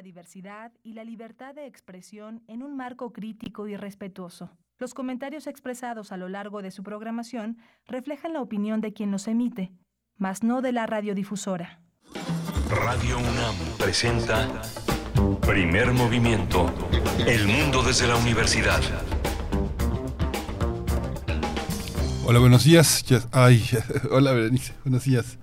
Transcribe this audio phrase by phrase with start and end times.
[0.00, 4.48] la diversidad y la libertad de expresión en un marco crítico y respetuoso.
[4.78, 9.28] Los comentarios expresados a lo largo de su programación reflejan la opinión de quien los
[9.28, 9.74] emite,
[10.16, 11.82] mas no de la radiodifusora.
[12.70, 14.48] Radio UNAM presenta
[15.46, 16.72] Primer Movimiento.
[17.26, 18.80] El mundo desde la universidad.
[22.24, 23.04] Hola, buenos días.
[23.32, 23.62] ay,
[24.10, 24.72] hola, Berenice.
[24.82, 25.38] Buenos días.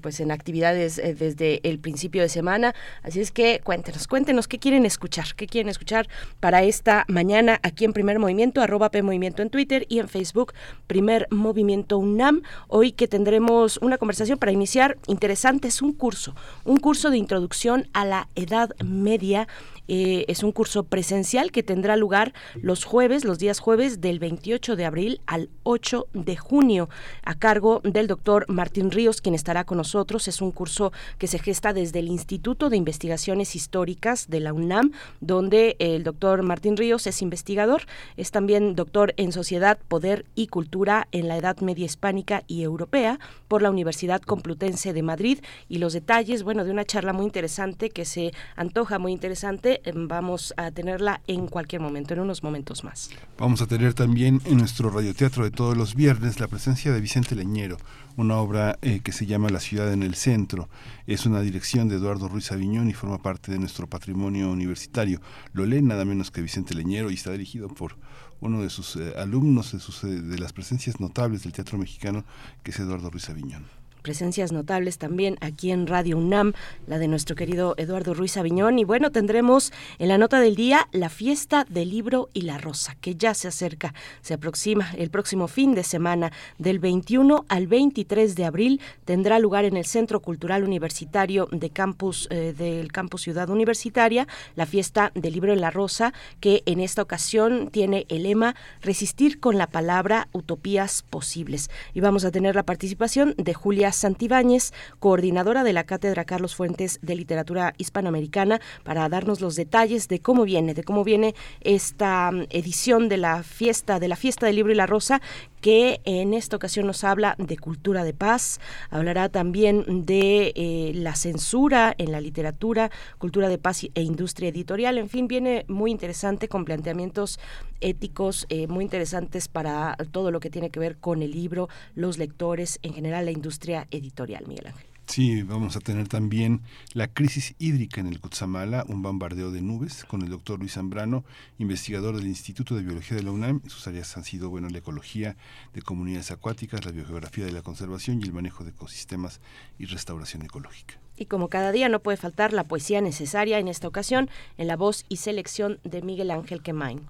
[0.00, 2.74] pues en actividades desde el principio de semana.
[3.02, 6.08] Así es que cuéntenos, cuéntenos qué quieren escuchar, qué quieren escuchar
[6.40, 10.54] para esta mañana aquí en Primer Movimiento, arroba P Movimiento en Twitter y en Facebook,
[10.86, 12.42] Primer Movimiento UNAM.
[12.68, 17.88] Hoy que tendremos una conversación para iniciar interesante, es un curso, un curso de introducción
[17.92, 19.46] a la Edad Media
[19.88, 24.76] eh, es un curso presencial que tendrá lugar los jueves, los días jueves del 28
[24.76, 26.90] de abril al 8 de junio,
[27.24, 30.28] a cargo del doctor Martín Ríos, quien estará con nosotros.
[30.28, 34.92] Es un curso que se gesta desde el Instituto de Investigaciones Históricas de la UNAM,
[35.20, 37.82] donde el doctor Martín Ríos es investigador,
[38.18, 39.48] es también doctor en Sociedad,
[39.88, 45.02] Poder y Cultura en la Edad Media Hispánica y Europea por la Universidad Complutense de
[45.02, 45.40] Madrid.
[45.68, 50.08] Y los detalles, bueno, de una charla muy interesante que se antoja muy interesante Em,
[50.08, 53.10] vamos a tenerla en cualquier momento, en unos momentos más.
[53.38, 57.34] Vamos a tener también en nuestro radioteatro de todos los viernes la presencia de Vicente
[57.34, 57.76] Leñero,
[58.16, 60.68] una obra eh, que se llama La ciudad en el centro.
[61.06, 65.20] Es una dirección de Eduardo Ruiz Aviñón y forma parte de nuestro patrimonio universitario.
[65.52, 67.96] Lo lee nada menos que Vicente Leñero y está dirigido por
[68.40, 72.24] uno de sus eh, alumnos, de, sus, eh, de las presencias notables del teatro mexicano,
[72.62, 73.77] que es Eduardo Ruiz Aviñón
[74.08, 76.54] presencias notables también aquí en Radio UNAM,
[76.86, 78.78] la de nuestro querido Eduardo Ruiz Aviñón.
[78.78, 82.96] Y bueno, tendremos en la nota del día la fiesta del libro y la rosa,
[83.02, 83.92] que ya se acerca,
[84.22, 89.66] se aproxima el próximo fin de semana, del 21 al 23 de abril, tendrá lugar
[89.66, 94.26] en el Centro Cultural Universitario de Campus, eh, del Campus Ciudad Universitaria,
[94.56, 99.38] la fiesta del libro y la rosa, que en esta ocasión tiene el lema Resistir
[99.38, 101.68] con la palabra utopías posibles.
[101.92, 106.98] Y vamos a tener la participación de Julia Santibáñez, coordinadora de la Cátedra Carlos Fuentes
[107.02, 112.46] de Literatura Hispanoamericana, para darnos los detalles de cómo viene, de cómo viene esta mm,
[112.50, 115.20] edición de la fiesta, de la fiesta del libro y la rosa,
[115.60, 118.60] que en esta ocasión nos habla de cultura de paz,
[118.90, 124.98] hablará también de eh, la censura en la literatura, cultura de paz e industria editorial,
[124.98, 127.38] en fin, viene muy interesante con planteamientos
[127.80, 132.18] éticos eh, muy interesantes para todo lo que tiene que ver con el libro, los
[132.18, 134.87] lectores, en general la industria editorial, Miguel Ángel.
[135.08, 136.60] Sí, vamos a tener también
[136.92, 141.24] la crisis hídrica en el Cutzamala, un bombardeo de nubes, con el doctor Luis Zambrano,
[141.56, 143.62] investigador del Instituto de Biología de la UNAM.
[143.68, 145.36] Sus áreas han sido, bueno, la ecología
[145.72, 149.40] de comunidades acuáticas, la biogeografía de la conservación y el manejo de ecosistemas
[149.78, 151.00] y restauración ecológica.
[151.16, 154.76] Y como cada día no puede faltar la poesía necesaria en esta ocasión, en la
[154.76, 157.08] voz y selección de Miguel Ángel Quemain.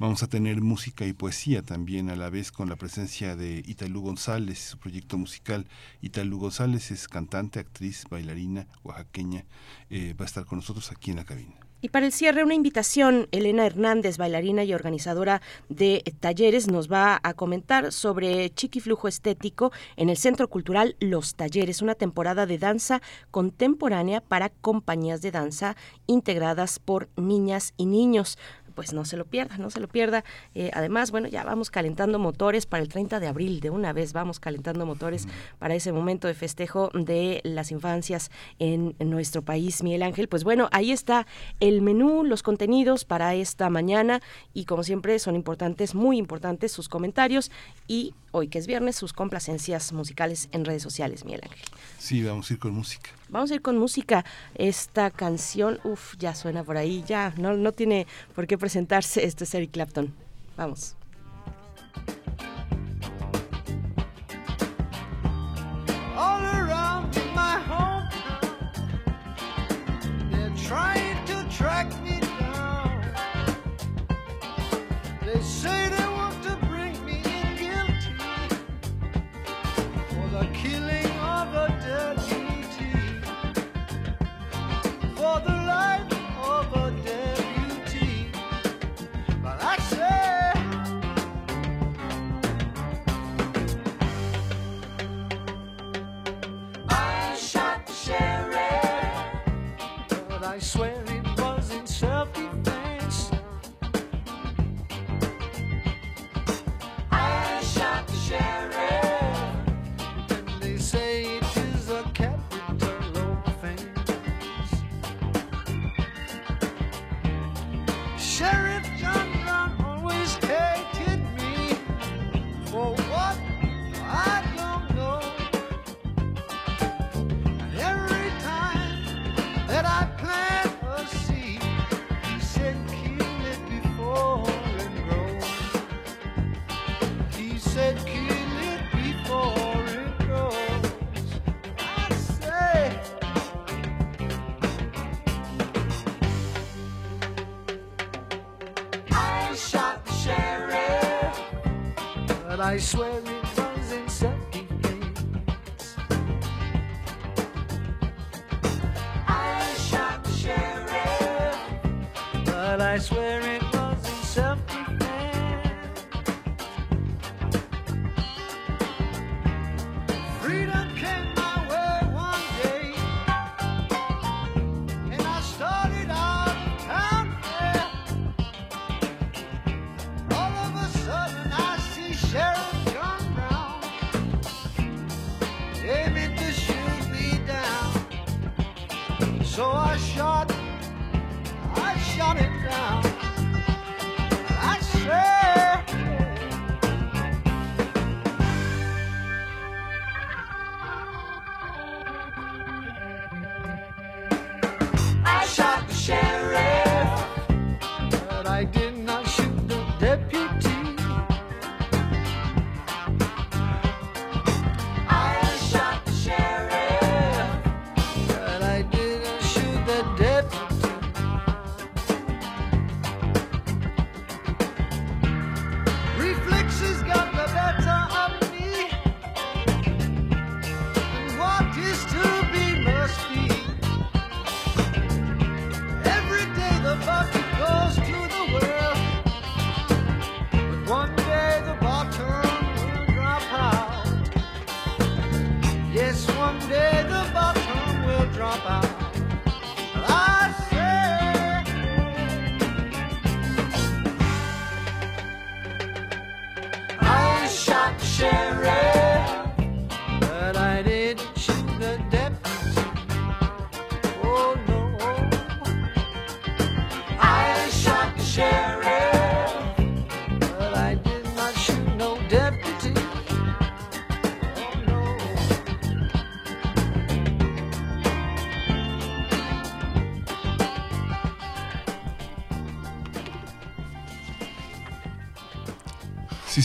[0.00, 4.00] Vamos a tener música y poesía también a la vez con la presencia de Italú
[4.00, 5.66] González, su proyecto musical.
[6.00, 9.44] Italú González es cantante, actriz, bailarina oaxaqueña.
[9.90, 11.60] Eh, va a estar con nosotros aquí en la cabina.
[11.82, 13.28] Y para el cierre, una invitación.
[13.30, 20.10] Elena Hernández, bailarina y organizadora de talleres, nos va a comentar sobre Chiquiflujo Estético en
[20.10, 23.00] el Centro Cultural Los Talleres, una temporada de danza
[23.30, 25.74] contemporánea para compañías de danza
[26.06, 28.36] integradas por niñas y niños.
[28.74, 30.24] Pues no se lo pierda, no se lo pierda.
[30.54, 34.12] Eh, además, bueno, ya vamos calentando motores para el 30 de abril, de una vez
[34.12, 35.26] vamos calentando motores
[35.58, 40.28] para ese momento de festejo de las infancias en, nuestro país, Miguel Ángel.
[40.28, 41.26] Pues bueno, ahí está
[41.58, 44.20] el menú, los contenidos para esta mañana
[44.54, 47.50] y como siempre son importantes, muy importantes sus comentarios
[47.88, 51.66] y hoy que es viernes, sus complacencias musicales en redes sociales, Miguel Ángel.
[51.98, 53.10] Sí, vamos a ir con música.
[53.30, 54.24] Vamos a ir con música.
[54.56, 59.24] Esta canción, uff, ya suena por ahí, ya, no, no tiene por qué presentarse.
[59.24, 60.12] Esto es Eric Clapton.
[60.56, 60.96] Vamos.
[66.16, 68.08] All around my home,
[70.30, 73.00] they're trying to track me down.
[75.24, 78.12] They say they want to bring me in guilty
[80.10, 81.09] for the killing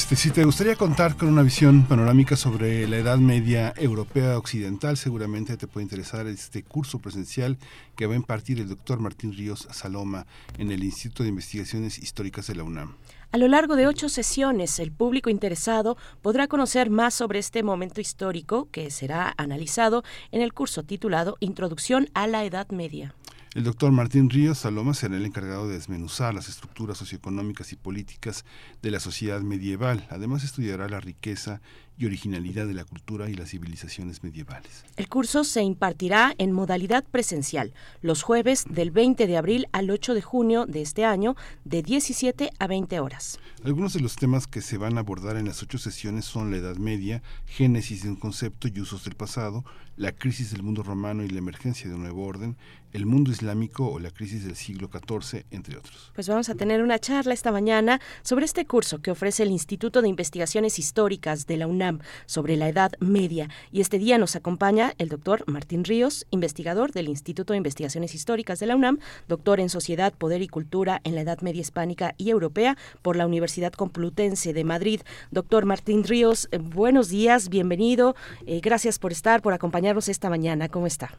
[0.05, 4.37] Si te, si te gustaría contar con una visión panorámica sobre la Edad Media Europea
[4.37, 7.57] Occidental, seguramente te puede interesar este curso presencial
[7.95, 10.27] que va a impartir el doctor Martín Ríos Saloma
[10.59, 12.93] en el Instituto de Investigaciones Históricas de la UNAM.
[13.31, 17.99] A lo largo de ocho sesiones, el público interesado podrá conocer más sobre este momento
[17.99, 23.15] histórico que será analizado en el curso titulado Introducción a la Edad Media.
[23.55, 28.43] El doctor Martín Ríos Saloma será el encargado de desmenuzar las estructuras socioeconómicas y políticas
[28.81, 30.05] de la sociedad medieval.
[30.09, 31.61] Además estudiará la riqueza
[31.97, 34.83] y originalidad de la cultura y las civilizaciones medievales.
[34.97, 40.13] El curso se impartirá en modalidad presencial los jueves del 20 de abril al 8
[40.13, 43.39] de junio de este año de 17 a 20 horas.
[43.63, 46.57] Algunos de los temas que se van a abordar en las ocho sesiones son la
[46.57, 49.63] Edad Media, génesis de un concepto y usos del pasado,
[49.97, 52.57] la crisis del mundo romano y la emergencia de un nuevo orden,
[52.91, 56.11] el mundo islámico o la crisis del siglo XIV, entre otros.
[56.13, 60.01] Pues vamos a tener una charla esta mañana sobre este curso que ofrece el Instituto
[60.01, 61.84] de Investigaciones Históricas de la UNAM
[62.25, 63.49] sobre la Edad Media.
[63.71, 68.59] Y este día nos acompaña el doctor Martín Ríos, investigador del Instituto de Investigaciones Históricas
[68.59, 72.29] de la UNAM, doctor en Sociedad, Poder y Cultura en la Edad Media Hispánica y
[72.29, 75.01] Europea por la Universidad Complutense de Madrid.
[75.31, 78.15] Doctor Martín Ríos, eh, buenos días, bienvenido.
[78.45, 80.69] Eh, gracias por estar, por acompañarnos esta mañana.
[80.69, 81.17] ¿Cómo está?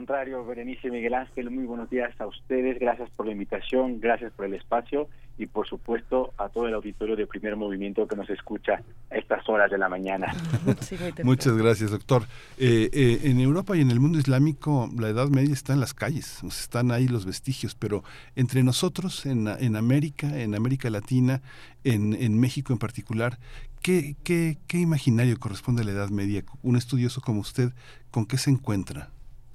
[0.00, 4.46] Contrario, Berenice Miguel Ángel, muy buenos días a ustedes, gracias por la invitación, gracias por
[4.46, 8.80] el espacio y por supuesto a todo el auditorio de primer movimiento que nos escucha
[9.10, 10.32] a estas horas de la mañana.
[11.22, 12.22] Muchas gracias, doctor.
[12.56, 15.92] Eh, eh, en Europa y en el mundo islámico la Edad Media está en las
[15.92, 18.02] calles, están ahí los vestigios, pero
[18.36, 21.42] entre nosotros, en, en América, en América Latina,
[21.84, 23.38] en, en México en particular,
[23.82, 26.42] ¿qué, qué, ¿qué imaginario corresponde a la Edad Media?
[26.62, 27.74] Un estudioso como usted,
[28.10, 29.10] ¿con qué se encuentra?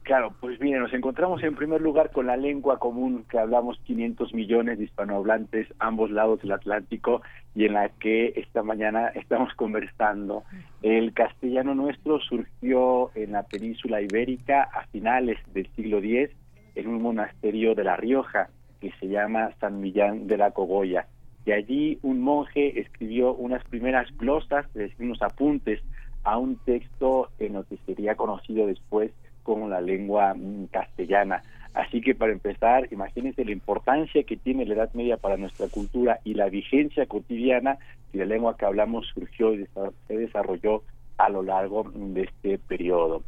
[0.05, 4.35] Claro, pues mire, nos encontramos en primer lugar con la lengua común que hablamos 500
[4.35, 7.23] millones de hispanohablantes ambos lados del Atlántico
[7.55, 10.43] y en la que esta mañana estamos conversando.
[10.83, 16.29] El castellano nuestro surgió en la península ibérica a finales del siglo X
[16.75, 21.07] en un monasterio de La Rioja que se llama San Millán de la Cogolla.
[21.47, 24.67] Y allí un monje escribió unas primeras glosas,
[24.99, 25.81] unos apuntes
[26.23, 29.11] a un texto en lo que sería conocido después
[29.45, 31.43] como la lengua mm, castellana.
[31.73, 36.19] Así que para empezar, imagínense la importancia que tiene la Edad Media para nuestra cultura
[36.23, 37.77] y la vigencia cotidiana
[38.11, 39.67] si la lengua que hablamos surgió y
[40.07, 40.83] se desarrolló
[41.17, 43.23] a lo largo de este periodo.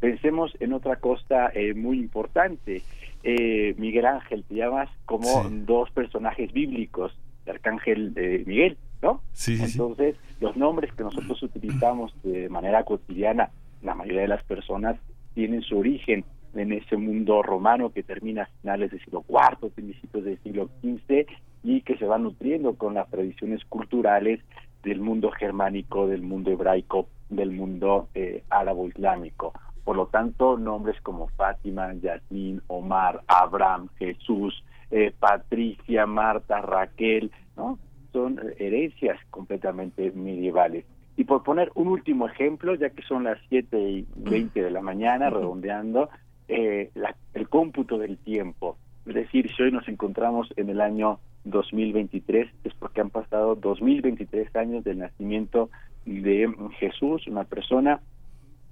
[0.00, 2.82] Pensemos en otra cosa eh, muy importante.
[3.22, 9.22] Eh, Miguel Ángel, te llamas como dos personajes bíblicos, el arcángel eh, Miguel, ¿no?
[9.32, 13.50] Sí, Entonces, los nombres que nosotros utilizamos de manera cotidiana,
[13.80, 14.96] la mayoría de las personas
[15.34, 16.24] tienen su origen
[16.54, 21.26] en ese mundo romano que termina a finales del siglo IV, principios del siglo XV
[21.62, 24.40] y que se va nutriendo con las tradiciones culturales
[24.82, 29.52] del mundo germánico, del mundo hebraico, del mundo eh, árabo-islámico.
[29.84, 37.78] Por lo tanto, nombres como Fátima, Yasmín, Omar, Abraham, Jesús, eh, Patricia, Marta, Raquel, ¿no?
[38.12, 40.84] Son herencias completamente medievales.
[41.16, 44.80] Y por poner un último ejemplo, ya que son las 7 y 20 de la
[44.80, 46.08] mañana, redondeando,
[46.48, 46.90] eh,
[47.34, 48.78] el cómputo del tiempo.
[49.06, 54.54] Es decir, si hoy nos encontramos en el año 2023, es porque han pasado 2023
[54.56, 55.70] años del nacimiento
[56.06, 58.00] de Jesús, una persona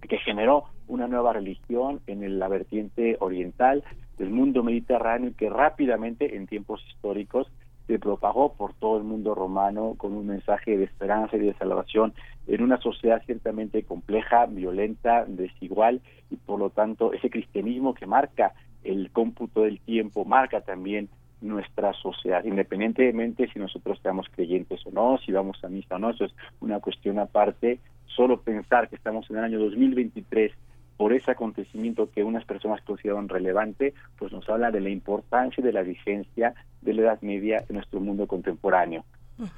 [0.08, 3.84] que generó una nueva religión en la vertiente oriental
[4.18, 7.50] del mundo mediterráneo y que rápidamente en tiempos históricos
[7.90, 12.14] se propagó por todo el mundo romano con un mensaje de esperanza y de salvación
[12.46, 18.52] en una sociedad ciertamente compleja, violenta, desigual y por lo tanto ese cristianismo que marca
[18.84, 21.08] el cómputo del tiempo marca también
[21.40, 26.10] nuestra sociedad, independientemente si nosotros estamos creyentes o no, si vamos a misa o no,
[26.10, 30.52] eso es una cuestión aparte, solo pensar que estamos en el año 2023
[31.00, 35.64] por ese acontecimiento que unas personas consideran relevante, pues nos habla de la importancia y
[35.64, 36.52] de la vigencia
[36.82, 39.06] de la Edad Media en nuestro mundo contemporáneo.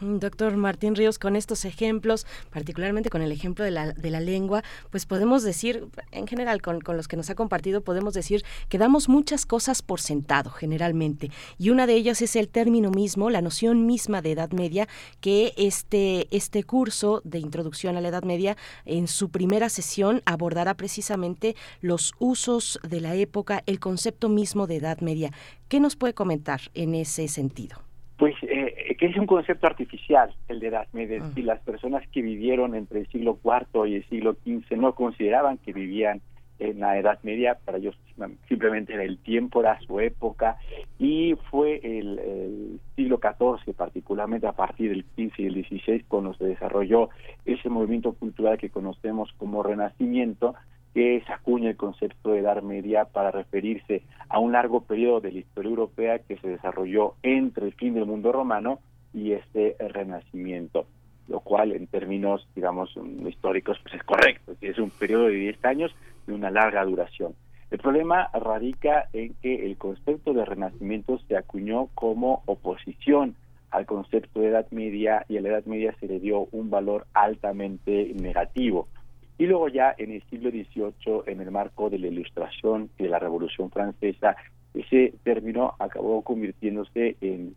[0.01, 4.62] Doctor Martín Ríos, con estos ejemplos, particularmente con el ejemplo de la, de la lengua,
[4.91, 8.79] pues podemos decir, en general, con, con, los que nos ha compartido, podemos decir que
[8.79, 11.31] damos muchas cosas por sentado, generalmente.
[11.59, 14.89] Y una de ellas es el término mismo, la noción misma de Edad Media,
[15.21, 20.75] que este, este curso de introducción a la Edad Media, en su primera sesión, abordará
[20.75, 25.33] precisamente los usos de la época, el concepto mismo de Edad Media.
[25.69, 27.92] ¿Qué nos puede comentar en ese sentido?
[28.23, 31.21] Pues eh, que es un concepto artificial el de Edad Media.
[31.35, 35.59] Y las personas que vivieron entre el siglo IV y el siglo XV no consideraban
[35.59, 36.21] que vivían
[36.61, 37.99] en la Edad Media, para ellos
[38.47, 40.57] simplemente era el tiempo, era su época,
[41.00, 46.45] y fue el, siglo XIV, particularmente a partir del XV y el XVI, cuando se
[46.45, 47.09] desarrolló
[47.45, 50.55] ese movimiento cultural que conocemos como Renacimiento,
[50.95, 55.33] que se acuña el concepto de Edad Media para referirse a un largo periodo de
[55.33, 58.81] la historia europea que se desarrolló entre el fin del mundo romano
[59.15, 60.87] y este renacimiento,
[61.29, 62.95] lo cual en términos, digamos,
[63.27, 65.95] históricos, pues es correcto, es un periodo de 10 años
[66.27, 67.35] de una larga duración.
[67.71, 73.35] El problema radica en que el concepto de renacimiento se acuñó como oposición
[73.71, 77.07] al concepto de Edad Media y a la Edad Media se le dio un valor
[77.15, 78.89] altamente negativo.
[79.39, 83.09] Y luego ya en el siglo XVIII, en el marco de la Ilustración y de
[83.09, 84.37] la Revolución Francesa,
[84.75, 87.55] ese término acabó convirtiéndose en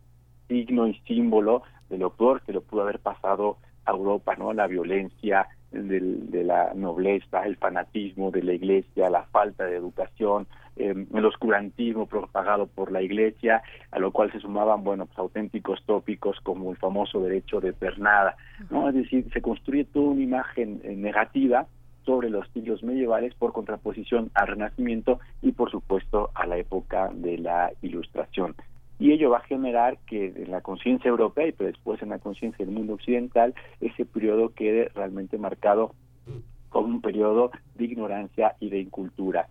[0.48, 2.14] signo y símbolo de lo
[2.44, 4.52] que lo pudo haber pasado a Europa, ¿no?
[4.52, 5.48] La violencia
[5.82, 12.06] de la nobleza, el fanatismo de la iglesia, la falta de educación, eh, el oscurantismo
[12.06, 16.76] propagado por la iglesia, a lo cual se sumaban, bueno, pues auténticos tópicos como el
[16.76, 18.36] famoso derecho de pernada,
[18.70, 18.88] ¿no?
[18.88, 21.66] Es decir, se construye toda una imagen eh, negativa
[22.04, 27.38] sobre los siglos medievales por contraposición al Renacimiento y por supuesto a la época de
[27.38, 28.54] la Ilustración.
[28.98, 32.64] Y ello va a generar que en la conciencia europea y después en la conciencia
[32.64, 35.94] del mundo occidental ese periodo quede realmente marcado
[36.70, 39.48] como un periodo de ignorancia y de incultura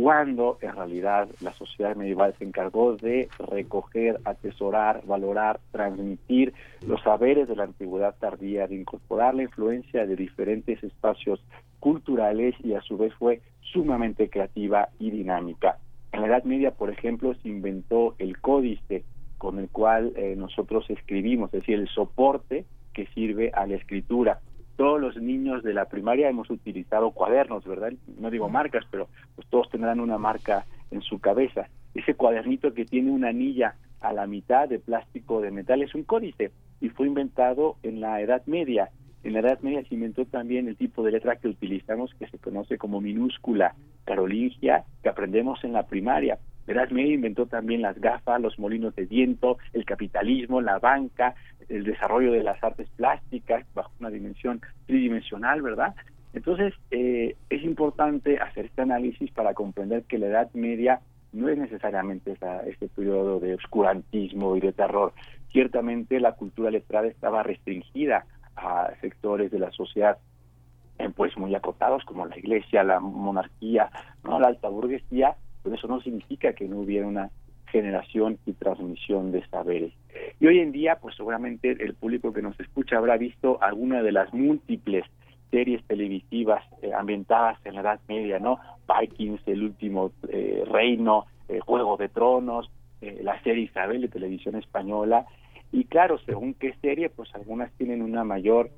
[0.00, 6.54] cuando en realidad la sociedad medieval se encargó de recoger, atesorar, valorar, transmitir
[6.86, 11.42] los saberes de la antigüedad tardía, de incorporar la influencia de diferentes espacios
[11.80, 15.78] culturales y a su vez fue sumamente creativa y dinámica.
[16.12, 19.04] En la Edad Media, por ejemplo, se inventó el códice
[19.36, 24.40] con el cual eh, nosotros escribimos, es decir, el soporte que sirve a la escritura
[24.78, 27.92] todos los niños de la primaria hemos utilizado cuadernos, ¿verdad?
[28.16, 31.68] No digo marcas, pero pues todos tendrán una marca en su cabeza.
[31.94, 36.04] Ese cuadernito que tiene una anilla a la mitad de plástico de metal es un
[36.04, 38.90] códice y fue inventado en la Edad Media.
[39.24, 42.38] En la Edad Media se inventó también el tipo de letra que utilizamos que se
[42.38, 46.38] conoce como minúscula carolingia que aprendemos en la primaria.
[46.66, 51.34] Edad Media inventó también las gafas, los molinos de viento, el capitalismo, la banca,
[51.68, 55.94] el desarrollo de las artes plásticas bajo una dimensión tridimensional, ¿verdad?
[56.34, 61.00] Entonces, eh, es importante hacer este análisis para comprender que la Edad Media
[61.32, 65.12] no es necesariamente esa, este periodo de oscurantismo y de terror.
[65.52, 68.26] Ciertamente la cultura letrada estaba restringida
[68.68, 70.18] a sectores de la sociedad
[70.98, 73.90] eh, pues muy acotados como la iglesia, la monarquía,
[74.24, 74.40] ¿no?
[74.40, 77.30] la alta burguesía, pero eso no significa que no hubiera una
[77.70, 79.92] generación y transmisión de saberes.
[80.40, 84.12] Y hoy en día, pues seguramente el público que nos escucha habrá visto alguna de
[84.12, 85.04] las múltiples
[85.50, 88.58] series televisivas eh, ambientadas en la Edad Media, ¿no?
[88.88, 92.70] Vikings, El Último eh, Reino, eh, Juego de Tronos,
[93.00, 95.24] la serie Isabel de televisión española.
[95.72, 98.70] Y claro, según qué serie, pues algunas tienen una mayor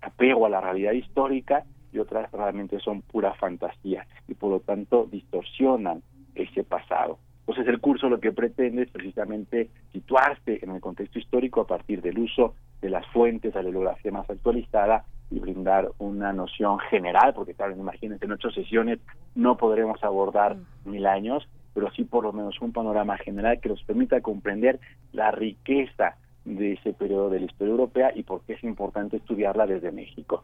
[0.00, 5.08] apego a la realidad histórica y otras realmente son pura fantasía y por lo tanto
[5.10, 6.02] distorsionan
[6.34, 7.18] ese pasado.
[7.40, 12.02] Entonces el curso lo que pretende es precisamente situarse en el contexto histórico a partir
[12.02, 17.34] del uso de las fuentes de la bibliografía más actualizada y brindar una noción general,
[17.34, 18.98] porque claro, imagínense, en ocho sesiones
[19.34, 20.90] no podremos abordar mm.
[20.90, 24.80] mil años, pero sí por lo menos un panorama general que nos permita comprender
[25.12, 29.66] la riqueza de ese periodo de la historia europea y por qué es importante estudiarla
[29.66, 30.42] desde México.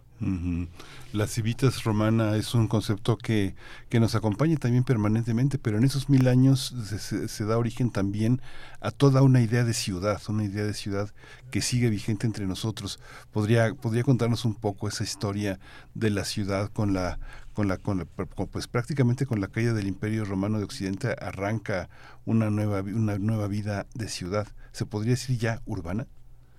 [1.14, 3.55] La civitas romana es un concepto que,
[3.88, 8.42] que nos acompaña también permanentemente, pero en esos mil años se, da origen también
[8.81, 11.09] a toda una idea de ciudad, una idea de ciudad
[11.51, 13.01] que sigue vigente entre nosotros.
[13.31, 15.61] ¿Podría, podría contarnos un poco esa historia
[15.95, 17.18] de la ciudad con la
[17.53, 18.07] con la, con
[18.51, 21.88] pues prácticamente con la caída del Imperio Romano de Occidente arranca
[22.25, 24.47] una nueva una nueva vida de ciudad.
[24.73, 26.07] ¿Se podría decir ya urbana?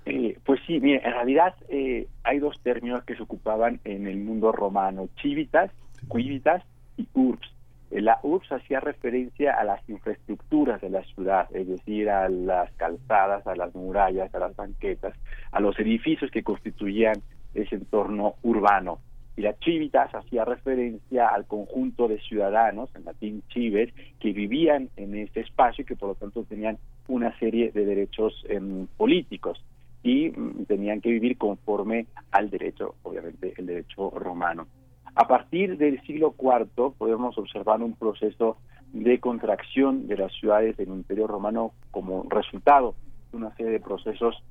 [0.05, 4.17] Eh, pues sí, mire, en realidad eh, hay dos términos que se ocupaban en el
[4.17, 5.71] mundo romano, civitas,
[6.11, 6.63] quivitas
[6.97, 7.47] y urbs.
[7.91, 12.71] Eh, la urbs hacía referencia a las infraestructuras de la ciudad, es decir, a las
[12.73, 15.13] calzadas, a las murallas, a las banquetas,
[15.51, 17.15] a los edificios que constituían
[17.53, 18.99] ese entorno urbano
[19.35, 25.15] y la civitas hacía referencia al conjunto de ciudadanos, en latín cives, que vivían en
[25.15, 29.63] este espacio y que por lo tanto tenían una serie de derechos em, políticos
[30.03, 34.67] y mm, tenían que vivir conforme al derecho, obviamente el derecho romano.
[35.15, 38.57] A partir del siglo IV podemos observar un proceso
[38.93, 42.95] de contracción de las ciudades del Imperio Romano como resultado
[43.31, 44.43] de una serie de procesos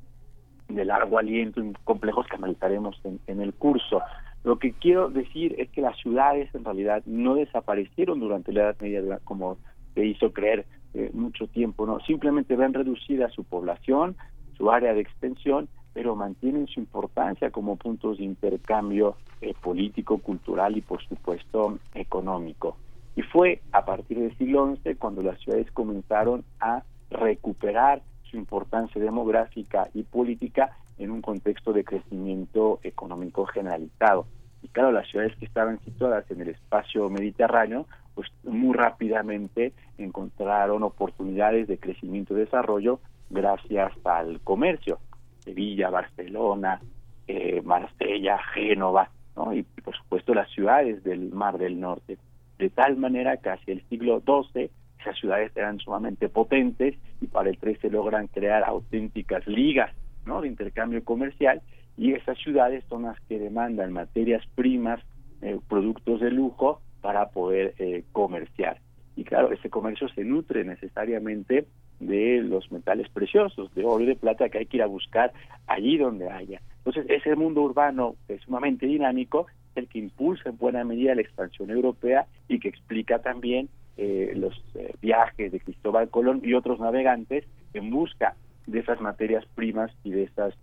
[0.69, 4.01] de largo aliento y complejos que analizaremos en el curso.
[4.45, 8.77] Lo que quiero decir es que las ciudades en realidad no desaparecieron durante la Edad
[8.81, 9.59] Media como
[9.95, 14.17] se hizo creer eh, mucho tiempo, no, simplemente ven reducida su población,
[14.57, 20.77] su área de extensión, pero mantienen su importancia como puntos de intercambio eh, político, cultural
[20.77, 22.77] y por supuesto económico.
[23.17, 29.01] Y fue a partir del siglo XI cuando las ciudades comenzaron a recuperar su importancia
[29.01, 34.27] demográfica y política en un contexto de crecimiento económico generalizado.
[34.63, 40.83] Y claro, las ciudades que estaban situadas en el espacio mediterráneo, pues muy rápidamente encontraron
[40.85, 45.01] oportunidades de crecimiento y desarrollo gracias al comercio.
[45.41, 46.81] Sevilla, Barcelona,
[47.27, 49.53] eh, Marsella, Génova, ¿no?
[49.53, 52.19] y por supuesto las ciudades del Mar del Norte.
[52.59, 57.51] De tal manera que hacia el siglo XII esas ciudades eran sumamente potentes y para
[57.51, 59.91] el XIII logran crear auténticas ligas
[60.27, 60.41] ¿no?
[60.41, 61.63] de intercambio comercial
[61.97, 65.01] y esas ciudades son las que demandan materias primas,
[65.43, 68.79] eh, productos de lujo para poder eh, comerciar.
[69.17, 71.67] Y claro, ese comercio se nutre necesariamente
[72.01, 75.33] de los metales preciosos, de oro y de plata que hay que ir a buscar
[75.67, 76.61] allí donde haya.
[76.79, 81.71] Entonces, ese mundo urbano es sumamente dinámico, el que impulsa en buena medida la expansión
[81.71, 87.45] europea y que explica también eh, los eh, viajes de Cristóbal Colón y otros navegantes
[87.75, 88.35] en busca
[88.67, 90.55] de esas materias primas y de esas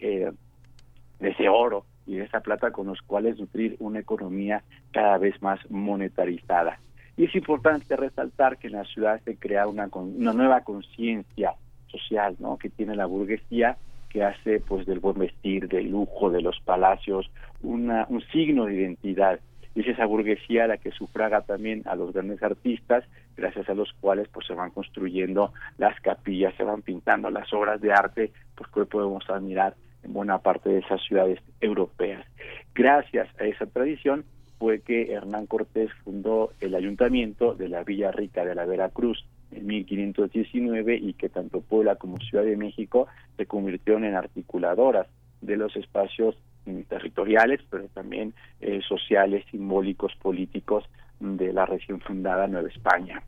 [0.00, 0.30] eh,
[1.20, 4.62] de ese oro y de esa plata con los cuales nutrir una economía
[4.92, 6.78] cada vez más monetarizada.
[7.16, 11.54] Y es importante resaltar que en la ciudad se crea una, una nueva conciencia
[11.86, 12.58] social, ¿no?
[12.58, 13.76] Que tiene la burguesía
[14.10, 17.30] que hace pues del buen vestir, del lujo, de los palacios,
[17.62, 19.40] una, un signo de identidad.
[19.74, 23.04] Y es esa burguesía la que sufraga también a los grandes artistas,
[23.36, 27.80] gracias a los cuales pues se van construyendo las capillas, se van pintando las obras
[27.80, 32.24] de arte, pues que hoy podemos admirar en buena parte de esas ciudades europeas.
[32.74, 34.24] Gracias a esa tradición
[34.58, 39.66] fue que Hernán Cortés fundó el ayuntamiento de la Villa Rica de la Veracruz en
[39.66, 45.06] 1519 y que tanto Puebla como Ciudad de México se convirtieron en articuladoras
[45.40, 50.84] de los espacios mm, territoriales, pero también eh, sociales, simbólicos, políticos
[51.20, 53.22] de la recién fundada Nueva España.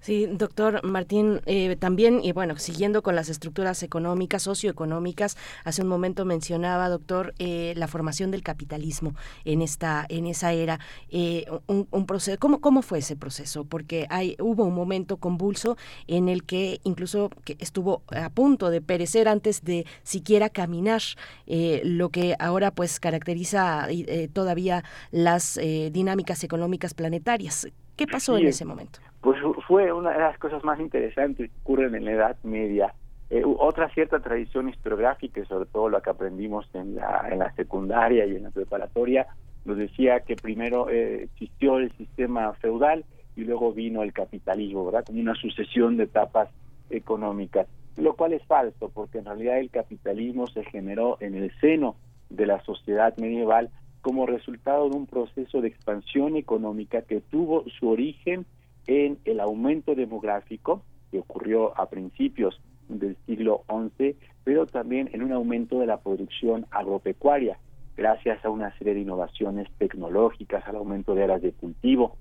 [0.00, 5.88] Sí, doctor Martín, eh, también, y bueno, siguiendo con las estructuras económicas, socioeconómicas, hace un
[5.88, 9.14] momento mencionaba, doctor, eh, la formación del capitalismo
[9.46, 13.64] en esta, en esa era, eh, un, proceso, ¿cómo, ¿cómo fue ese proceso?
[13.64, 19.26] Porque hay, hubo un momento convulso en el que incluso estuvo a punto de perecer
[19.26, 21.00] antes de siquiera caminar,
[21.46, 23.88] lo que ahora pues caracteriza
[24.32, 25.58] todavía las
[25.90, 27.66] dinámicas económicas planetarias.
[27.96, 29.00] ¿Qué pasó en ese momento?
[29.24, 32.94] pues fue una de las cosas más interesantes que ocurren en la Edad Media.
[33.30, 37.50] Eh, otra cierta tradición historiográfica, y sobre todo lo que aprendimos en la, en la
[37.54, 39.26] secundaria y en la preparatoria,
[39.64, 45.06] nos decía que primero eh, existió el sistema feudal y luego vino el capitalismo, ¿verdad?
[45.06, 46.50] Como una sucesión de etapas
[46.90, 51.96] económicas, lo cual es falso, porque en realidad el capitalismo se generó en el seno
[52.28, 53.70] de la sociedad medieval
[54.04, 58.44] como resultado de un proceso de expansión económica que tuvo su origen
[58.86, 64.14] en el aumento demográfico que ocurrió a principios del siglo XI,
[64.44, 67.58] pero también en un aumento de la producción agropecuaria,
[67.96, 72.18] gracias a una serie de innovaciones tecnológicas, al aumento de áreas de cultivo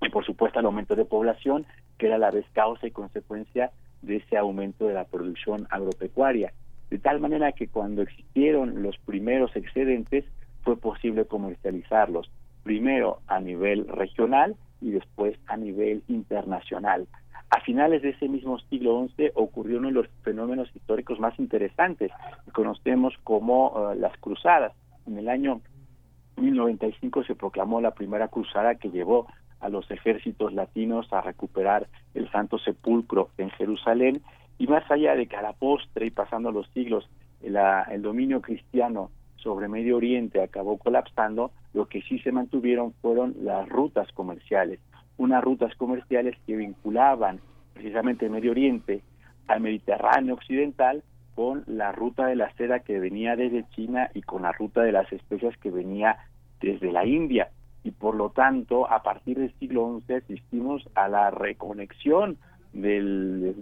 [0.00, 1.66] y por supuesto al aumento de población,
[1.98, 6.52] que era a la vez causa y consecuencia de ese aumento de la producción agropecuaria.
[6.90, 10.24] De tal manera que cuando existieron los primeros excedentes
[10.68, 12.30] fue posible comercializarlos,
[12.62, 17.08] primero a nivel regional y después a nivel internacional.
[17.48, 22.12] A finales de ese mismo siglo XI ocurrió uno de los fenómenos históricos más interesantes
[22.44, 24.74] que conocemos como eh, las cruzadas.
[25.06, 25.62] En el año
[26.36, 29.26] 1095 se proclamó la primera cruzada que llevó
[29.60, 34.20] a los ejércitos latinos a recuperar el Santo Sepulcro en Jerusalén
[34.58, 37.08] y más allá de que a la postre y pasando los siglos
[37.40, 39.10] el dominio cristiano
[39.42, 44.80] sobre Medio Oriente acabó colapsando, lo que sí se mantuvieron fueron las rutas comerciales,
[45.16, 47.40] unas rutas comerciales que vinculaban
[47.74, 49.02] precisamente Medio Oriente
[49.46, 51.02] al Mediterráneo occidental
[51.34, 54.92] con la ruta de la seda que venía desde China y con la ruta de
[54.92, 56.18] las especias que venía
[56.60, 57.50] desde la India.
[57.84, 62.38] Y por lo tanto, a partir del siglo XI asistimos a la reconexión
[62.72, 63.54] del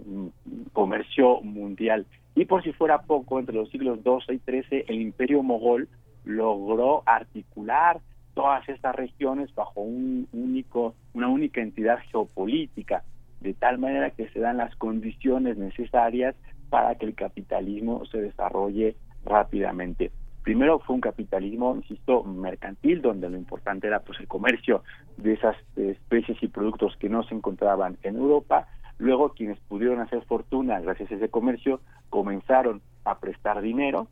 [0.73, 2.05] comercio mundial.
[2.37, 5.89] Y por si fuera poco, entre los siglos XII y XIII, el imperio mogol
[6.23, 7.99] logró articular
[8.35, 13.03] todas estas regiones bajo un único, una única entidad geopolítica,
[13.41, 16.35] de tal manera que se dan las condiciones necesarias
[16.69, 18.95] para que el capitalismo se desarrolle
[19.25, 20.11] rápidamente.
[20.43, 24.83] Primero fue un capitalismo, insisto, mercantil, donde lo importante era pues el comercio
[25.17, 28.67] de esas especies y productos que no se encontraban en Europa.
[28.97, 34.07] Luego quienes pudieron hacer fortuna gracias a ese comercio comenzaron a prestar dinero,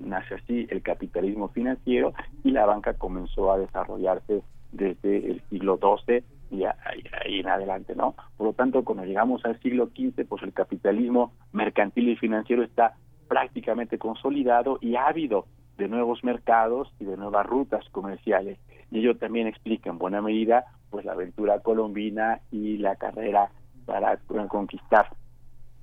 [0.00, 4.42] nace así el capitalismo financiero y la banca comenzó a desarrollarse
[4.72, 8.14] desde el siglo XII y ahí en adelante, ¿no?
[8.36, 12.94] Por lo tanto, cuando llegamos al siglo XV, pues el capitalismo mercantil y financiero está
[13.28, 15.46] prácticamente consolidado y ávido
[15.78, 18.58] de nuevos mercados y de nuevas rutas comerciales.
[18.90, 23.50] Y ello también explica en buena medida pues la aventura colombina y la carrera
[23.84, 24.18] para
[24.48, 25.08] conquistar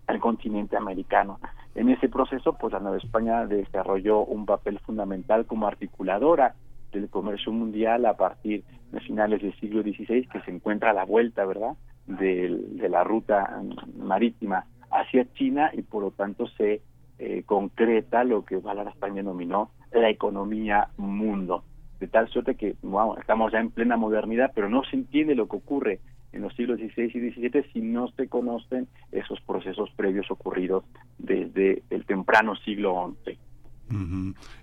[0.08, 1.40] al continente americano.
[1.76, 6.56] En ese proceso, pues la Nueva España desarrolló un papel fundamental como articuladora
[6.92, 11.06] del comercio mundial a partir de finales del siglo XVI, que se encuentra a la
[11.06, 13.62] vuelta, ¿verdad?, de, la ruta
[13.98, 16.82] marítima hacia China y por lo tanto se
[17.20, 21.64] eh, concreta lo que Valar España denominó la economía mundo.
[22.00, 25.48] De tal suerte que bueno, estamos ya en plena modernidad, pero no se entiende lo
[25.48, 26.00] que ocurre
[26.34, 30.84] en los siglos XVI y XVII si no se conocen esos procesos previos ocurridos
[31.18, 33.38] desde el temprano siglo XI.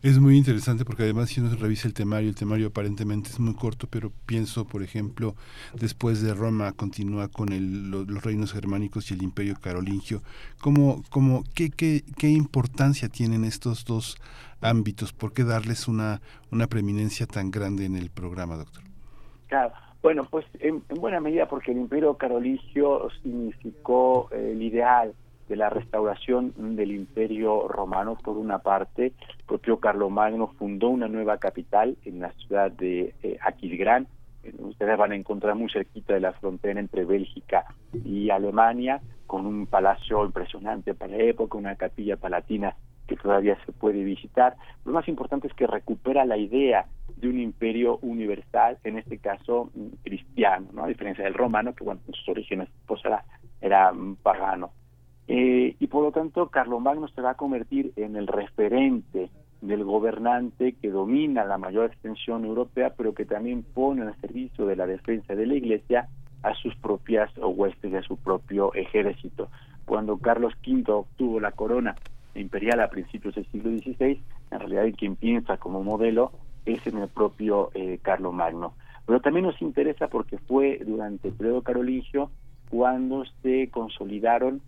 [0.02, 3.54] Es muy interesante porque además si uno revisa el temario, el temario aparentemente es muy
[3.54, 5.34] corto, pero pienso, por ejemplo,
[5.74, 10.22] después de Roma continúa con el, los, reinos germánicos y el imperio carolingio.
[10.60, 14.16] ¿Cómo, cómo, qué, qué, ¿Qué importancia tienen estos dos
[14.62, 15.12] ámbitos?
[15.12, 18.84] ¿Por qué darles una, una preeminencia tan grande en el programa, doctor?
[19.48, 19.74] Claro.
[20.02, 25.14] Bueno, pues en, buena medida porque el imperio carolingio significó el ideal
[25.48, 28.16] de la restauración del imperio romano.
[28.22, 29.12] Por una parte
[29.46, 34.06] propio Carlomagno fundó una nueva capital en la ciudad de eh, Aquisgrán
[34.58, 37.64] ustedes van a encontrar muy cerquita de la frontera entre Bélgica
[38.04, 42.76] y Alemania con un palacio impresionante para la época una capilla palatina
[43.08, 44.54] que todavía se puede visitar.
[44.84, 49.70] Lo más importante es que recupera la idea de un imperio universal en este caso
[50.04, 53.24] cristiano no a diferencia del romano que bueno en sus orígenes pues era,
[53.60, 53.92] era
[54.22, 54.70] pagano.
[55.26, 59.28] Eh, y por lo tanto, Carlomagno se va a convertir en el referente
[59.60, 64.76] del gobernante que domina la mayor extensión europea, pero que también pone al servicio de
[64.76, 66.08] la defensa de la Iglesia
[66.42, 69.50] a sus propias huestes, a su propio ejército.
[69.84, 71.94] Cuando Carlos V obtuvo la corona
[72.34, 76.32] imperial a principios del siglo XVI, en realidad quien piensa como modelo
[76.64, 78.74] es en el propio eh, Carlomagno.
[79.06, 82.30] Pero también nos interesa porque fue durante el periodo carolingio
[82.68, 84.60] cuando se consolidaron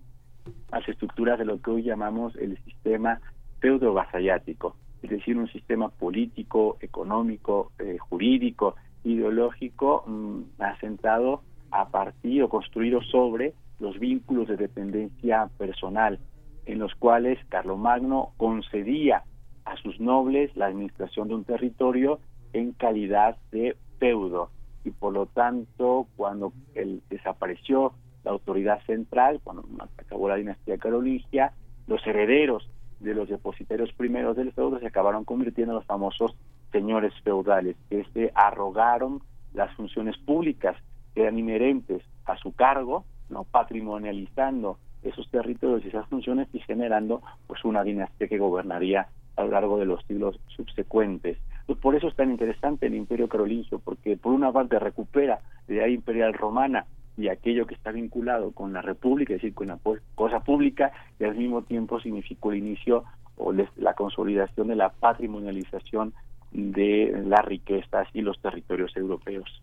[0.72, 3.20] las estructuras de lo que hoy llamamos el sistema
[3.60, 12.48] feudo-vasallático, es decir, un sistema político, económico, eh, jurídico, ideológico, mm, asentado a partir o
[12.48, 16.18] construido sobre los vínculos de dependencia personal,
[16.66, 19.24] en los cuales Carlomagno concedía
[19.64, 22.20] a sus nobles la administración de un territorio
[22.52, 24.50] en calidad de feudo.
[24.84, 27.92] Y por lo tanto cuando él desapareció
[28.24, 29.64] la autoridad central, cuando
[29.98, 31.52] acabó la dinastía carolingia,
[31.86, 32.68] los herederos
[33.00, 36.36] de los depositarios primeros del feudo se acabaron convirtiendo en los famosos
[36.70, 40.76] señores feudales, que se arrogaron las funciones públicas
[41.14, 47.22] que eran inherentes a su cargo, no patrimonializando esos territorios y esas funciones y generando
[47.46, 51.38] pues una dinastía que gobernaría a lo largo de los siglos subsecuentes.
[51.66, 55.74] Pues por eso es tan interesante el imperio carolingio, porque por una parte recupera la
[55.74, 56.86] idea imperial romana
[57.16, 59.78] y aquello que está vinculado con la república, es decir, con la
[60.14, 63.04] cosa pública, y al mismo tiempo significó el inicio
[63.36, 66.12] o la consolidación de la patrimonialización
[66.52, 69.62] de las riquezas y los territorios europeos.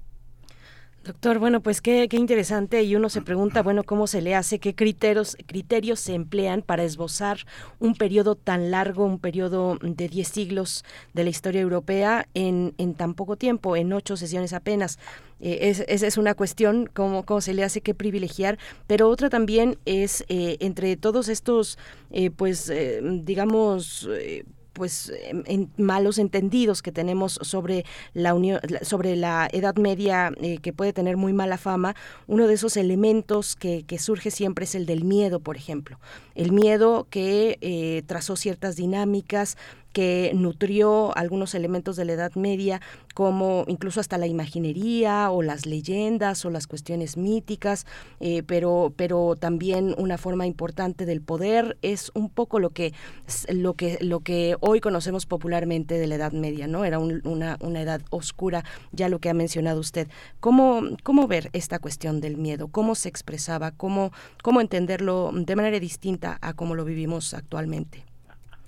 [1.07, 4.59] Doctor, bueno, pues qué, qué, interesante y uno se pregunta, bueno, ¿cómo se le hace?
[4.59, 7.45] ¿Qué criterios, criterios se emplean para esbozar
[7.79, 12.93] un periodo tan largo, un periodo de 10 siglos de la historia europea en, en
[12.93, 14.99] tan poco tiempo, en ocho sesiones apenas?
[15.39, 19.77] Eh, esa es una cuestión, ¿cómo, cómo se le hace que privilegiar, pero otra también
[19.85, 21.77] es eh, entre todos estos,
[22.11, 22.69] eh, pues,
[23.01, 24.09] digamos,
[24.77, 30.71] pues en, malos entendidos que tenemos sobre la unión, sobre la Edad Media eh, que
[30.71, 31.95] puede tener muy mala fama,
[32.27, 35.99] uno de esos elementos que, que surge siempre es el del miedo, por ejemplo.
[36.35, 39.57] El miedo que eh, trazó ciertas dinámicas,
[39.97, 42.81] que nutrió algunos elementos de la Edad Media,
[43.15, 47.87] como incluso hasta la imaginería o las leyendas o las cuestiones míticas,
[48.19, 52.93] eh, pero, pero también una forma importante del poder es un poco lo que,
[53.49, 56.85] lo que, lo que hoy conocemos popularmente de la Edad Media, ¿no?
[56.85, 60.07] Era una, una edad oscura, ya lo que ha mencionado usted.
[60.39, 62.67] ¿Cómo, ¿Cómo ver esta cuestión del miedo?
[62.67, 63.71] ¿Cómo se expresaba?
[63.71, 64.11] ¿Cómo,
[64.43, 68.05] cómo entenderlo de manera distinta a cómo lo vivimos actualmente?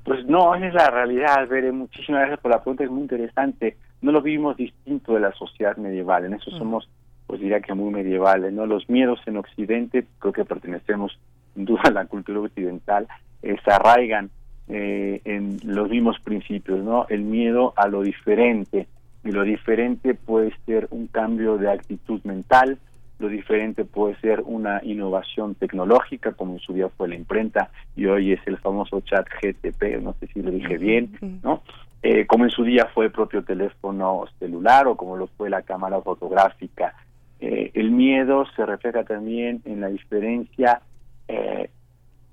[0.03, 1.71] Pues no, esa es la realidad, Bere.
[1.71, 3.77] Muchísimas gracias por la pregunta, es muy interesante.
[4.01, 6.57] No lo vivimos distinto de la sociedad medieval, en eso mm.
[6.57, 6.89] somos,
[7.27, 8.65] pues diría que muy medievales, ¿no?
[8.65, 11.19] Los miedos en Occidente, creo que pertenecemos
[11.53, 13.07] sin duda a la cultura occidental,
[13.41, 14.29] eh, se arraigan
[14.67, 17.05] eh, en los mismos principios, ¿no?
[17.09, 18.88] El miedo a lo diferente,
[19.23, 22.77] y lo diferente puede ser un cambio de actitud mental,
[23.19, 28.05] lo diferente puede ser una innovación tecnológica, como en su día fue la imprenta y
[28.05, 31.62] hoy es el famoso chat GTP, no sé si lo dije bien, ¿no?
[32.01, 35.63] Eh, como en su día fue el propio teléfono celular o como lo fue la
[35.63, 36.95] cámara fotográfica.
[37.41, 40.82] Eh, el miedo se refleja también en la diferencia
[41.27, 41.69] eh,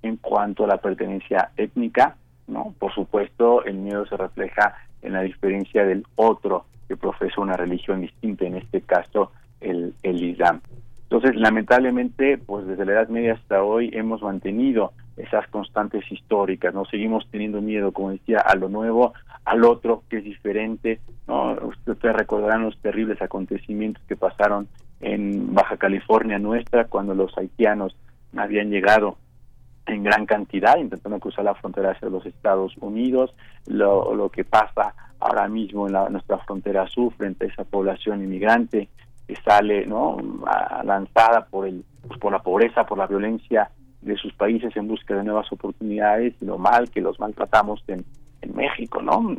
[0.03, 2.75] en cuanto a la pertenencia étnica, ¿no?
[2.79, 8.03] Por supuesto, el miedo se refleja en la diferencia del otro que profesa una religión
[8.03, 10.61] distinta, en este caso el, el Islam.
[11.05, 16.85] Entonces, lamentablemente, pues desde la Edad Media hasta hoy hemos mantenido esas constantes históricas, no
[16.85, 19.15] seguimos teniendo miedo, como decía, a lo nuevo,
[19.45, 24.69] al otro que es diferente, no ustedes recordarán los terribles acontecimientos que pasaron
[25.01, 27.97] en Baja California nuestra cuando los haitianos
[28.37, 29.17] habían llegado
[29.87, 33.35] en gran cantidad intentando cruzar la frontera hacia los Estados Unidos,
[33.67, 38.23] lo, lo que pasa ahora mismo en la, nuestra frontera sur frente a esa población
[38.23, 38.89] inmigrante
[39.27, 40.17] que sale no
[40.85, 45.15] lanzada por el pues, por la pobreza, por la violencia de sus países en busca
[45.15, 48.05] de nuevas oportunidades y lo mal que los maltratamos en,
[48.43, 49.35] en México, ¿no?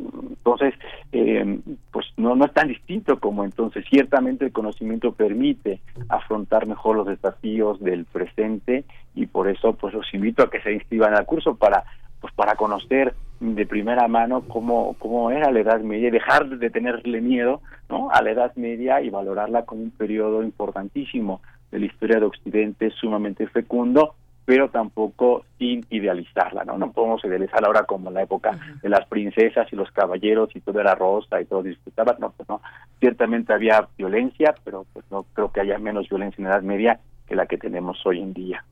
[0.47, 0.73] Entonces,
[1.12, 1.60] eh,
[1.91, 3.86] pues no, no es tan distinto como entonces.
[3.89, 8.84] Ciertamente el conocimiento permite afrontar mejor los desafíos del presente
[9.15, 11.86] y por eso pues los invito a que se inscriban al curso para
[12.22, 16.70] pues para conocer de primera mano cómo, cómo era la Edad Media y dejar de
[16.70, 18.10] tenerle miedo ¿no?
[18.12, 22.90] a la Edad Media y valorarla como un periodo importantísimo de la historia de Occidente
[22.92, 24.16] sumamente fecundo
[24.48, 26.78] pero tampoco sin idealizarla, ¿no?
[26.78, 30.80] No podemos idealizarla ahora como la época de las princesas y los caballeros y todo
[30.80, 32.62] era rosa y todo disfrutaba, no, pues no.
[33.02, 37.00] Ciertamente había violencia, pero pues no creo que haya menos violencia en la Edad Media
[37.28, 38.63] que la que tenemos hoy en día.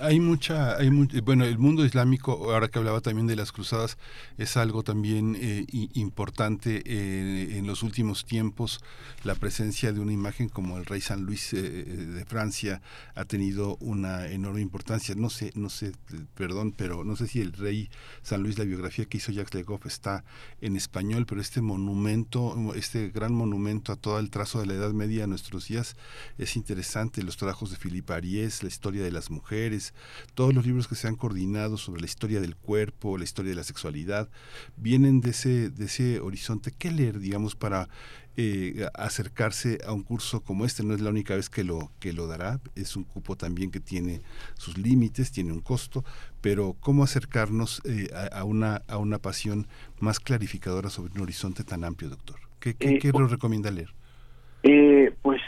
[0.00, 0.90] Hay mucha, hay
[1.22, 3.96] bueno, el mundo islámico, ahora que hablaba también de las cruzadas,
[4.38, 8.80] es algo también eh, importante eh, en los últimos tiempos.
[9.22, 12.82] La presencia de una imagen como el rey San Luis eh, de Francia
[13.14, 15.14] ha tenido una enorme importancia.
[15.14, 15.92] No sé, no sé,
[16.34, 17.88] perdón, pero no sé si el rey
[18.22, 20.24] San Luis, la biografía que hizo Jacques Legoff está
[20.60, 24.92] en español, pero este monumento, este gran monumento a todo el trazo de la Edad
[24.92, 25.96] Media a nuestros días
[26.36, 27.22] es interesante.
[27.22, 29.92] Los trabajos de Philippe Ariès, la historia de las mujeres,
[30.34, 33.56] todos los libros que se han coordinado sobre la historia del cuerpo, la historia de
[33.56, 34.30] la sexualidad,
[34.76, 36.72] vienen de ese, de ese horizonte.
[36.72, 37.88] ¿Qué leer, digamos, para
[38.36, 40.82] eh, acercarse a un curso como este?
[40.82, 43.80] No es la única vez que lo, que lo dará, es un cupo también que
[43.80, 44.22] tiene
[44.54, 46.04] sus límites, tiene un costo,
[46.40, 49.66] pero ¿cómo acercarnos eh, a, una, a una pasión
[49.98, 52.36] más clarificadora sobre un horizonte tan amplio, doctor?
[52.60, 53.92] ¿Qué, qué, eh, nos recomienda leer?
[55.22, 55.40] pues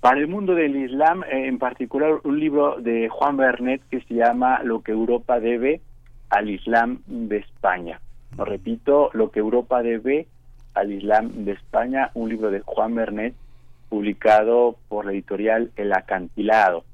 [0.00, 4.14] para el mundo del Islam, eh, en particular un libro de Juan Bernet que se
[4.14, 5.80] llama Lo que Europa debe
[6.30, 8.00] al Islam de España.
[8.36, 10.26] Lo repito, Lo que Europa debe
[10.74, 13.34] al Islam de España, un libro de Juan Bernet
[13.88, 16.84] publicado por la editorial El Acantilado.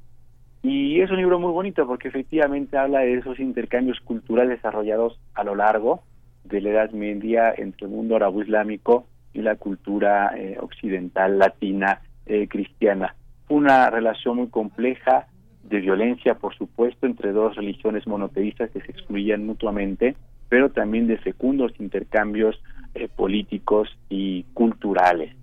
[0.62, 5.42] Y es un libro muy bonito porque efectivamente habla de esos intercambios culturales desarrollados a
[5.42, 6.02] lo largo
[6.44, 12.48] de la Edad Media entre el mundo arabo-islámico y la cultura eh, occidental latina eh,
[12.48, 13.14] cristiana.
[13.48, 15.26] Una relación muy compleja
[15.64, 20.16] de violencia, por supuesto, entre dos religiones monoteístas que se excluían mutuamente,
[20.48, 22.60] pero también de fecundos intercambios
[22.94, 25.34] eh, políticos y culturales.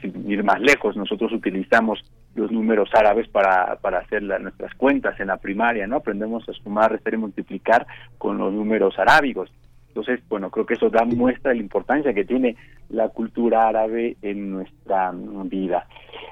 [0.00, 2.02] sin ir más lejos, nosotros utilizamos
[2.34, 5.96] los números árabes para, para hacer nuestras cuentas en la primaria, ¿no?
[5.96, 7.86] Aprendemos a sumar, restar y multiplicar
[8.16, 9.50] con los números arábigos.
[9.88, 12.56] Entonces, bueno, creo que eso da muestra de la importancia que tiene
[12.88, 15.12] la cultura árabe en nuestra
[15.44, 15.86] vida.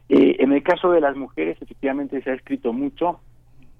[0.09, 3.21] Eh, en el caso de las mujeres, efectivamente se ha escrito mucho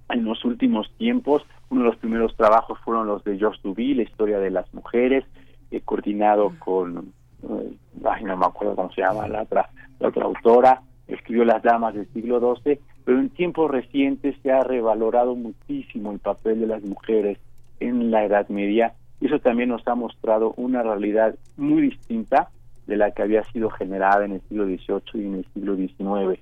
[0.09, 1.45] en los últimos tiempos.
[1.71, 5.25] Uno de los primeros trabajos fueron los de George Duby, la historia de las mujeres,
[5.71, 7.13] he coordinado con,
[7.43, 11.63] eh, ay, no me acuerdo cómo se llama la otra, la otra autora, escribió Las
[11.63, 16.67] Damas del siglo XII, pero en tiempos recientes se ha revalorado muchísimo el papel de
[16.67, 17.39] las mujeres
[17.81, 18.95] en la Edad Media
[19.27, 22.49] eso también nos ha mostrado una realidad muy distinta
[22.87, 26.41] de la que había sido generada en el siglo XVIII y en el siglo XIX,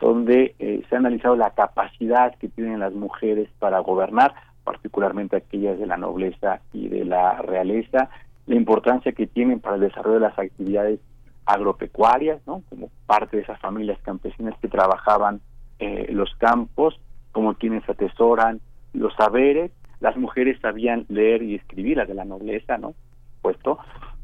[0.00, 5.78] donde eh, se ha analizado la capacidad que tienen las mujeres para gobernar, particularmente aquellas
[5.78, 8.08] de la nobleza y de la realeza,
[8.46, 11.00] la importancia que tienen para el desarrollo de las actividades
[11.44, 12.62] agropecuarias, ¿no?
[12.68, 15.40] como parte de esas familias campesinas que trabajaban
[15.78, 16.98] eh, los campos,
[17.32, 18.60] como quienes atesoran
[18.92, 22.94] los saberes las mujeres sabían leer y escribir, las de la nobleza, ¿no?
[23.40, 23.78] Puesto,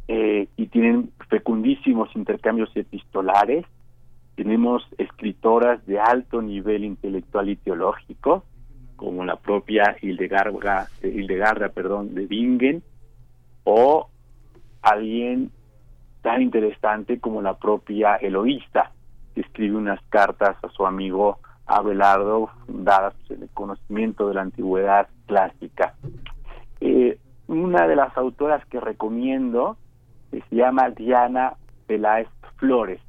[0.09, 3.65] eh, y tienen fecundísimos intercambios epistolares.
[4.35, 8.43] Tenemos escritoras de alto nivel intelectual y teológico,
[8.97, 12.83] como la propia Hildegarda, Hildegarda perdón, de Bingen,
[13.63, 14.09] o
[14.83, 15.53] alguien
[16.23, 18.91] tan interesante como la propia Eloísta,
[19.37, 25.95] que escribe unas cartas a su amigo Abelardo, dadas el conocimiento de la antigüedad clásica.
[26.81, 29.77] Eh, una de las autoras que recomiendo
[30.31, 31.55] se llama Diana
[31.87, 33.01] Peláez Flores.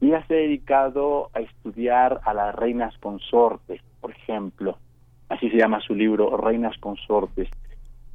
[0.00, 4.78] Ella se ha dedicado a estudiar a las reinas consortes, por ejemplo,
[5.30, 7.48] así se llama su libro, Reinas Consortes.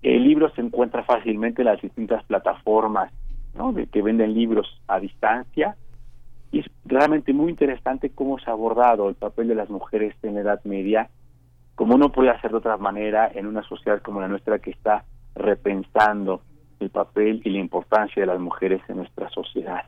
[0.01, 3.11] El libro se encuentra fácilmente en las distintas plataformas
[3.55, 3.73] ¿no?
[3.73, 5.75] de que venden libros a distancia
[6.55, 10.35] y es realmente muy interesante cómo se ha abordado el papel de las mujeres en
[10.35, 11.09] la Edad Media,
[11.75, 15.03] como no puede hacer de otra manera en una sociedad como la nuestra que está
[15.35, 16.43] repensando
[16.79, 19.83] el papel y la importancia de las mujeres en nuestra sociedad.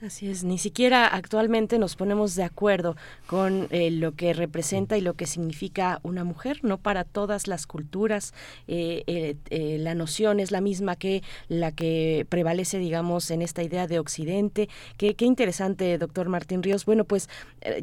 [0.00, 2.94] Así es, ni siquiera actualmente nos ponemos de acuerdo
[3.26, 7.66] con eh, lo que representa y lo que significa una mujer, no para todas las
[7.66, 8.32] culturas
[8.68, 9.02] eh,
[9.50, 13.98] eh, la noción es la misma que la que prevalece, digamos, en esta idea de
[13.98, 14.68] Occidente.
[14.98, 16.84] Qué, qué interesante, doctor Martín Ríos.
[16.84, 17.28] Bueno, pues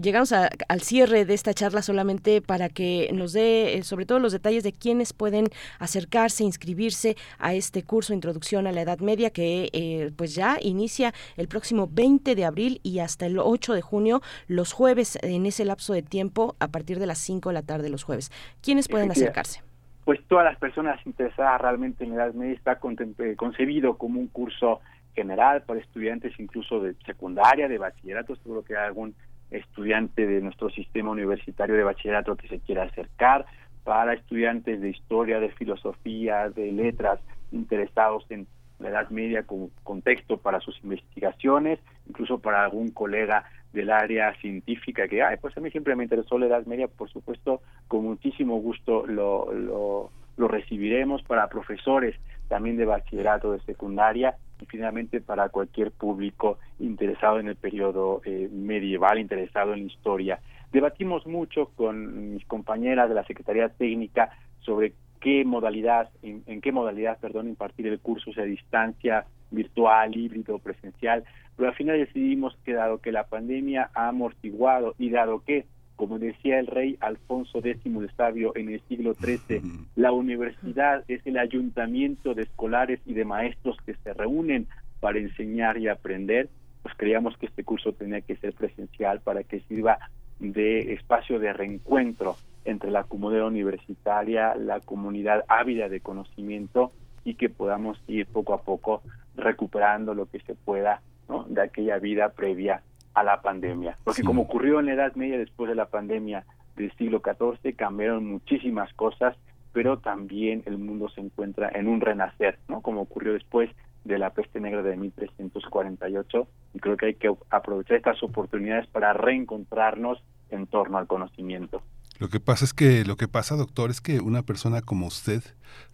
[0.01, 4.63] llegamos al cierre de esta charla solamente para que nos dé sobre todo los detalles
[4.63, 5.49] de quiénes pueden
[5.80, 11.49] acercarse, inscribirse a este curso Introducción a la Edad Media que pues ya inicia el
[11.49, 15.65] próximo 20 20 de abril y hasta el 8 de junio, los jueves, en ese
[15.65, 18.31] lapso de tiempo, a partir de las 5 de la tarde los jueves.
[18.61, 19.63] ¿Quiénes pueden acercarse?
[20.03, 24.27] Pues todas las personas interesadas realmente en la edad media está eh, concebido como un
[24.27, 24.81] curso
[25.15, 29.15] general para estudiantes incluso de secundaria, de bachillerato, seguro que hay algún
[29.49, 33.47] estudiante de nuestro sistema universitario de bachillerato que se quiera acercar,
[33.83, 37.19] para estudiantes de historia, de filosofía, de letras,
[37.51, 38.45] interesados en
[38.77, 45.07] la Edad Media como contexto para sus investigaciones, incluso para algún colega del área científica
[45.07, 48.57] que, ay, pues a mí siempre me interesó la Edad Media, por supuesto, con muchísimo
[48.57, 52.15] gusto lo, lo, lo recibiremos para profesores
[52.47, 58.49] también de bachillerato, de secundaria y finalmente para cualquier público interesado en el periodo eh,
[58.51, 60.39] medieval, interesado en la historia.
[60.71, 64.29] Debatimos mucho con mis compañeras de la Secretaría Técnica
[64.59, 71.23] sobre qué modalidad, en, qué modalidad, perdón, impartir el curso, sea distancia, virtual, híbrido, presencial,
[71.55, 75.65] pero al final decidimos que dado que la pandemia ha amortiguado y dado que,
[75.95, 79.61] como decía el rey Alfonso X el Sabio en el siglo XIII,
[79.95, 84.67] la universidad es el ayuntamiento de escolares y de maestros que se reúnen
[84.99, 86.49] para enseñar y aprender,
[86.83, 89.97] pues creíamos que este curso tenía que ser presencial para que sirva
[90.39, 92.35] de espacio de reencuentro
[92.65, 96.91] entre la comunidad universitaria, la comunidad ávida de conocimiento
[97.23, 99.01] y que podamos ir poco a poco
[99.36, 101.01] recuperando lo que se pueda
[101.47, 102.81] de aquella vida previa
[103.13, 103.97] a la pandemia.
[104.03, 108.25] Porque como ocurrió en la Edad Media después de la pandemia del siglo XIV, cambiaron
[108.25, 109.36] muchísimas cosas,
[109.71, 112.81] pero también el mundo se encuentra en un renacer, ¿no?
[112.81, 113.69] como ocurrió después
[114.03, 119.13] de la peste negra de 1348 y creo que hay que aprovechar estas oportunidades para
[119.13, 121.81] reencontrarnos en torno al conocimiento.
[122.18, 125.43] Lo que pasa es que, lo que pasa, doctor, es que una persona como usted,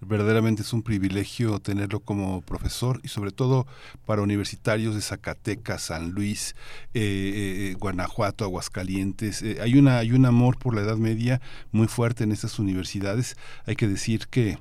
[0.02, 3.66] verdaderamente es un privilegio tenerlo como profesor y sobre todo
[4.06, 6.56] para universitarios de Zacatecas, San Luis,
[6.94, 9.42] eh, eh, Guanajuato, Aguascalientes.
[9.42, 11.42] Eh, hay, una, hay un amor por la Edad Media
[11.72, 13.36] muy fuerte en estas universidades.
[13.66, 14.60] Hay que decir que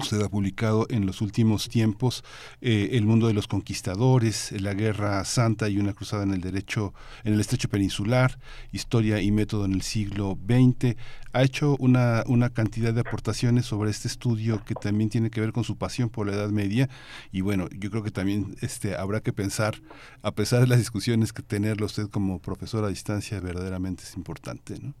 [0.00, 2.24] Usted ha publicado en los últimos tiempos
[2.62, 6.94] eh, El mundo de los conquistadores, La guerra santa y una cruzada en el derecho,
[7.22, 8.38] en el estrecho peninsular,
[8.72, 10.96] Historia y método en el siglo XX.
[11.32, 15.52] Ha hecho una, una cantidad de aportaciones sobre este estudio que también tiene que ver
[15.52, 16.88] con su pasión por la Edad Media.
[17.30, 19.82] Y bueno, yo creo que también este, habrá que pensar,
[20.22, 24.78] a pesar de las discusiones, que tenerlo usted como profesor a distancia verdaderamente es importante,
[24.80, 24.94] ¿no?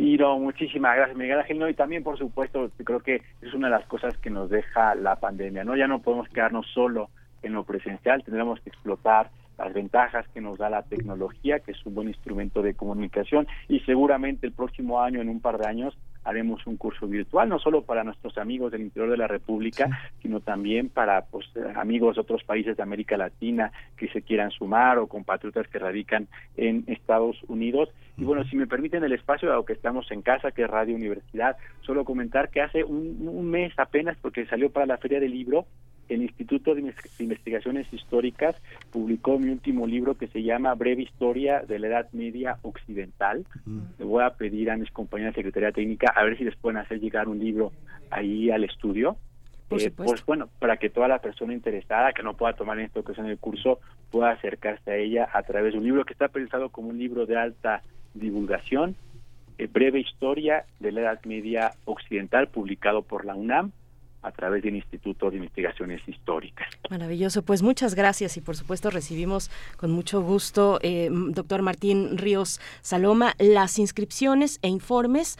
[0.00, 1.58] No, muchísimas gracias, Miguel Ángel.
[1.58, 4.94] No, y también, por supuesto, creo que es una de las cosas que nos deja
[4.94, 5.76] la pandemia, ¿no?
[5.76, 7.10] Ya no podemos quedarnos solo
[7.42, 11.86] en lo presencial, tendremos que explotar las ventajas que nos da la tecnología, que es
[11.86, 15.98] un buen instrumento de comunicación, y seguramente el próximo año, en un par de años,
[16.24, 19.88] haremos un curso virtual, no solo para nuestros amigos del interior de la República,
[20.22, 21.46] sino también para pues,
[21.76, 26.28] amigos de otros países de América Latina que se quieran sumar o compatriotas que radican
[26.56, 27.88] en Estados Unidos.
[28.20, 30.94] Y bueno, si me permiten el espacio, dado que estamos en casa, que es Radio
[30.94, 35.32] Universidad, solo comentar que hace un, un mes apenas, porque salió para la Feria del
[35.32, 35.66] Libro,
[36.10, 38.56] el Instituto de Investigaciones Históricas
[38.90, 43.46] publicó mi último libro que se llama Breve Historia de la Edad Media Occidental.
[43.98, 46.78] Le voy a pedir a mis compañeras de Secretaría Técnica a ver si les pueden
[46.78, 47.72] hacer llegar un libro
[48.10, 49.16] ahí al estudio.
[49.70, 52.98] Eh, pues bueno, para que toda la persona interesada que no pueda tomar en esta
[52.98, 53.78] ocasión el curso
[54.10, 57.24] pueda acercarse a ella a través de un libro que está pensado como un libro
[57.24, 57.82] de alta
[58.14, 58.96] divulgación,
[59.58, 63.72] eh, Breve Historia de la Edad Media Occidental, publicado por la UNAM
[64.22, 66.68] a través del Instituto de Investigaciones Históricas.
[66.90, 72.60] Maravilloso, pues muchas gracias y por supuesto recibimos con mucho gusto, eh, doctor Martín Ríos
[72.82, 75.38] Saloma, las inscripciones e informes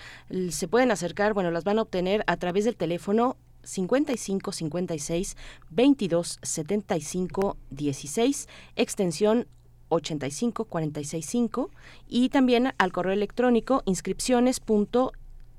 [0.50, 5.36] se pueden acercar, bueno, las van a obtener a través del teléfono 55 56
[5.70, 9.46] 22 75 16, extensión
[9.90, 11.70] 85 46 5
[12.08, 14.60] y también al correo electrónico inscripciones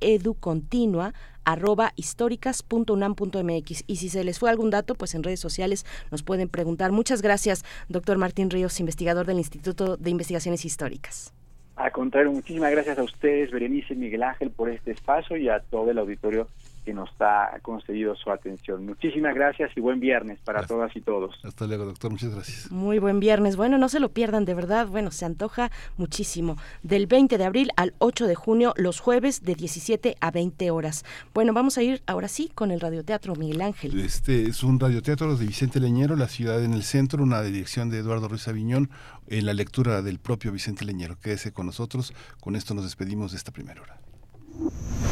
[0.02, 1.14] educontinua
[1.44, 3.84] arroba históricas.unam.mx.
[3.88, 6.92] Y si se les fue algún dato, pues en redes sociales nos pueden preguntar.
[6.92, 11.34] Muchas gracias, doctor Martín Ríos, investigador del Instituto de Investigaciones Históricas.
[11.76, 15.62] A contrario, muchísimas gracias a ustedes, Berenice y Miguel Ángel, por este espacio y a
[15.62, 16.48] todo el auditorio
[16.84, 18.86] que nos ha concedido su atención.
[18.86, 21.36] Muchísimas gracias y buen viernes para todas y todos.
[21.44, 22.12] Hasta luego, doctor.
[22.12, 22.72] Muchas gracias.
[22.72, 23.56] Muy buen viernes.
[23.56, 24.88] Bueno, no se lo pierdan, de verdad.
[24.88, 26.58] Bueno, se antoja muchísimo.
[26.84, 31.06] Del 20 de abril al 8 de junio, los jueves de 17 a 20 horas.
[31.34, 34.00] Bueno, vamos a ir ahora sí con el radioteatro Miguel Ángel.
[34.00, 38.00] Este es un radioteatro de Vicente Leñero, La ciudad en el centro, una dirección de
[38.00, 38.90] Eduardo Ruiz Aviñón,
[39.28, 41.18] en la lectura del propio Vicente Leñero.
[41.20, 42.14] Quédese con nosotros.
[42.40, 44.11] Con esto nos despedimos de esta primera hora.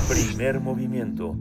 [0.07, 1.35] Primer movimiento.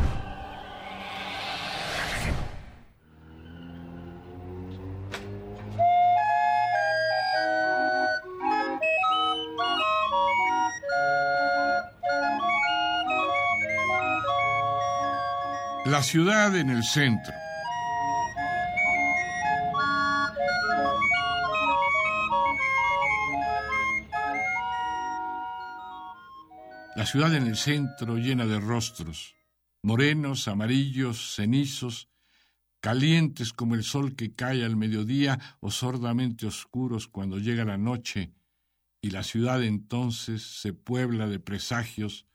[15.94, 17.32] La ciudad en el centro.
[26.96, 29.36] La ciudad en el centro llena de rostros,
[29.84, 32.08] morenos, amarillos, cenizos,
[32.80, 38.32] calientes como el sol que cae al mediodía o sordamente oscuros cuando llega la noche,
[39.00, 42.26] y la ciudad entonces se puebla de presagios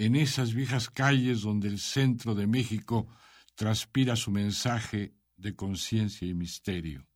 [0.00, 3.06] en esas viejas calles donde el centro de México
[3.54, 7.06] transpira su mensaje de conciencia y misterio.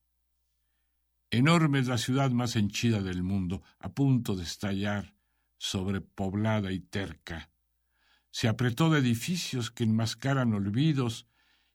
[1.30, 5.16] Enorme es la ciudad más henchida del mundo, a punto de estallar,
[5.56, 7.50] sobrepoblada y terca.
[8.30, 11.26] Se apretó de edificios que enmascaran olvidos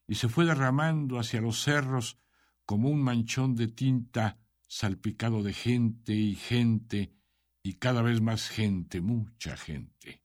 [0.06, 2.20] y se fue derramando hacia los cerros
[2.68, 4.38] como un manchón de tinta
[4.68, 7.16] salpicado de gente y gente
[7.64, 10.19] y cada vez más gente, mucha gente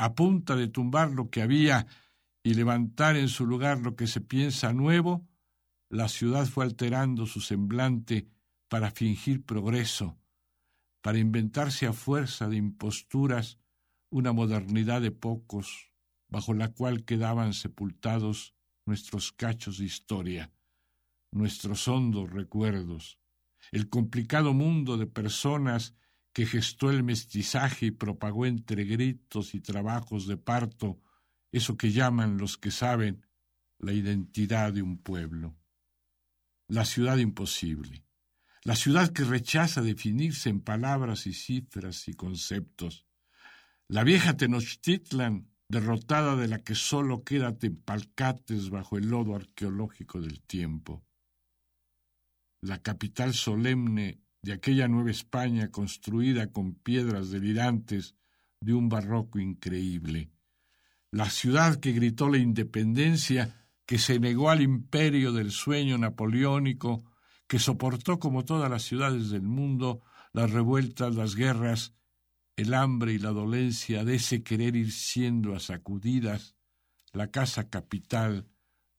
[0.00, 1.86] a punta de tumbar lo que había
[2.42, 5.28] y levantar en su lugar lo que se piensa nuevo,
[5.90, 8.26] la ciudad fue alterando su semblante
[8.68, 10.16] para fingir progreso,
[11.02, 13.58] para inventarse a fuerza de imposturas
[14.08, 15.92] una modernidad de pocos,
[16.28, 18.54] bajo la cual quedaban sepultados
[18.86, 20.50] nuestros cachos de historia,
[21.30, 23.18] nuestros hondos recuerdos,
[23.70, 25.94] el complicado mundo de personas
[26.32, 31.00] que gestó el mestizaje y propagó entre gritos y trabajos de parto
[31.52, 33.26] eso que llaman los que saben
[33.78, 35.56] la identidad de un pueblo.
[36.68, 38.04] La ciudad imposible,
[38.62, 43.06] la ciudad que rechaza definirse en palabras y cifras y conceptos,
[43.88, 50.40] la vieja Tenochtitlan, derrotada de la que sólo queda Tempalcates bajo el lodo arqueológico del
[50.42, 51.04] tiempo,
[52.60, 58.14] la capital solemne de aquella Nueva España construida con piedras delirantes
[58.60, 60.30] de un barroco increíble.
[61.10, 67.04] La ciudad que gritó la independencia, que se negó al imperio del sueño napoleónico,
[67.46, 71.94] que soportó como todas las ciudades del mundo las revueltas, las guerras,
[72.56, 76.54] el hambre y la dolencia de ese querer ir siendo a sacudidas
[77.12, 78.46] la casa capital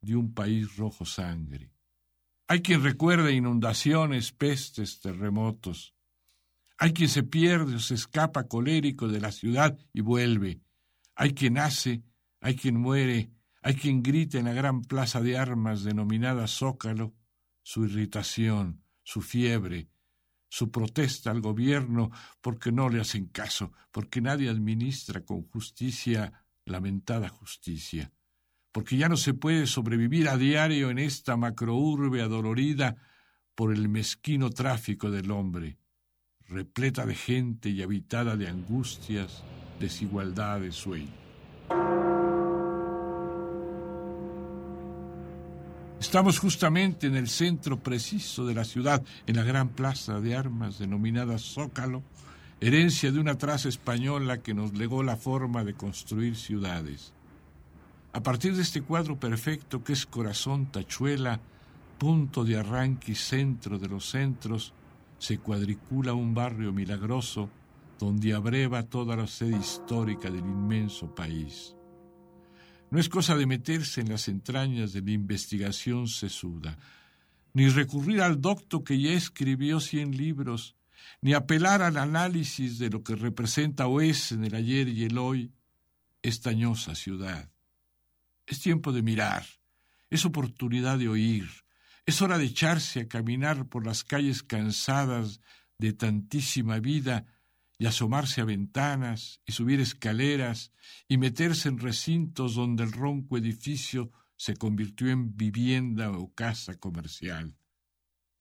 [0.01, 1.70] de un país rojo sangre.
[2.47, 5.95] Hay quien recuerda inundaciones, pestes, terremotos.
[6.77, 10.61] Hay quien se pierde o se escapa colérico de la ciudad y vuelve.
[11.15, 12.03] Hay quien nace,
[12.39, 13.31] hay quien muere,
[13.61, 17.13] hay quien grita en la gran plaza de armas denominada Zócalo
[17.63, 19.89] su irritación, su fiebre,
[20.49, 22.09] su protesta al gobierno
[22.41, 28.11] porque no le hacen caso, porque nadie administra con justicia lamentada justicia
[28.71, 32.95] porque ya no se puede sobrevivir a diario en esta macrourbe adolorida
[33.55, 35.77] por el mezquino tráfico del hombre,
[36.47, 39.43] repleta de gente y habitada de angustias,
[39.79, 41.21] desigualdades, sueño.
[45.99, 50.79] Estamos justamente en el centro preciso de la ciudad, en la gran plaza de armas
[50.79, 52.01] denominada Zócalo,
[52.59, 57.13] herencia de una traza española que nos legó la forma de construir ciudades.
[58.13, 61.39] A partir de este cuadro perfecto que es corazón, tachuela,
[61.97, 64.73] punto de arranque y centro de los centros,
[65.17, 67.49] se cuadricula un barrio milagroso
[67.99, 71.75] donde abreva toda la sede histórica del inmenso país.
[72.89, 76.77] No es cosa de meterse en las entrañas de la investigación sesuda,
[77.53, 80.75] ni recurrir al docto que ya escribió cien libros
[81.21, 85.17] ni apelar al análisis de lo que representa o es en el ayer y el
[85.17, 85.51] hoy
[86.23, 87.50] esta añosa ciudad.
[88.51, 89.45] Es tiempo de mirar,
[90.09, 91.49] es oportunidad de oír,
[92.05, 95.39] es hora de echarse a caminar por las calles cansadas
[95.77, 97.25] de tantísima vida
[97.79, 100.73] y asomarse a ventanas y subir escaleras
[101.07, 107.55] y meterse en recintos donde el ronco edificio se convirtió en vivienda o casa comercial.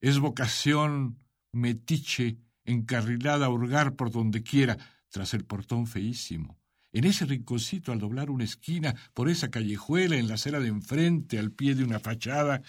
[0.01, 1.21] Es vocación
[1.53, 4.77] metiche encarrilada a hurgar por donde quiera,
[5.09, 6.60] tras el portón feísimo.
[6.93, 11.39] En ese rinconcito, al doblar una esquina, por esa callejuela, en la acera de enfrente,
[11.39, 12.63] al pie de una fachada,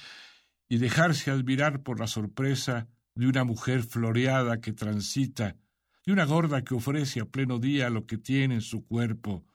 [0.70, 5.58] y dejarse admirar por la sorpresa de una mujer floreada que transita
[6.06, 9.46] de una gorda que ofrece a pleno día lo que tiene en su cuerpo,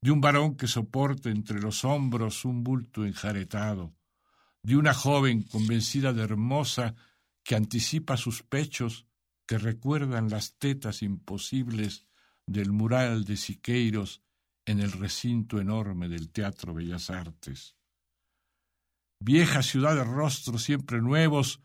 [0.00, 3.94] de un varón que soporta entre los hombros un bulto enjaretado,
[4.62, 6.94] de una joven convencida de hermosa
[7.42, 9.06] que anticipa sus pechos
[9.46, 12.06] que recuerdan las tetas imposibles
[12.50, 14.22] del mural de Siqueiros
[14.66, 17.76] en el recinto enorme del Teatro Bellas Artes.
[19.20, 21.60] Vieja ciudad de rostros siempre nuevos,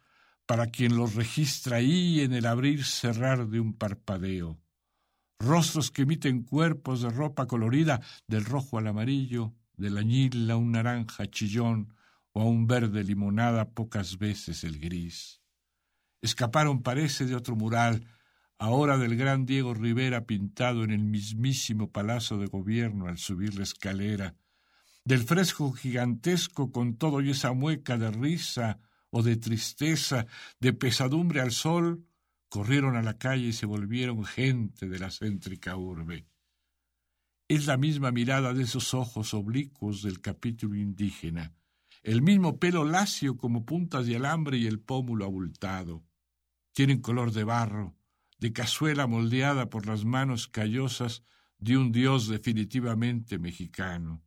[0.45, 4.59] para quien los registra ahí en el abrir cerrar de un parpadeo.
[5.39, 10.73] Rostros que emiten cuerpos de ropa colorida, del rojo al amarillo, del añil a un
[10.73, 11.95] naranja chillón
[12.31, 15.41] o a un verde limonada, pocas veces el gris.
[16.21, 18.07] Escaparon, parece, de otro mural,
[18.57, 23.63] ahora del gran Diego Rivera pintado en el mismísimo Palacio de Gobierno al subir la
[23.63, 24.35] escalera,
[25.03, 28.79] del fresco gigantesco con todo y esa mueca de risa
[29.11, 30.25] o de tristeza,
[30.59, 32.05] de pesadumbre al sol,
[32.49, 36.25] corrieron a la calle y se volvieron gente de la céntrica urbe.
[37.47, 41.53] Es la misma mirada de esos ojos oblicuos del capítulo indígena,
[42.01, 46.03] el mismo pelo lacio como puntas de alambre y el pómulo abultado.
[46.73, 47.94] Tienen color de barro,
[48.37, 51.23] de cazuela moldeada por las manos callosas
[51.57, 54.23] de un dios definitivamente mexicano.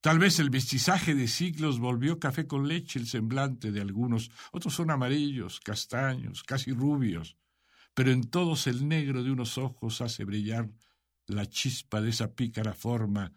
[0.00, 4.74] Tal vez el mestizaje de siglos volvió café con leche el semblante de algunos, otros
[4.74, 7.36] son amarillos, castaños, casi rubios,
[7.94, 10.70] pero en todos el negro de unos ojos hace brillar
[11.26, 13.32] la chispa de esa pícara forma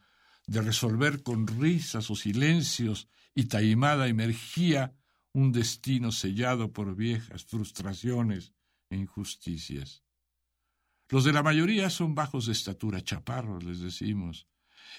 [0.46, 4.94] de resolver con risas o silencios y taimada energía
[5.34, 8.54] un destino sellado por viejas frustraciones
[8.96, 10.04] injusticias.
[11.10, 14.48] Los de la mayoría son bajos de estatura, chaparros, les decimos,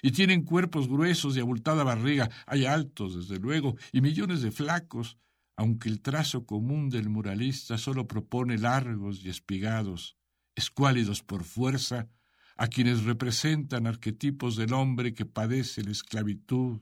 [0.02, 2.30] y tienen cuerpos gruesos y abultada barriga.
[2.46, 5.18] Hay altos, desde luego, y millones de flacos,
[5.56, 10.16] aunque el trazo común del muralista solo propone largos y espigados,
[10.54, 12.10] escuálidos por fuerza,
[12.56, 16.80] a quienes representan arquetipos del hombre que padece la esclavitud,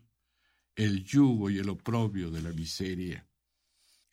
[0.74, 3.29] el yugo y el oprobio de la miseria.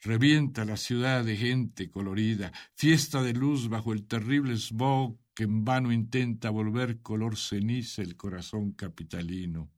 [0.02, 5.66] Revienta la ciudad de gente colorida, fiesta de luz bajo el terrible smog que en
[5.66, 9.72] vano intenta volver color ceniza el corazón capitalino.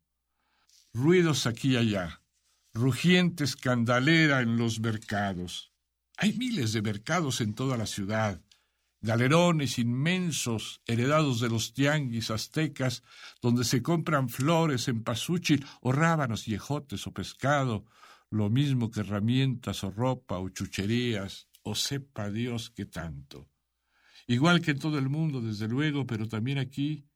[0.93, 2.21] Ruidos aquí y allá,
[2.73, 5.73] rugiente escandalera en los mercados.
[6.17, 8.41] Hay miles de mercados en toda la ciudad,
[9.01, 13.03] galerones inmensos heredados de los tianguis aztecas,
[13.41, 17.85] donde se compran flores en pasúchil o rábanos y o pescado,
[18.29, 23.49] lo mismo que herramientas o ropa o chucherías, o sepa Dios qué tanto
[24.29, 27.07] igual que en todo el mundo, desde luego, pero también aquí,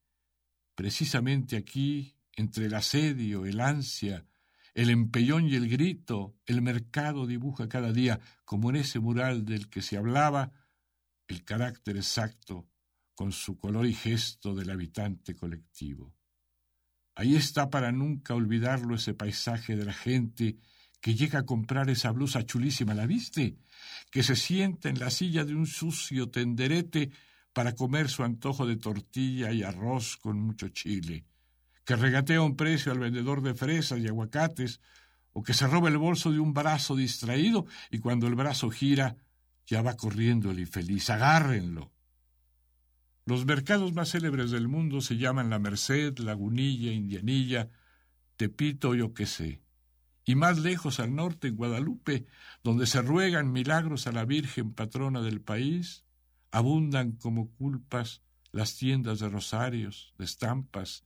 [0.73, 4.25] precisamente aquí, entre el asedio, el ansia,
[4.73, 9.69] el empellón y el grito, el mercado dibuja cada día, como en ese mural del
[9.69, 10.53] que se hablaba,
[11.27, 12.67] el carácter exacto,
[13.13, 16.15] con su color y gesto del habitante colectivo.
[17.13, 20.57] Ahí está para nunca olvidarlo ese paisaje de la gente
[21.03, 23.57] que llega a comprar esa blusa chulísima, ¿la viste?
[24.09, 27.11] Que se sienta en la silla de un sucio tenderete
[27.51, 31.25] para comer su antojo de tortilla y arroz con mucho chile,
[31.83, 34.79] que regatea un precio al vendedor de fresas y aguacates,
[35.33, 39.17] o que se roba el bolso de un brazo distraído y cuando el brazo gira
[39.67, 41.09] ya va corriendo el infeliz.
[41.09, 41.91] Agárrenlo.
[43.25, 47.67] Los mercados más célebres del mundo se llaman La Merced, Lagunilla, Indianilla,
[48.37, 49.62] Tepito, yo qué sé
[50.25, 52.25] y más lejos al norte, en Guadalupe,
[52.63, 56.05] donde se ruegan milagros a la Virgen patrona del país,
[56.51, 58.21] abundan como culpas
[58.51, 61.03] las tiendas de rosarios, de estampas,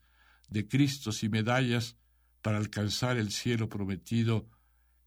[0.50, 1.98] de cristos y medallas
[2.42, 4.48] para alcanzar el cielo prometido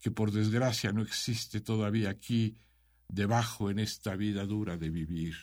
[0.01, 2.57] que por desgracia no existe todavía aquí,
[3.09, 5.35] debajo en esta vida dura de vivir.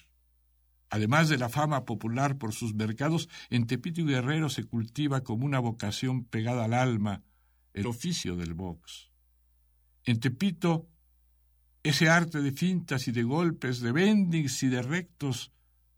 [0.90, 5.46] Además de la fama popular por sus mercados, en Tepito y Guerrero se cultiva como
[5.46, 7.24] una vocación pegada al alma,
[7.78, 9.12] el oficio del box.
[10.04, 10.90] En Tepito
[11.84, 15.54] ese arte de fintas y de golpes, de bendings y de rectos,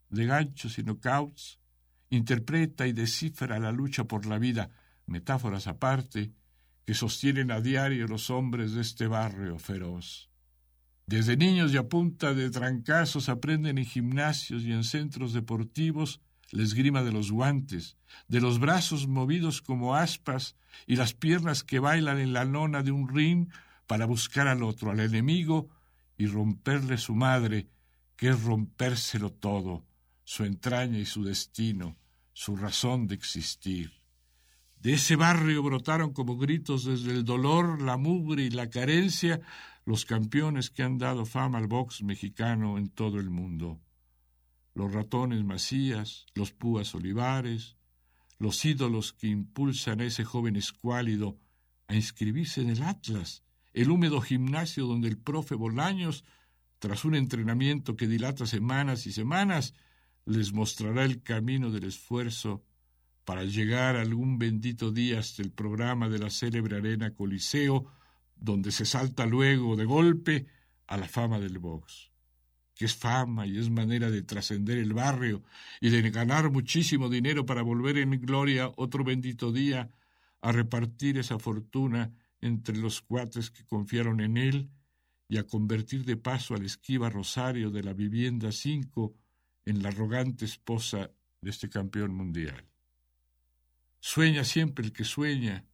[0.10, 1.60] de ganchos y knockouts,
[2.10, 4.70] interpreta y descifra la lucha por la vida,
[5.08, 6.34] metáforas aparte,
[6.86, 10.30] que sostienen a diario los hombres de este barrio feroz.
[11.08, 16.22] Desde niños y a punta de trancazos aprenden en gimnasios y en centros deportivos
[16.52, 17.98] la esgrima de los guantes,
[18.28, 20.56] de los brazos movidos como aspas
[20.88, 23.50] y las piernas que bailan en la lona de un ring
[23.88, 25.70] para buscar al otro, al enemigo,
[26.18, 27.70] y romperle su madre,
[28.16, 29.86] que es rompérselo todo,
[30.26, 31.98] su entraña y su destino,
[32.34, 33.94] su razón de existir.
[34.82, 39.42] De ese barrio brotaron como gritos desde el dolor, la mugre y la carencia
[39.86, 43.80] los campeones que han dado fama al box mexicano en todo el mundo.
[44.74, 47.78] Los ratones Macías, los púas Olivares,
[48.38, 51.38] los ídolos que impulsan a ese joven escuálido
[51.88, 53.44] a inscribirse en el Atlas,
[53.74, 56.24] el húmedo gimnasio donde el profe Bolaños,
[56.80, 59.74] tras un entrenamiento que dilata semanas y semanas,
[60.26, 62.64] les mostrará el camino del esfuerzo
[63.26, 67.92] para llegar algún bendito día hasta el programa de la célebre arena Coliseo,
[68.36, 70.48] donde se salta luego de golpe
[70.88, 72.09] a la fama del box,
[72.80, 75.44] que es fama y es manera de trascender el barrio
[75.82, 79.92] y de ganar muchísimo dinero para volver en gloria otro bendito día
[80.40, 84.70] a repartir esa fortuna entre los cuates que confiaron en él
[85.28, 89.14] y a convertir de paso al esquiva Rosario de la vivienda cinco
[89.66, 91.12] en la arrogante esposa
[91.42, 92.66] de este campeón mundial.
[94.00, 95.66] Sueña siempre el que sueña,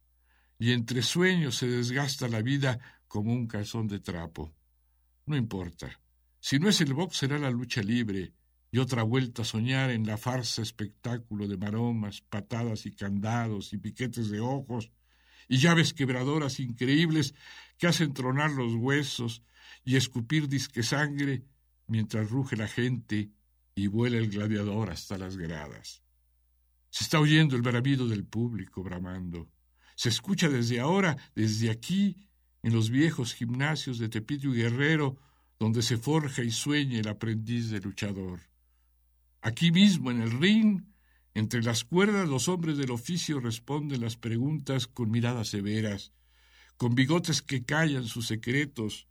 [0.58, 4.52] y entre sueños se desgasta la vida como un calzón de trapo.
[5.24, 6.00] No importa.
[6.48, 8.32] Si no es el box, será la lucha libre,
[8.70, 13.78] y otra vuelta a soñar en la farsa espectáculo de maromas, patadas y candados y
[13.78, 14.92] piquetes de ojos,
[15.48, 17.34] y llaves quebradoras increíbles
[17.78, 19.42] que hacen tronar los huesos
[19.84, 21.42] y escupir disque sangre
[21.88, 23.32] mientras ruge la gente
[23.74, 26.04] y vuela el gladiador hasta las gradas.
[26.90, 29.50] Se está oyendo el bramido del público bramando.
[29.96, 32.28] Se escucha desde ahora, desde aquí,
[32.62, 35.18] en los viejos gimnasios de Tepito y Guerrero,
[35.58, 38.40] donde se forja y sueña el aprendiz de luchador.
[39.40, 40.82] Aquí mismo, en el ring,
[41.34, 46.12] entre las cuerdas, los hombres del oficio responden las preguntas con miradas severas,
[46.76, 49.06] con bigotes que callan sus secretos,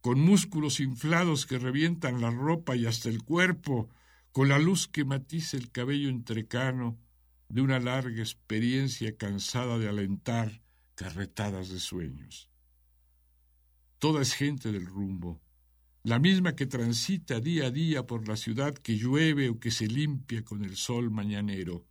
[0.00, 3.90] con músculos inflados que revientan la ropa y hasta el cuerpo,
[4.32, 6.98] con la luz que matiza el cabello entrecano
[7.48, 10.62] de una larga experiencia cansada de alentar
[10.94, 12.48] carretadas de sueños.
[13.98, 15.42] Toda es gente del rumbo,
[16.02, 19.86] la misma que transita día a día por la ciudad que llueve o que se
[19.86, 21.84] limpia con el sol mañanero,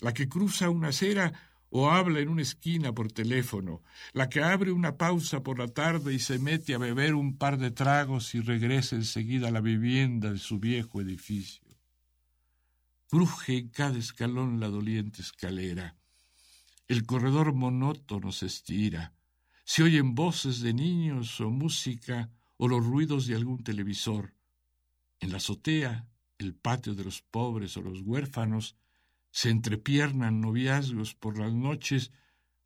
[0.00, 1.32] la que cruza una acera
[1.74, 3.82] o habla en una esquina por teléfono,
[4.12, 7.58] la que abre una pausa por la tarde y se mete a beber un par
[7.58, 11.66] de tragos y regresa enseguida a la vivienda de su viejo edificio.
[13.08, 15.96] Cruje en cada escalón la doliente escalera.
[16.88, 19.14] El corredor monótono se estira.
[19.64, 22.30] Se oyen voces de niños o música
[22.62, 24.36] o los ruidos de algún televisor.
[25.18, 26.06] En la azotea,
[26.38, 28.76] el patio de los pobres o los huérfanos,
[29.32, 32.12] se entrepiernan noviazgos por las noches,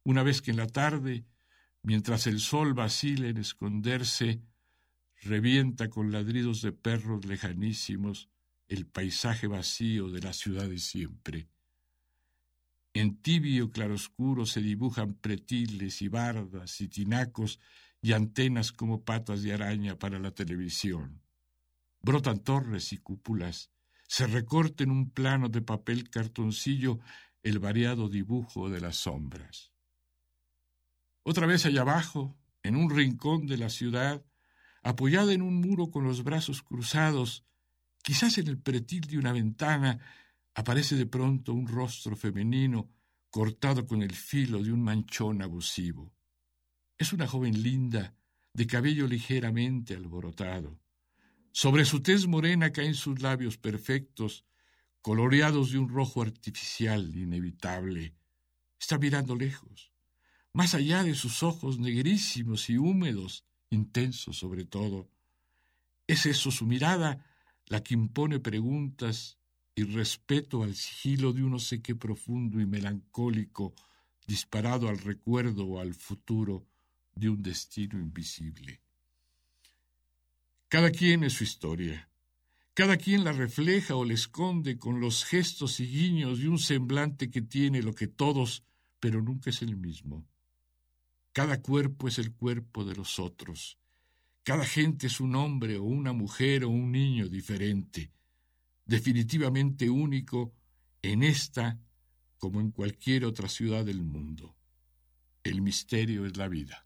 [0.05, 1.24] una vez que en la tarde,
[1.82, 4.42] mientras el sol vacila en esconderse,
[5.22, 8.28] revienta con ladridos de perros lejanísimos
[8.68, 11.49] el paisaje vacío de la ciudad de siempre.
[12.92, 17.61] En tibio claroscuro se dibujan pretiles y bardas y tinacos
[18.07, 21.22] y antenas como patas de araña para la televisión.
[22.00, 23.72] Brotan torres y cúpulas,
[24.07, 27.00] se recorta en un plano de papel cartoncillo
[27.42, 29.72] el variado dibujo de las sombras.
[31.24, 34.24] Otra vez allá abajo, en un rincón de la ciudad,
[34.84, 37.44] apoyada en un muro con los brazos cruzados,
[38.07, 39.98] Quizás en el pretil de una ventana
[40.54, 42.88] aparece de pronto un rostro femenino
[43.30, 46.15] cortado con el filo de un manchón abusivo.
[46.99, 48.14] Es una joven linda,
[48.55, 50.80] de cabello ligeramente alborotado.
[51.53, 54.47] Sobre su tez morena caen sus labios perfectos,
[55.03, 58.14] coloreados de un rojo artificial inevitable.
[58.80, 59.92] Está mirando lejos,
[60.55, 65.11] más allá de sus ojos negrísimos y húmedos, intensos sobre todo.
[66.07, 67.26] ¿Es eso su mirada
[67.66, 69.38] la que impone preguntas
[69.74, 73.74] y respeto al sigilo de un no sé qué profundo y melancólico
[74.26, 76.66] disparado al recuerdo o al futuro
[77.16, 78.80] de un destino invisible.
[80.68, 82.08] Cada quien es su historia.
[82.74, 87.30] Cada quien la refleja o la esconde con los gestos y guiños de un semblante
[87.30, 88.64] que tiene lo que todos,
[89.00, 90.26] pero nunca es el mismo.
[91.32, 93.78] Cada cuerpo es el cuerpo de los otros,
[94.42, 98.12] Cada gente es un hombre o una mujer o un niño diferente,
[98.84, 100.52] definitivamente único
[101.02, 101.80] en esta
[102.38, 104.54] como en cualquier otra ciudad del mundo.
[105.42, 106.86] El misterio es la vida.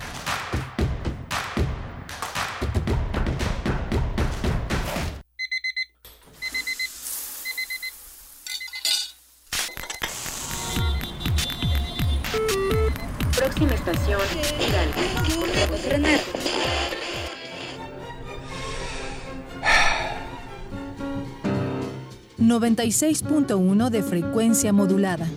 [22.81, 25.27] 96.1 de frecuencia modulada.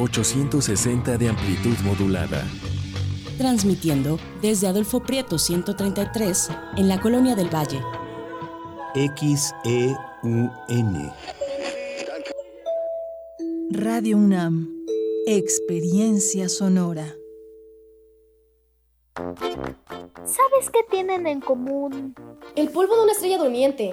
[0.00, 2.42] 860 de amplitud modulada.
[3.36, 6.48] Transmitiendo desde Adolfo Prieto 133
[6.78, 7.82] en la Colonia del Valle.
[8.94, 9.98] XEUN.
[13.70, 14.86] Radio UNAM.
[15.26, 17.14] Experiencia sonora.
[20.24, 22.14] ¿Sabes qué tienen en común?
[22.54, 23.92] El polvo de una estrella durmiente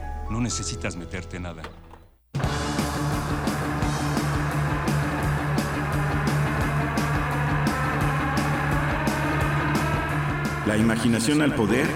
[0.31, 1.61] no necesitas meterte nada.
[10.65, 11.87] La imaginación al poder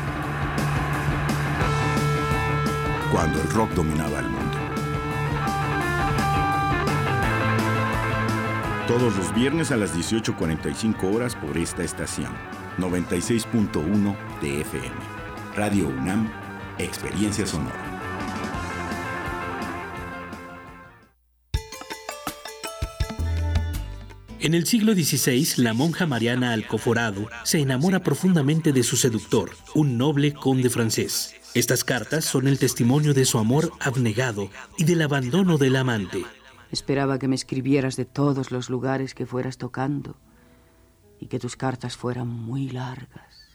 [3.11, 4.57] cuando el rock dominaba el mundo.
[8.87, 12.33] Todos los viernes a las 18.45 horas por esta estación,
[12.77, 14.95] 96.1 de FM.
[15.55, 16.29] Radio UNAM,
[16.77, 17.84] Experiencia Sonora.
[24.45, 29.97] En el siglo XVI, la monja Mariana Alcoforado se enamora profundamente de su seductor, un
[29.97, 31.33] noble conde francés.
[31.55, 36.25] Estas cartas son el testimonio de su amor abnegado y del abandono del amante.
[36.69, 40.15] Esperaba que me escribieras de todos los lugares que fueras tocando
[41.19, 43.49] y que tus cartas fueran muy largas,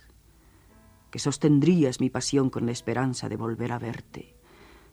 [1.13, 4.35] que sostendrías mi pasión con la esperanza de volver a verte,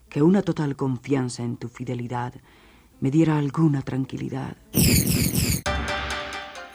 [0.08, 2.34] que una total confianza en tu fidelidad
[3.00, 4.56] me diera alguna tranquilidad.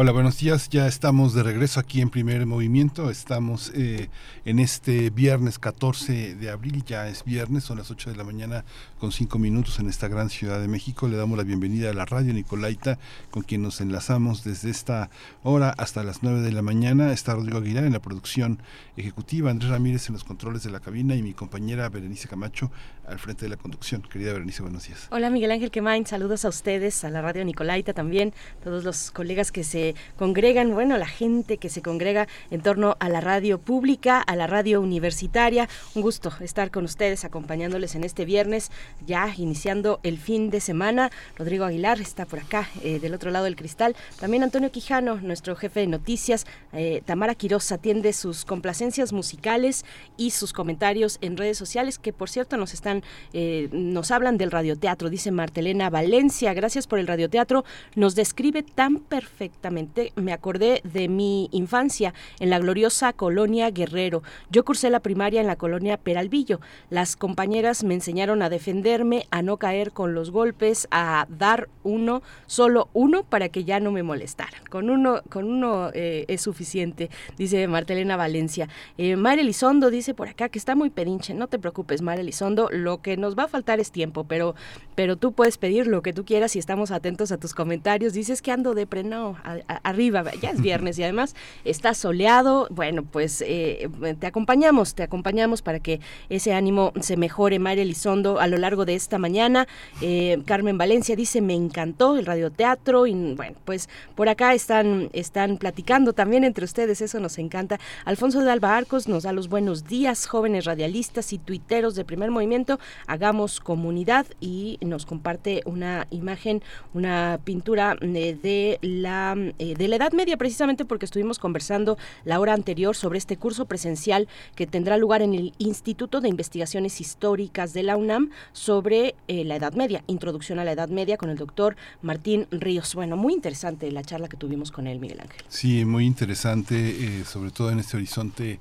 [0.00, 0.68] Hola, buenos días.
[0.68, 3.10] Ya estamos de regreso aquí en Primer Movimiento.
[3.10, 4.10] Estamos eh,
[4.44, 6.84] en este viernes 14 de abril.
[6.86, 8.64] Ya es viernes, son las 8 de la mañana
[9.00, 11.08] con 5 minutos en esta gran ciudad de México.
[11.08, 13.00] Le damos la bienvenida a la radio Nicolaita,
[13.32, 15.10] con quien nos enlazamos desde esta
[15.42, 17.12] hora hasta las 9 de la mañana.
[17.12, 18.62] Está Rodrigo Aguilar en la producción
[18.96, 22.70] ejecutiva, Andrés Ramírez en los controles de la cabina y mi compañera Berenice Camacho
[23.04, 24.02] al frente de la conducción.
[24.02, 25.08] Querida Berenice, buenos días.
[25.10, 28.32] Hola Miguel Ángel Quemain, saludos a ustedes, a la radio Nicolaita también,
[28.62, 33.08] todos los colegas que se congregan, bueno, la gente que se congrega en torno a
[33.08, 35.68] la radio pública, a la radio universitaria.
[35.94, 38.70] Un gusto estar con ustedes acompañándoles en este viernes,
[39.06, 41.10] ya iniciando el fin de semana.
[41.36, 43.94] Rodrigo Aguilar está por acá, eh, del otro lado del cristal.
[44.20, 46.46] También Antonio Quijano, nuestro jefe de noticias.
[46.72, 49.84] Eh, Tamara Quiroz atiende sus complacencias musicales
[50.16, 54.50] y sus comentarios en redes sociales, que por cierto nos están, eh, nos hablan del
[54.50, 56.54] radioteatro, dice Martelena Valencia.
[56.54, 57.64] Gracias por el radioteatro.
[57.94, 64.22] Nos describe tan perfectamente me acordé de mi infancia en la gloriosa colonia Guerrero.
[64.50, 66.60] Yo cursé la primaria en la colonia Peralvillo.
[66.90, 72.22] Las compañeras me enseñaron a defenderme, a no caer con los golpes, a dar uno,
[72.46, 74.62] solo uno, para que ya no me molestaran.
[74.70, 78.68] Con uno, con uno eh, es suficiente, dice Martelena Valencia.
[78.96, 81.34] Eh, Mare Elizondo dice por acá que está muy pedinche.
[81.34, 82.68] No te preocupes, Mare Elizondo.
[82.70, 84.54] Lo que nos va a faltar es tiempo, pero,
[84.94, 88.12] pero tú puedes pedir lo que tú quieras y estamos atentos a tus comentarios.
[88.12, 91.34] Dices que ando de preno arriba, ya es viernes y además
[91.64, 92.68] está soleado.
[92.70, 93.88] Bueno, pues eh,
[94.18, 97.58] te acompañamos, te acompañamos para que ese ánimo se mejore.
[97.58, 99.66] María Elizondo a lo largo de esta mañana.
[100.00, 105.58] Eh, Carmen Valencia dice, me encantó el radioteatro y bueno, pues por acá están, están
[105.58, 107.78] platicando también entre ustedes, eso nos encanta.
[108.04, 112.30] Alfonso de Alba Arcos nos da los buenos días, jóvenes radialistas y tuiteros de primer
[112.30, 112.78] movimiento.
[113.06, 116.62] Hagamos comunidad y nos comparte una imagen,
[116.94, 122.54] una pintura eh, de la, de la Edad Media precisamente porque estuvimos conversando la hora
[122.54, 127.82] anterior sobre este curso presencial que tendrá lugar en el Instituto de Investigaciones Históricas de
[127.82, 131.76] la UNAM sobre eh, la Edad Media, Introducción a la Edad Media con el doctor
[132.02, 132.94] Martín Ríos.
[132.94, 135.42] Bueno, muy interesante la charla que tuvimos con él, Miguel Ángel.
[135.48, 138.60] Sí, muy interesante, eh, sobre todo en este horizonte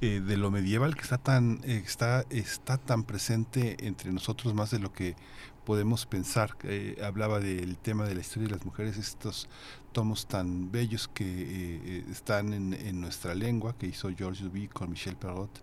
[0.00, 4.78] eh, de lo medieval que está tan está está tan presente entre nosotros más de
[4.78, 5.16] lo que
[5.64, 6.56] podemos pensar.
[7.02, 9.48] hablaba del tema de la historia de las mujeres, estos
[9.92, 14.90] tomos tan bellos que eh, están en, en, nuestra lengua, que hizo George Duby con
[14.90, 15.62] Michel Perrot,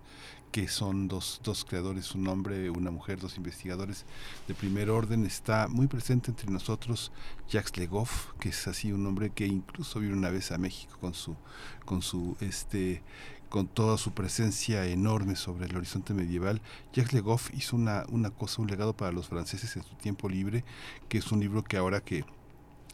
[0.55, 4.05] que son dos, dos creadores, un hombre, una mujer, dos investigadores
[4.47, 5.25] de primer orden.
[5.25, 7.11] Está muy presente entre nosotros
[7.49, 11.13] Jacques Legoff, que es así un hombre que incluso vino una vez a México con
[11.13, 11.35] su,
[11.83, 13.03] con su este
[13.49, 16.61] con toda su presencia enorme sobre el horizonte medieval,
[16.93, 20.63] Jacques Legoff hizo una, una cosa, un legado para los franceses en su tiempo libre,
[21.09, 22.25] que es un libro que ahora que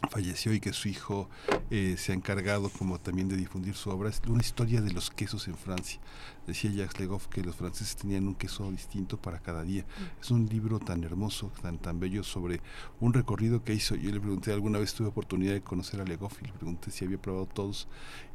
[0.10, 1.30] falleció y que su hijo
[1.70, 5.12] eh, se ha encargado como también de difundir su obra, es una historia de los
[5.12, 6.00] quesos en Francia.
[6.48, 9.84] Decía Jacques Legoff que los franceses tenían un queso distinto para cada día.
[9.84, 10.22] Mm.
[10.22, 12.62] Es un libro tan hermoso, tan, tan bello sobre
[13.00, 13.96] un recorrido que hizo.
[13.96, 17.06] Yo le pregunté, alguna vez tuve oportunidad de conocer a Legoff y le pregunté si
[17.06, 17.88] había probado todos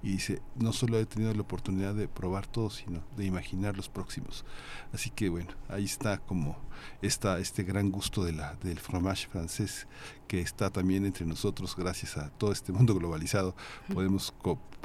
[0.03, 3.89] y dice, no solo he tenido la oportunidad de probar todos, sino de imaginar los
[3.89, 4.45] próximos.
[4.93, 6.57] Así que bueno, ahí está como
[7.03, 9.87] esta, este gran gusto de la, del fromage francés
[10.29, 13.55] que está también entre nosotros gracias a todo este mundo globalizado.
[13.93, 14.33] Podemos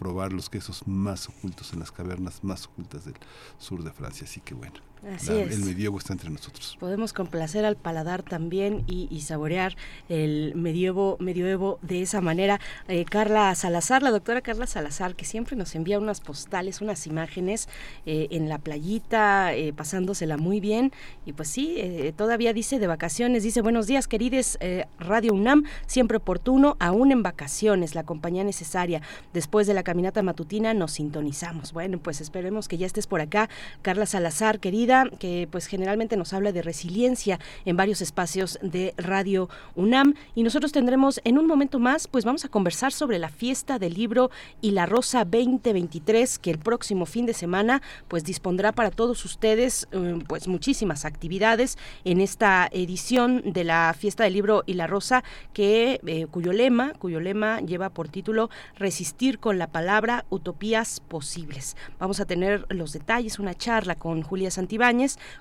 [0.01, 3.13] probar los quesos más ocultos en las cavernas más ocultas del
[3.59, 4.25] sur de Francia.
[4.27, 4.90] Así que bueno.
[5.15, 5.51] Así es.
[5.51, 6.77] El medievo está entre nosotros.
[6.79, 9.75] Podemos complacer al paladar también y, saborear
[10.09, 12.59] el medievo, medioevo de esa manera.
[12.87, 17.67] Eh, Carla Salazar, la doctora Carla Salazar, que siempre nos envía unas postales, unas imágenes
[18.05, 20.91] eh, en la playita, eh, pasándosela muy bien.
[21.25, 24.59] Y pues sí, todavía dice de vacaciones, dice buenos días querides
[24.99, 29.01] Radio UNAM, siempre oportuno, aún en vacaciones, la compañía necesaria.
[29.33, 31.73] Después de la caminata matutina nos sintonizamos.
[31.73, 33.49] Bueno, pues esperemos que ya estés por acá.
[33.81, 39.49] Carla Salazar, querida Que pues generalmente nos habla de resiliencia en varios espacios de Radio
[39.75, 40.15] UNAM.
[40.35, 43.93] Y nosotros tendremos en un momento más, pues vamos a conversar sobre la fiesta del
[43.93, 44.31] libro
[44.61, 49.87] y la rosa 2023, que el próximo fin de semana pues dispondrá para todos ustedes
[49.91, 55.23] eh, pues muchísimas actividades en esta edición de la fiesta del libro y la rosa,
[55.53, 61.75] que eh, cuyo lema, cuyo lema lleva por título Resistir con la palabra utopías posibles.
[61.99, 64.80] Vamos a tener los detalles, una charla con Julia Santibáñez,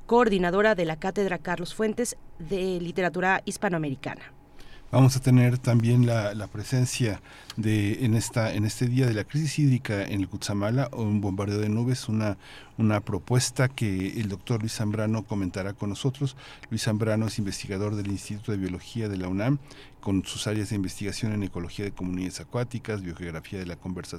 [0.07, 4.21] coordinadora de la Cátedra Carlos Fuentes de Literatura Hispanoamericana.
[4.93, 7.23] Vamos a tener también la, presencia
[7.57, 11.21] de en esta en este día de la crisis hídrica en el Cutzamala o un
[11.21, 12.37] bombardeo de nubes, una
[12.77, 16.37] una propuesta que el doctor Luis Zambrano comentará con nosotros.
[16.71, 19.59] Luis Zambrano es investigador del Instituto de Biología de la UNAM
[20.01, 23.79] con sus áreas de investigación en ecología de comunidades acuáticas, biogeografía de la,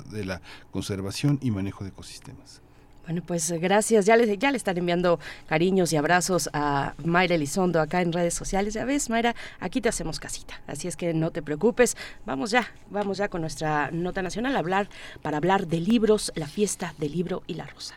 [0.09, 0.41] de la
[0.71, 2.61] conservación y manejo de ecosistemas.
[3.05, 4.05] Bueno, pues gracias.
[4.05, 8.33] Ya le, ya le están enviando cariños y abrazos a Mayra Elizondo acá en redes
[8.33, 8.73] sociales.
[8.73, 10.61] Ya ves, Mayra, aquí te hacemos casita.
[10.67, 11.97] Así es que no te preocupes.
[12.25, 14.89] Vamos ya, vamos ya con nuestra nota nacional a hablar,
[15.21, 17.95] para hablar de libros, la fiesta del libro y la rosa.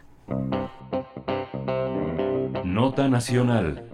[2.65, 3.85] Nota nacional.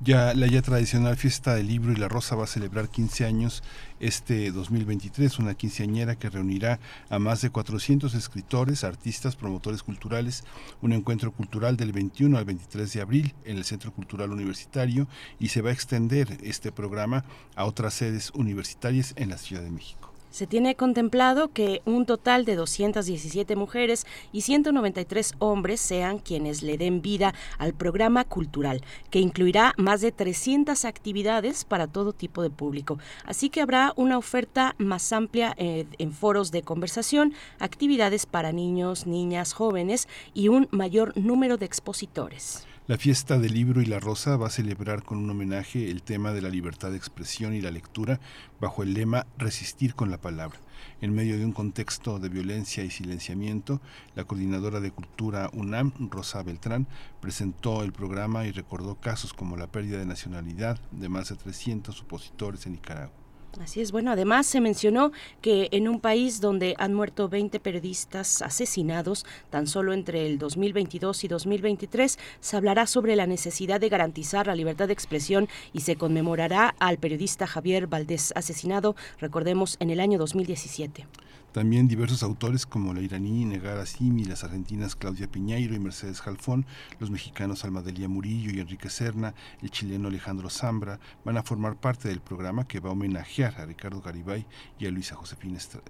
[0.00, 3.62] Ya la ya tradicional fiesta del libro y la rosa va a celebrar 15 años
[3.98, 10.44] este 2023, una quinceañera que reunirá a más de 400 escritores, artistas, promotores culturales,
[10.82, 15.08] un encuentro cultural del 21 al 23 de abril en el Centro Cultural Universitario
[15.40, 17.24] y se va a extender este programa
[17.54, 20.05] a otras sedes universitarias en la Ciudad de México.
[20.36, 26.76] Se tiene contemplado que un total de 217 mujeres y 193 hombres sean quienes le
[26.76, 32.50] den vida al programa cultural, que incluirá más de 300 actividades para todo tipo de
[32.50, 32.98] público.
[33.24, 39.06] Así que habrá una oferta más amplia eh, en foros de conversación, actividades para niños,
[39.06, 42.66] niñas, jóvenes y un mayor número de expositores.
[42.88, 46.32] La fiesta del libro y la rosa va a celebrar con un homenaje el tema
[46.32, 48.20] de la libertad de expresión y la lectura
[48.60, 50.60] bajo el lema Resistir con la palabra.
[51.00, 53.80] En medio de un contexto de violencia y silenciamiento,
[54.14, 56.86] la coordinadora de cultura UNAM, Rosa Beltrán,
[57.20, 62.02] presentó el programa y recordó casos como la pérdida de nacionalidad de más de 300
[62.02, 63.25] opositores en Nicaragua.
[63.60, 68.42] Así es, bueno, además se mencionó que en un país donde han muerto 20 periodistas
[68.42, 74.46] asesinados tan solo entre el 2022 y 2023, se hablará sobre la necesidad de garantizar
[74.46, 80.00] la libertad de expresión y se conmemorará al periodista Javier Valdés asesinado, recordemos, en el
[80.00, 81.06] año 2017.
[81.52, 86.66] También diversos autores como la iraní Negara Simi, las argentinas Claudia Piñeiro y Mercedes Jalfón,
[87.00, 92.08] los mexicanos Almadelia Murillo y Enrique Serna, el chileno Alejandro Zambra, van a formar parte
[92.08, 94.46] del programa que va a homenajear a Ricardo Garibay
[94.78, 95.16] y a Luisa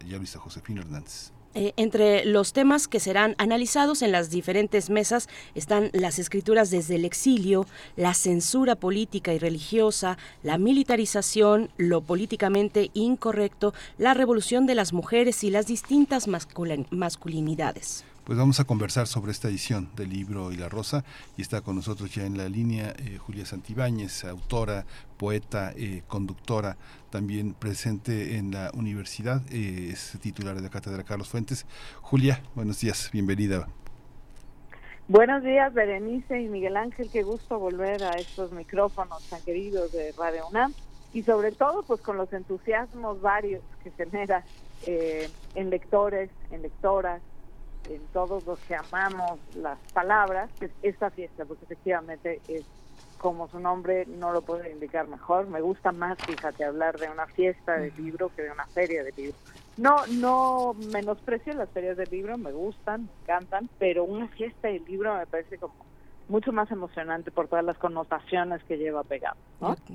[0.07, 1.36] y a Luisa Josefina Hernández.
[1.59, 6.97] Eh, entre los temas que serán analizados en las diferentes mesas están las escrituras desde
[6.97, 7.65] el exilio,
[7.97, 15.45] la censura política y religiosa, la militarización, lo políticamente incorrecto, la revolución de las mujeres
[15.45, 18.05] y las distintas masculin masculinidades.
[18.27, 21.05] Pues vamos a conversar sobre esta edición del libro y la rosa
[21.37, 24.85] y está con nosotros ya en la línea eh, Julia Santibáñez, autora,
[25.16, 26.77] poeta, eh, conductora,
[27.11, 31.66] también presente en la universidad, eh, es titular de la Cátedra Carlos Fuentes.
[32.01, 33.68] Julia, buenos días, bienvenida.
[35.07, 40.11] Buenos días, Berenice y Miguel Ángel, qué gusto volver a estos micrófonos tan queridos de
[40.18, 40.74] Radio UNAM
[41.12, 44.45] y sobre todo pues con los entusiasmos varios que genera
[44.85, 47.22] en lectores, en lectoras,
[47.89, 52.64] en todos los que amamos las palabras, es esta fiesta, porque efectivamente es
[53.18, 55.47] como su nombre no lo puede indicar mejor.
[55.47, 59.12] Me gusta más, fíjate, hablar de una fiesta de libro que de una feria de
[59.16, 59.37] libro.
[59.76, 64.80] No, no menosprecio las ferias de libro, me gustan, me encantan, pero una fiesta de
[64.80, 65.74] libro me parece como
[66.29, 69.37] mucho más emocionante por todas las connotaciones que lleva pegado.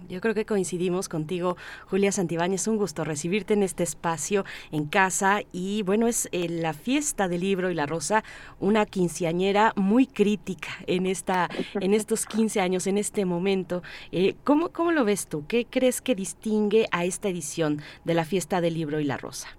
[0.08, 1.58] Yo, creo que coincidimos contigo,
[1.88, 2.68] Julia Santibáñez.
[2.68, 5.42] Un gusto recibirte en este espacio en casa.
[5.52, 8.24] Y bueno, es eh, la fiesta del libro y la rosa,
[8.60, 13.82] una quinceañera muy crítica en, esta, en estos 15 años, en este momento.
[14.12, 15.46] Eh, ¿cómo, ¿Cómo lo ves tú?
[15.48, 19.50] ¿Qué crees que distingue a esta edición de la fiesta del libro y la rosa?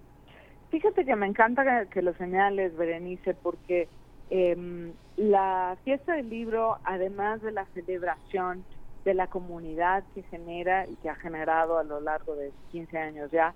[0.70, 3.88] Fíjate que me encanta que lo señales, Berenice, porque
[4.34, 8.64] eh, la fiesta del libro, además de la celebración
[9.04, 13.30] de la comunidad que genera y que ha generado a lo largo de 15 años
[13.30, 13.52] ya,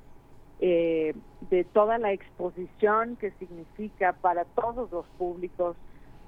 [0.60, 1.14] eh,
[1.48, 5.78] de toda la exposición que significa para todos los públicos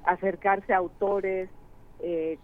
[0.05, 1.51] acercarse a autores,
[2.01, 2.39] eh,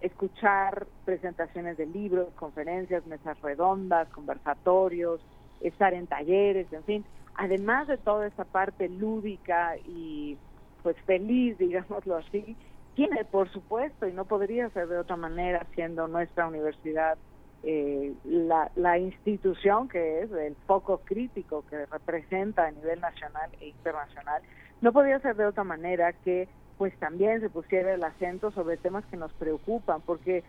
[0.00, 5.20] escuchar presentaciones de libros, conferencias, mesas redondas, conversatorios,
[5.60, 7.04] estar en talleres, en fin,
[7.36, 10.36] además de toda esa parte lúdica y
[10.84, 12.56] pues feliz, digámoslo así,
[12.94, 17.18] tiene, por supuesto, y no podría ser de otra manera, siendo nuestra universidad
[17.62, 23.68] eh, la, la institución que es, el foco crítico que representa a nivel nacional e
[23.68, 24.42] internacional,
[24.82, 26.46] no podría ser de otra manera que
[26.76, 30.44] pues también se pusiera el acento sobre temas que nos preocupan, porque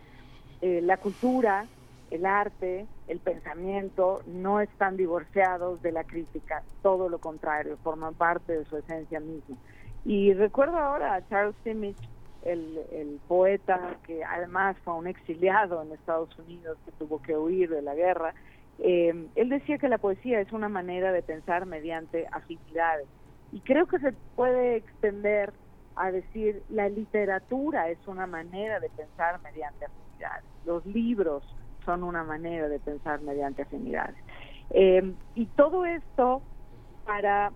[0.60, 1.66] eh, la cultura,
[2.12, 8.58] el arte, el pensamiento no están divorciados de la crítica, todo lo contrario, forman parte
[8.58, 9.56] de su esencia misma.
[10.06, 11.98] Y recuerdo ahora a Charles Simic,
[12.44, 17.70] el, el poeta que además fue un exiliado en Estados Unidos, que tuvo que huir
[17.70, 18.36] de la guerra,
[18.80, 23.08] eh, él decía que la poesía es una manera de pensar mediante afinidades.
[23.52, 25.54] Y creo que se puede extender
[25.96, 30.44] a decir la literatura es una manera de pensar mediante afinidades.
[30.66, 31.44] Los libros
[31.86, 34.16] son una manera de pensar mediante afinidades.
[34.72, 36.42] Eh, y todo esto
[37.06, 37.52] para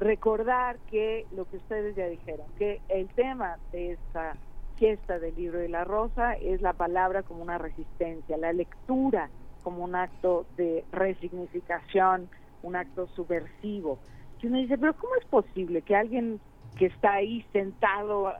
[0.00, 4.34] recordar que lo que ustedes ya dijeron, que el tema de esta
[4.76, 9.28] fiesta del libro de la rosa es la palabra como una resistencia, la lectura
[9.62, 12.30] como un acto de resignificación,
[12.62, 13.98] un acto subversivo.
[14.40, 16.40] Y uno dice, pero ¿cómo es posible que alguien
[16.78, 18.32] que está ahí sentado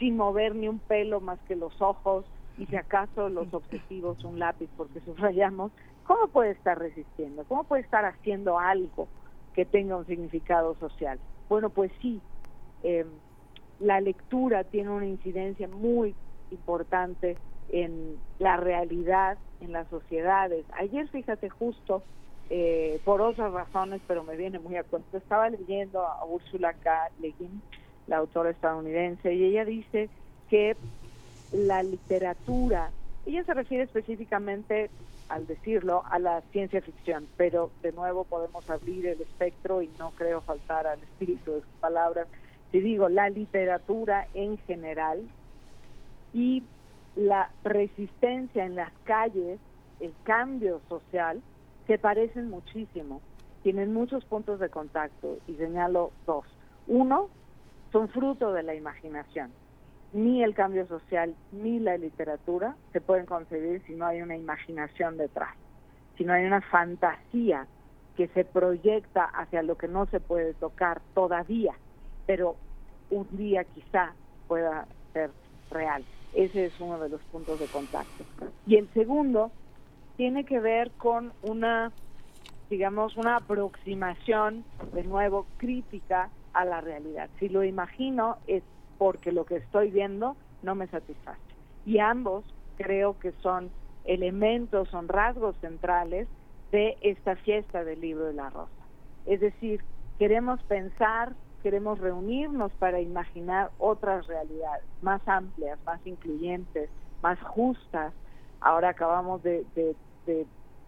[0.00, 2.24] sin mover ni un pelo más que los ojos
[2.58, 5.70] y si acaso los objetivos un lápiz porque subrayamos,
[6.04, 7.44] ¿cómo puede estar resistiendo?
[7.44, 9.06] ¿Cómo puede estar haciendo algo
[9.56, 11.18] que tenga un significado social?
[11.48, 12.20] Bueno, pues sí,
[12.82, 13.06] eh,
[13.80, 16.14] la lectura tiene una incidencia muy
[16.50, 17.38] importante
[17.68, 20.66] en la realidad, en las sociedades.
[20.78, 22.04] Ayer, fíjate, justo
[22.50, 27.10] eh, por otras razones, pero me viene muy a cuento, estaba leyendo a Úrsula K.
[27.18, 27.62] Le Guin,
[28.06, 30.10] la autora estadounidense, y ella dice
[30.48, 30.76] que
[31.50, 32.92] la literatura,
[33.24, 34.90] ella se refiere específicamente,
[35.28, 40.10] al decirlo, a la ciencia ficción, pero de nuevo podemos abrir el espectro y no
[40.12, 42.28] creo faltar al espíritu de sus palabras.
[42.70, 45.28] Si digo la literatura en general
[46.32, 46.62] y
[47.16, 49.58] la resistencia en las calles,
[50.00, 51.42] el cambio social,
[51.86, 53.20] se parecen muchísimo,
[53.62, 56.44] tienen muchos puntos de contacto y señalo dos.
[56.86, 57.28] Uno,
[57.92, 59.50] son fruto de la imaginación.
[60.12, 65.16] Ni el cambio social ni la literatura se pueden concebir si no hay una imaginación
[65.16, 65.54] detrás,
[66.16, 67.66] si no hay una fantasía
[68.16, 71.74] que se proyecta hacia lo que no se puede tocar todavía,
[72.26, 72.56] pero
[73.10, 74.14] un día quizá
[74.48, 75.30] pueda ser
[75.70, 76.02] real.
[76.34, 78.24] Ese es uno de los puntos de contacto.
[78.66, 79.50] Y el segundo
[80.16, 81.92] tiene que ver con una,
[82.70, 87.28] digamos, una aproximación, de nuevo, crítica a la realidad.
[87.38, 88.62] Si lo imagino es
[88.98, 91.40] porque lo que estoy viendo no me satisface.
[91.84, 92.44] Y ambos
[92.76, 93.70] creo que son
[94.04, 96.28] elementos, son rasgos centrales
[96.72, 98.70] de esta fiesta del libro de la rosa.
[99.24, 99.82] Es decir,
[100.18, 101.32] queremos pensar,
[101.62, 106.90] queremos reunirnos para imaginar otras realidades más amplias, más incluyentes,
[107.22, 108.12] más justas.
[108.60, 109.64] Ahora acabamos de,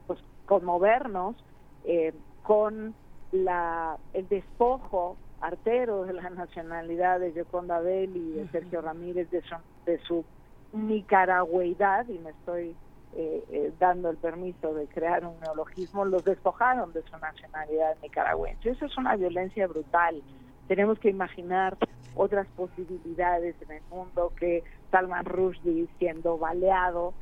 [0.07, 1.37] pues, conmovernos
[1.85, 2.95] eh, con
[3.33, 9.43] la, el despojo artero de la nacionalidad de Yoconda Bell y de Sergio Ramírez de
[9.43, 9.55] su,
[9.87, 10.25] de su
[10.73, 12.75] nicaragüeidad, y me estoy
[13.15, 18.71] eh, eh, dando el permiso de crear un neologismo, los despojaron de su nacionalidad nicaragüense.
[18.71, 20.23] Eso es una violencia brutal.
[20.67, 21.79] Tenemos que imaginar
[22.15, 27.15] otras posibilidades en el mundo que Salman Rushdie siendo baleado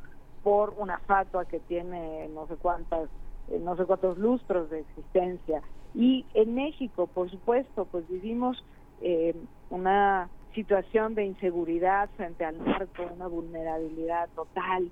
[0.43, 3.09] por una fatua que tiene no sé cuántas
[3.49, 5.63] eh, no sé cuántos lustros de existencia
[5.95, 8.63] y en México, por supuesto, pues vivimos
[9.01, 9.35] eh,
[9.71, 14.91] una situación de inseguridad frente al narco, una vulnerabilidad total.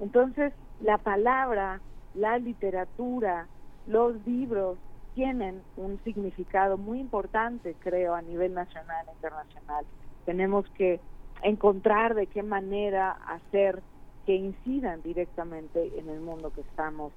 [0.00, 1.80] Entonces, la palabra,
[2.14, 3.46] la literatura,
[3.86, 4.76] los libros
[5.14, 9.84] tienen un significado muy importante, creo, a nivel nacional e internacional.
[10.26, 11.00] Tenemos que
[11.42, 13.82] encontrar de qué manera hacer
[14.26, 17.12] que incidan directamente en el mundo que estamos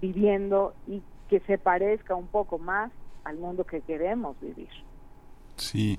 [0.00, 2.92] viviendo y que se parezca un poco más
[3.24, 4.70] al mundo que queremos vivir.
[5.58, 5.98] Sí,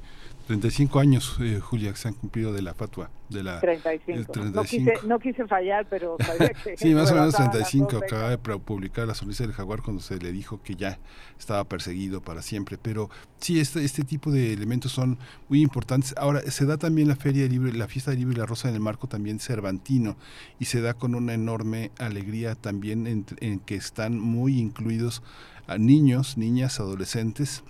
[0.49, 3.11] 35 años, eh, Julia, que se han cumplido de la fatua.
[3.29, 4.31] De la, 35.
[4.31, 4.55] 35.
[4.55, 6.75] No, quise, no, quise, fallar, pero que...
[6.77, 7.97] sí, más o menos 35.
[7.97, 10.97] Acaba de publicar La sonrisa del jaguar cuando se le dijo que ya
[11.37, 12.79] estaba perseguido para siempre.
[12.81, 15.19] Pero sí, este, este tipo de elementos son
[15.49, 16.15] muy importantes.
[16.17, 18.69] Ahora, se da también la Feria del Libro, la Fiesta del Libro y la Rosa
[18.69, 20.17] en el marco también cervantino.
[20.57, 25.21] Y se da con una enorme alegría también en, en que están muy incluidos
[25.67, 27.63] a niños, niñas, adolescentes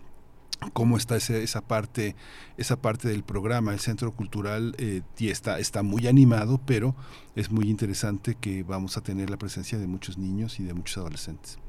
[0.73, 2.15] cómo está ese, esa parte
[2.57, 3.73] esa parte del programa.
[3.73, 6.95] El centro cultural eh, está está muy animado pero
[7.35, 10.97] es muy interesante que vamos a tener la presencia de muchos niños y de muchos
[10.97, 11.59] adolescentes.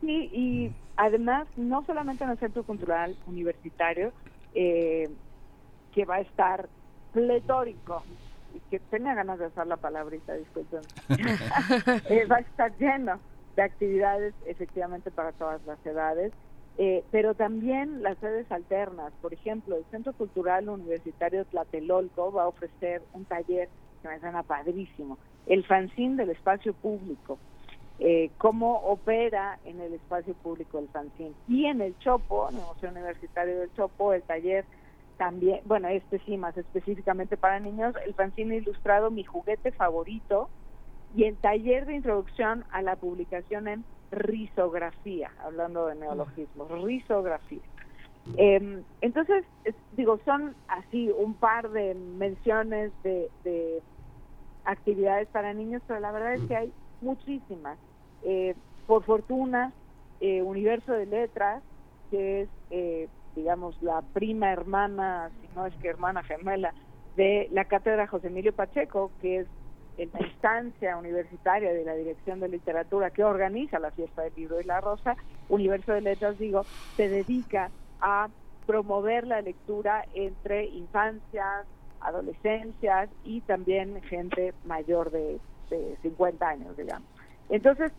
[0.00, 4.12] Sí y además no solamente en el centro cultural universitario
[4.54, 5.08] eh,
[5.94, 6.68] que va a estar
[7.12, 8.02] pletórico,
[8.54, 10.80] y que tenía ganas de usar la palabrita, disculpen,
[12.08, 13.18] eh, va a estar lleno
[13.56, 16.32] de actividades efectivamente para todas las edades,
[16.78, 19.12] eh, pero también las sedes alternas.
[19.20, 23.68] Por ejemplo, el Centro Cultural Universitario Tlatelolco va a ofrecer un taller
[24.00, 27.38] que me suena padrísimo, el fanzine del espacio público.
[27.98, 31.34] Eh, cómo opera en el espacio público el fanzine.
[31.46, 34.64] Y en el Chopo, en el Museo Universitario del Chopo, el taller
[35.18, 40.48] también, bueno, este sí, más específicamente para niños, el fanzine ilustrado Mi juguete favorito
[41.14, 47.62] y el taller de introducción a la publicación en risografía, hablando de neologismos, risografía.
[48.36, 53.82] Eh, entonces, es- digo, son así un par de menciones de, de
[54.64, 57.78] actividades para niños, pero la verdad es que hay muchísimas.
[58.22, 58.54] Eh,
[58.86, 59.72] por fortuna,
[60.20, 61.64] eh, Universo de Letras,
[62.10, 66.74] que es, eh, digamos, la prima hermana, si no es que hermana gemela,
[67.16, 69.48] de la Cátedra José Emilio Pacheco, que es
[69.98, 74.60] en la instancia universitaria de la Dirección de Literatura que organiza la Fiesta del Libro
[74.60, 75.16] y la Rosa,
[75.48, 76.64] Universo de Letras, digo,
[76.96, 77.70] se dedica
[78.00, 78.28] a
[78.66, 81.66] promover la lectura entre infancias,
[82.00, 85.38] adolescencias y también gente mayor de,
[85.70, 87.08] de 50 años, digamos.
[87.48, 87.92] Entonces,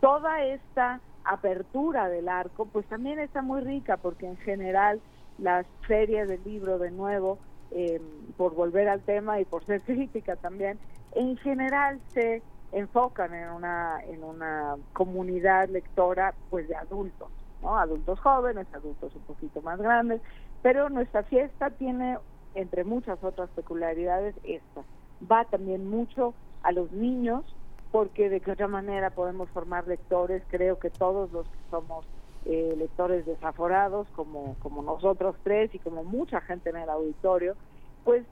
[0.00, 5.00] toda esta apertura del arco, pues también está muy rica, porque en general
[5.38, 7.38] las ferias del libro, de nuevo,
[7.70, 8.00] eh,
[8.36, 10.78] por volver al tema y por ser crítica también,
[11.12, 17.28] en general se enfocan en una en una comunidad lectora pues de adultos,
[17.62, 17.78] ¿no?
[17.78, 20.20] Adultos jóvenes, adultos un poquito más grandes,
[20.62, 22.18] pero nuestra fiesta tiene
[22.54, 24.82] entre muchas otras peculiaridades esta.
[25.30, 27.44] Va también mucho a los niños
[27.90, 32.04] porque de qué otra manera podemos formar lectores, creo que todos los que somos
[32.44, 37.56] eh, lectores desaforados como como nosotros tres y como mucha gente en el auditorio,
[38.04, 38.26] pues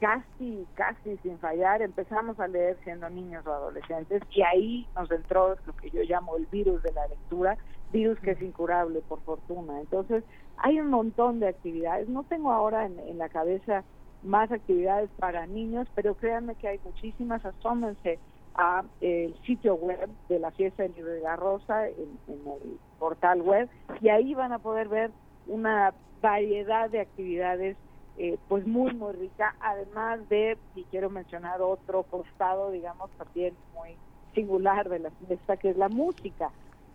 [0.00, 5.56] casi, casi sin fallar, empezamos a leer siendo niños o adolescentes y ahí nos entró
[5.66, 7.56] lo que yo llamo el virus de la lectura,
[7.92, 9.80] virus que es incurable por fortuna.
[9.80, 10.24] Entonces,
[10.58, 12.08] hay un montón de actividades.
[12.08, 13.84] No tengo ahora en, en la cabeza
[14.22, 17.44] más actividades para niños, pero créanme que hay muchísimas.
[17.44, 18.18] Asómense
[18.54, 22.40] a eh, el sitio web de la Fiesta del Libro de la Rosa, en, en
[22.46, 23.68] el portal web,
[24.00, 25.10] y ahí van a poder ver
[25.46, 25.92] una
[26.22, 27.76] variedad de actividades
[28.16, 33.96] eh, pues muy muy rica además de y quiero mencionar otro costado digamos también muy
[34.34, 36.50] singular de la fiesta que es la música.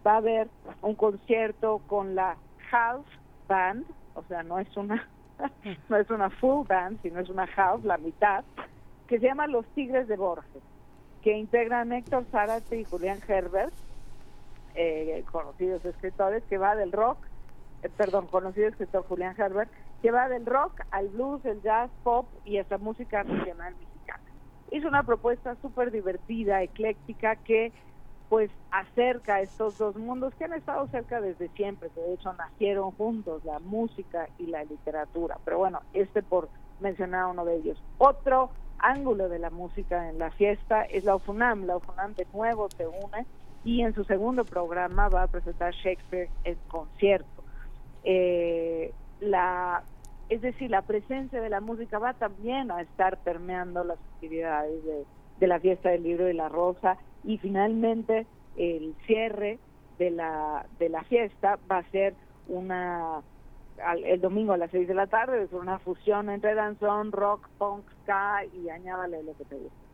[0.06, 0.48] Va a haber
[0.82, 2.38] un concierto con la
[2.70, 3.06] house
[3.48, 5.10] band o sea no es una
[5.90, 8.46] no es una full band sino es una house la mitad
[9.08, 10.64] que se llama los Tigres de Borges
[11.22, 13.74] que integran Héctor Zárate y Julián Herbert
[14.76, 17.18] eh, conocidos escritores que va del rock
[17.84, 19.72] eh, perdón conocido escritor Julián Herbert
[20.02, 24.24] que va del rock al blues, el jazz, pop y hasta música regional mexicana.
[24.72, 27.72] Es una propuesta súper divertida, ecléctica, que
[28.30, 32.92] pues acerca estos dos mundos que han estado cerca desde siempre, que de hecho nacieron
[32.92, 35.38] juntos, la música y la literatura.
[35.44, 36.48] Pero bueno, este por
[36.80, 37.82] mencionar uno de ellos.
[37.98, 41.66] Otro ángulo de la música en la fiesta es la UFUNAM.
[41.66, 43.26] La UFUNAM de nuevo se une
[43.64, 47.44] y en su segundo programa va a presentar Shakespeare en concierto.
[48.04, 49.86] Eh, la
[50.30, 55.08] es decir, la presencia de la música va también a estar permeando las actividades de,
[55.38, 59.62] de la fiesta del libro y la rosa y finalmente el cierre
[59.98, 63.24] de la de la fiesta va a ser una
[63.78, 67.50] al- el domingo a las 6 de la tarde es una fusión entre danzón, rock,
[67.58, 69.89] punk, ska y añádale lo que te guste.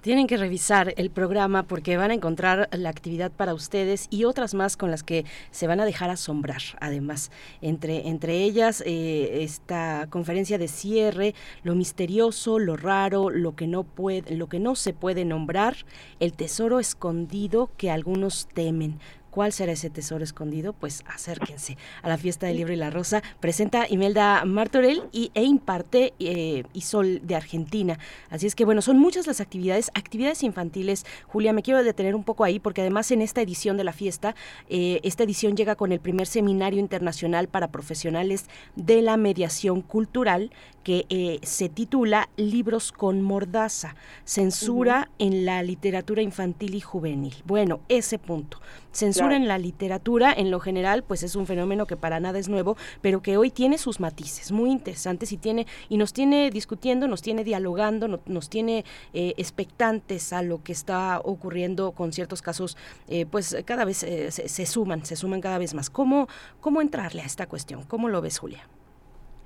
[0.00, 4.54] Tienen que revisar el programa porque van a encontrar la actividad para ustedes y otras
[4.54, 6.62] más con las que se van a dejar asombrar.
[6.80, 7.30] Además,
[7.60, 13.82] entre, entre ellas eh, esta conferencia de cierre, lo misterioso, lo raro, lo que no
[13.82, 15.76] puede, lo que no se puede nombrar,
[16.20, 18.98] el tesoro escondido que algunos temen.
[19.30, 20.72] ¿Cuál será ese tesoro escondido?
[20.72, 23.22] Pues acérquense a la fiesta del libro y la rosa.
[23.40, 27.98] Presenta Imelda Martorell y, e imparte eh, Isol de Argentina.
[28.30, 31.04] Así es que bueno, son muchas las actividades, actividades infantiles.
[31.26, 34.34] Julia, me quiero detener un poco ahí porque además en esta edición de la fiesta,
[34.68, 38.46] eh, esta edición llega con el primer seminario internacional para profesionales
[38.76, 40.50] de la mediación cultural
[40.88, 43.94] que eh, se titula Libros con Mordaza,
[44.24, 47.34] censura en la literatura infantil y juvenil.
[47.44, 48.58] Bueno, ese punto.
[48.90, 49.34] Censura Claro.
[49.36, 52.76] en la literatura, en lo general, pues es un fenómeno que para nada es nuevo,
[53.00, 57.22] pero que hoy tiene sus matices muy interesantes y tiene y nos tiene discutiendo, nos
[57.22, 62.76] tiene dialogando, no- nos tiene eh, expectantes a lo que está ocurriendo con ciertos casos,
[63.08, 65.90] eh, pues cada vez eh, se, se suman, se suman cada vez más.
[65.90, 66.28] ¿Cómo,
[66.60, 67.82] ¿Cómo entrarle a esta cuestión?
[67.84, 68.66] ¿Cómo lo ves, Julia?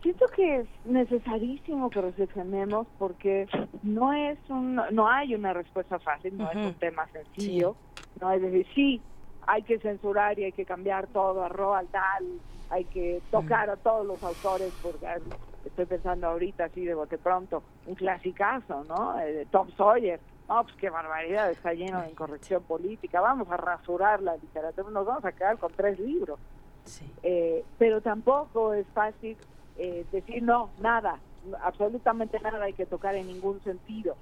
[0.03, 3.47] Siento que es necesarísimo que reflexionemos porque
[3.85, 7.77] no es un, no hay una respuesta fácil, no es un tema sencillo,
[8.21, 9.01] no es decir, sí,
[9.47, 12.41] hay que censurar y hay que cambiar todo a Roald Dahl,
[12.71, 15.07] hay que tocar a todos los autores, porque
[15.65, 19.19] estoy pensando ahorita así de bote pronto, un clasicazo, ¿no?
[19.21, 23.57] Eh, de Tom Sawyer, no, pues qué barbaridad, está lleno de incorrección política, vamos a
[23.57, 26.39] rasurar la literatura, nos vamos a quedar con tres libros.
[27.23, 29.37] Eh, pero tampoco es fácil
[29.79, 31.19] eh, decir no, nada,
[31.63, 34.17] absolutamente nada hay que tocar en ningún sentido.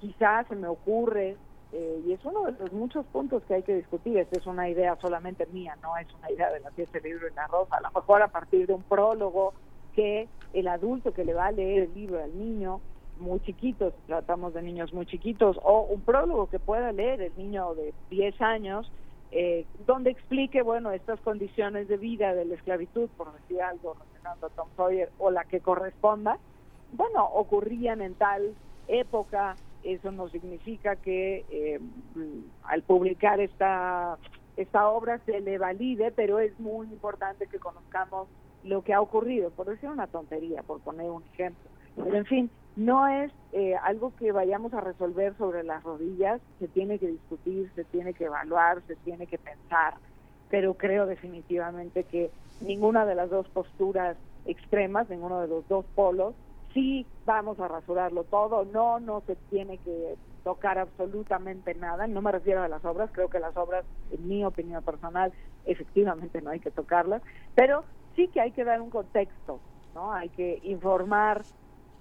[0.00, 1.36] Quizás se me ocurre,
[1.78, 4.66] eh, y es uno de los muchos puntos que hay que discutir, esta es una
[4.66, 7.76] idea solamente mía, no es una idea de la fiesta del libro en la rosa,
[7.76, 9.52] a lo mejor a partir de un prólogo
[9.94, 12.80] que el adulto que le va a leer el libro al niño,
[13.20, 17.74] muy chiquitos, tratamos de niños muy chiquitos, o un prólogo que pueda leer el niño
[17.74, 18.90] de 10 años,
[19.30, 24.46] eh, donde explique, bueno, estas condiciones de vida de la esclavitud, por decir algo, relacionando
[24.46, 26.38] a Tom Sawyer, o la que corresponda,
[26.92, 28.54] bueno, ocurrían en tal
[28.88, 31.80] época, eso no significa que eh,
[32.64, 34.18] al publicar esta,
[34.56, 38.28] esta obra se le valide, pero es muy importante que conozcamos
[38.64, 41.70] lo que ha ocurrido, por decir una tontería, por poner un ejemplo.
[41.94, 46.68] Pero en fin, no es eh, algo que vayamos a resolver sobre las rodillas, se
[46.68, 49.94] tiene que discutir, se tiene que evaluar, se tiene que pensar,
[50.50, 52.30] pero creo definitivamente que
[52.60, 56.34] ninguna de las dos posturas extremas, ninguno de los dos polos,
[56.76, 62.30] sí vamos a rasurarlo todo, no, no se tiene que tocar absolutamente nada, no me
[62.30, 65.32] refiero a las obras, creo que las obras, en mi opinión personal,
[65.64, 67.22] efectivamente no hay que tocarlas,
[67.54, 67.82] pero
[68.14, 69.58] sí que hay que dar un contexto,
[69.94, 70.12] ¿no?
[70.12, 71.42] Hay que informar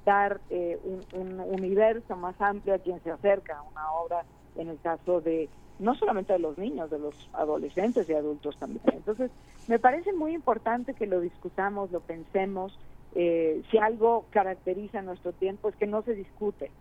[0.04, 0.78] dar eh,
[1.14, 4.26] un, universo más amplio a quien se acerca a una obra,
[4.58, 5.50] en el caso de
[5.80, 8.84] no solamente de los niños, de los adolescentes y adultos también.
[8.94, 9.32] Entonces,
[9.68, 12.78] me parece muy importante que lo discutamos, lo pensemos.
[13.16, 16.72] Eh, si algo caracteriza nuestro tiempo es que no se discute.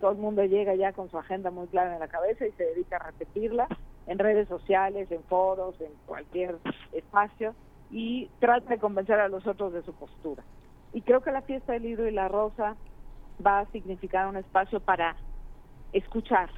[0.00, 2.64] Todo el mundo llega ya con su agenda muy clara en la cabeza y se
[2.64, 3.68] dedica a repetirla
[4.06, 6.56] en redes sociales, en foros, en cualquier
[6.92, 7.54] espacio
[7.90, 10.42] y trata de convencer a los otros de su postura.
[10.92, 12.76] Y creo que la fiesta del libro y la rosa
[13.44, 15.16] va a significar un espacio para
[15.92, 16.50] escuchar,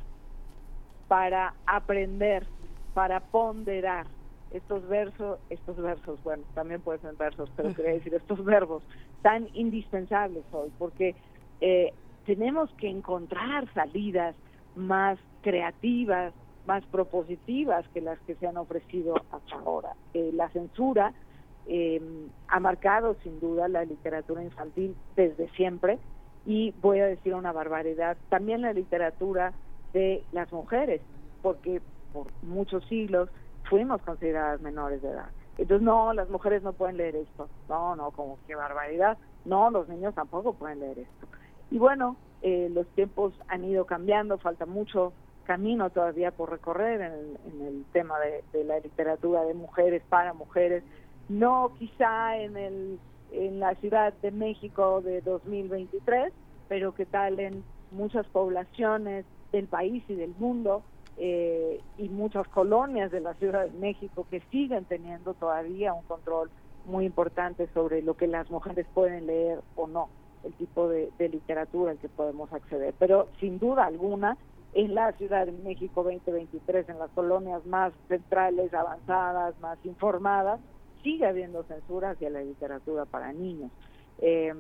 [1.09, 2.47] para aprender,
[2.95, 4.07] para ponderar
[4.57, 8.83] estos versos, estos versos, bueno, también pueden ser versos, pero quería decir estos verbos
[9.23, 11.15] tan indispensables hoy, porque
[11.61, 11.93] eh,
[12.25, 14.35] tenemos que encontrar salidas
[14.75, 16.33] más creativas,
[16.67, 19.95] más propositivas que las que se han ofrecido hasta ahora.
[20.15, 21.13] Eh, la censura
[21.67, 22.01] eh,
[22.49, 25.99] ha marcado sin duda la literatura infantil desde siempre
[26.45, 29.53] y voy a decir una barbaridad, también la literatura
[29.93, 31.01] de las mujeres,
[31.43, 31.81] porque
[32.13, 33.29] por muchos siglos
[33.69, 35.31] fuimos consideradas menores de edad.
[35.59, 37.49] Entonces, no, las mujeres no pueden leer esto.
[37.69, 39.17] No, no, como qué barbaridad.
[39.45, 41.27] No, los niños tampoco pueden leer esto.
[41.71, 45.13] Y bueno, eh, los tiempos han ido cambiando, falta mucho
[45.45, 50.83] camino todavía por recorrer en el, tema de, de la literatura de mujeres para mujeres,
[51.29, 52.99] no quizá en, el,
[53.33, 56.33] en la Ciudad de México de 2023,
[56.69, 60.83] pero que tal en muchas poblaciones del país y del mundo
[61.19, 66.51] eh, y muchas colonias de la Ciudad de México que siguen teniendo todavía un control
[66.85, 70.09] muy importante sobre lo que las mujeres pueden leer o no,
[70.45, 72.95] el tipo de, literatura al que podemos acceder.
[72.99, 74.37] Pero sin duda alguna,
[74.75, 80.61] en la Ciudad de México 2023, en las colonias más centrales, avanzadas, más informadas,
[81.03, 83.71] sigue habiendo censura hacia la literatura para niños.
[84.19, 84.53] Eh,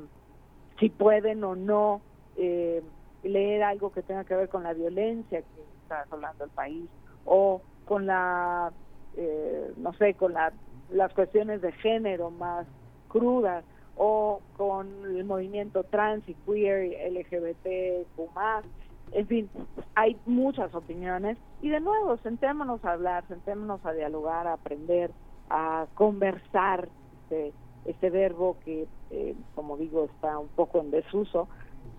[0.80, 2.00] si pueden o no
[2.36, 2.82] eh,
[3.22, 5.42] leer algo que tenga que ver con la violencia
[5.86, 6.88] está hablando el país
[7.24, 8.72] o con la,
[9.16, 10.52] eh, no sé, con la,
[10.90, 12.66] las cuestiones de género más
[13.08, 13.64] crudas
[13.96, 18.64] o con el movimiento trans y queer, LGBT, más.
[19.12, 19.48] En fin,
[19.94, 25.12] hay muchas opiniones y de nuevo, sentémonos a hablar, sentémonos a dialogar, a aprender,
[25.48, 26.88] a conversar,
[27.22, 27.52] este,
[27.84, 31.48] este verbo que, eh, como digo, está un poco en desuso,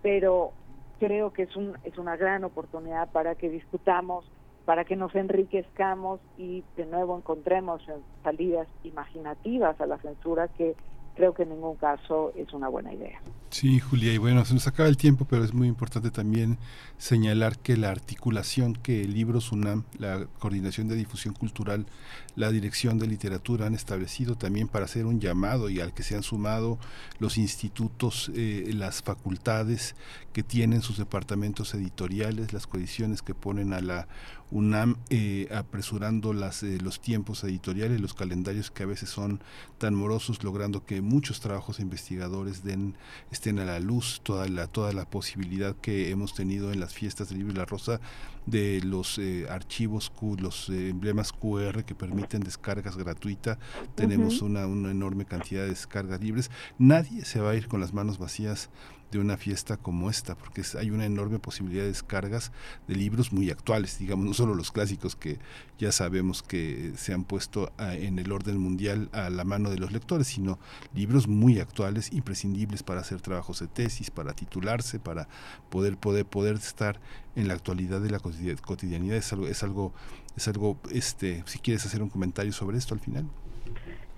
[0.01, 0.51] pero
[0.99, 4.25] creo que es, un, es una gran oportunidad para que discutamos,
[4.65, 7.81] para que nos enriquezcamos y de nuevo encontremos
[8.23, 10.75] salidas imaginativas a la censura que
[11.17, 13.19] creo que en ningún caso es una buena idea.
[13.49, 16.57] Sí, Julia, y bueno, se nos acaba el tiempo, pero es muy importante también
[16.97, 21.87] señalar que la articulación que el libro SUNAM, la Coordinación de Difusión Cultural,
[22.35, 26.15] la Dirección de Literatura han establecido también para hacer un llamado y al que se
[26.15, 26.77] han sumado
[27.19, 29.95] los institutos, eh, las facultades
[30.33, 34.07] que tienen sus departamentos editoriales, las coediciones que ponen a la
[34.51, 39.41] UNAM eh, apresurando las, eh, los tiempos editoriales, los calendarios que a veces son
[39.77, 42.95] tan morosos, logrando que muchos trabajos investigadores den,
[43.31, 47.29] estén a la luz, toda la, toda la posibilidad que hemos tenido en las fiestas
[47.29, 47.99] del libro y la rosa
[48.47, 53.57] de los eh, archivos Q, los eh, emblemas QR que permiten descargas gratuitas.
[53.93, 56.49] Tenemos una, una enorme cantidad de descargas libres.
[56.79, 58.69] Nadie se va a ir con las manos vacías
[59.11, 62.51] de una fiesta como esta, porque hay una enorme posibilidad de descargas
[62.87, 65.39] de libros muy actuales, digamos, no solo los clásicos que
[65.79, 69.77] ya sabemos que se han puesto a- en el orden mundial a la mano de
[69.77, 70.59] los lectores, sino
[70.93, 75.27] libros muy actuales, imprescindibles para hacer trabajos de tesis, para titularse, para
[75.69, 76.99] poder poder poder estar
[77.35, 79.17] en la actualidad de la cotidi- cotidianidad.
[79.17, 79.93] Es algo, es algo,
[80.35, 83.25] es algo, este, si quieres hacer un comentario sobre esto al final.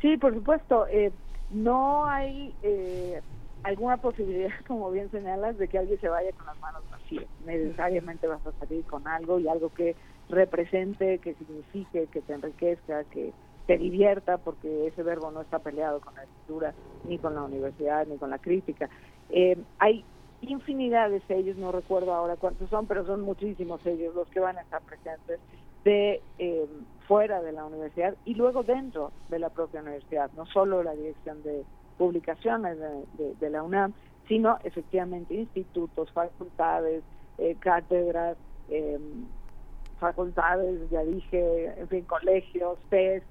[0.02, 0.88] Sí, por supuesto.
[0.88, 1.12] eh,
[1.52, 3.22] no hay eh,
[3.64, 7.26] alguna posibilidad, como bien señalas, de que alguien se vaya con las manos vacías.
[7.46, 9.96] Necesariamente vas a salir con algo y algo que
[10.30, 13.34] represente, que signifique, que te enriquezca, que
[13.68, 16.74] te divierta, porque ese verbo no está peleado con la escritura,
[17.06, 18.90] ni con la universidad, ni con la crítica.
[19.30, 20.04] Eh, hay
[20.42, 24.58] infinidad de sellos, no recuerdo ahora cuántos son, pero son muchísimos sellos los que van
[24.58, 25.40] a estar presentes
[25.84, 26.68] de eh,
[27.08, 31.42] fuera de la universidad y luego dentro de la propia universidad, no solo la dirección
[31.44, 31.64] de
[32.00, 33.94] publicaciones de, la UNAM,
[34.26, 37.04] sino efectivamente institutos, facultades,
[37.38, 38.38] eh, cátedras,
[38.70, 38.98] eh,
[39.98, 43.24] facultades, ya dije, en fin, colegios, PES,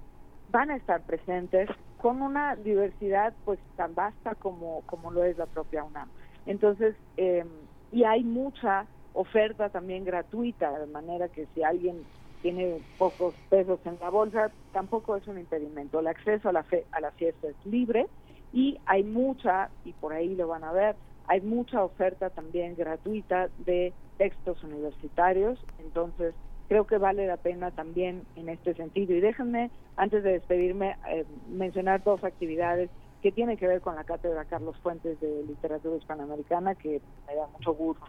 [0.49, 5.47] van a estar presentes con una diversidad pues tan vasta como, como lo es la
[5.47, 6.13] propia UNAM.
[6.45, 7.47] Entonces, eh,
[7.91, 12.07] y hay mucha oferta también gratuita, de manera que si alguien
[12.43, 16.01] tiene pocos pesos en la bolsa, tampoco es un impedimento.
[16.01, 18.07] El acceso a la, fe- a la fiesta es libre
[18.53, 20.97] y hay mucha, y por ahí lo van a ver,
[21.27, 26.35] hay mucha oferta también gratuita de textos universitarios, entonces
[26.69, 29.15] creo que vale la pena también en este sentido.
[29.15, 32.91] Y déjenme, antes de despedirme, eh, mencionar dos actividades
[33.23, 37.47] que tienen que ver con la Cátedra Carlos Fuentes de Literatura Hispanoamericana, que me da
[37.49, 38.05] mucho gusto,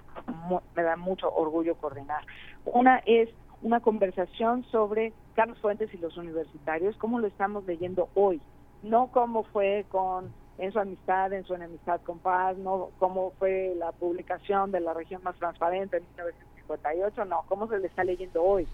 [0.76, 2.24] me da mucho orgullo coordinar.
[2.66, 3.30] Una es
[3.62, 8.40] una conversación sobre Carlos Fuentes y los universitarios, cómo lo estamos leyendo hoy,
[8.84, 13.74] no cómo fue con en su amistad, en su enemistad con paz, no cómo fue
[13.78, 18.44] la publicación de la región más transparente en 1958, no, cómo se le está leyendo
[18.44, 18.68] hoy.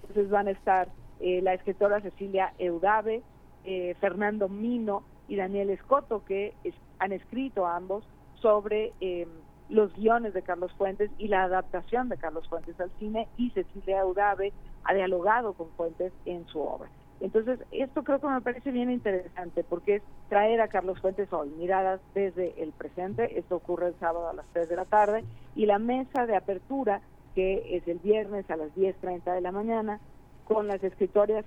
[0.00, 0.88] Entonces van a estar
[1.20, 3.22] eh, la escritora Cecilia Eudave,
[3.64, 6.54] eh, Fernando Mino y Daniel Escoto, que
[6.98, 8.04] han escrito ambos
[8.40, 9.28] sobre eh,
[9.68, 14.00] los guiones de Carlos Fuentes y la adaptación de Carlos Fuentes al cine, y Cecilia
[14.00, 14.54] Eudave
[14.84, 16.88] ha dialogado con Fuentes en su obra.
[17.20, 21.48] Entonces, esto creo que me parece bien interesante porque es traer a Carlos Fuentes hoy,
[21.50, 25.24] miradas desde el presente, esto ocurre el sábado a las 3 de la tarde,
[25.54, 27.00] y la mesa de apertura,
[27.34, 30.00] que es el viernes a las 10.30 de la mañana,
[30.44, 31.44] con las escritoras,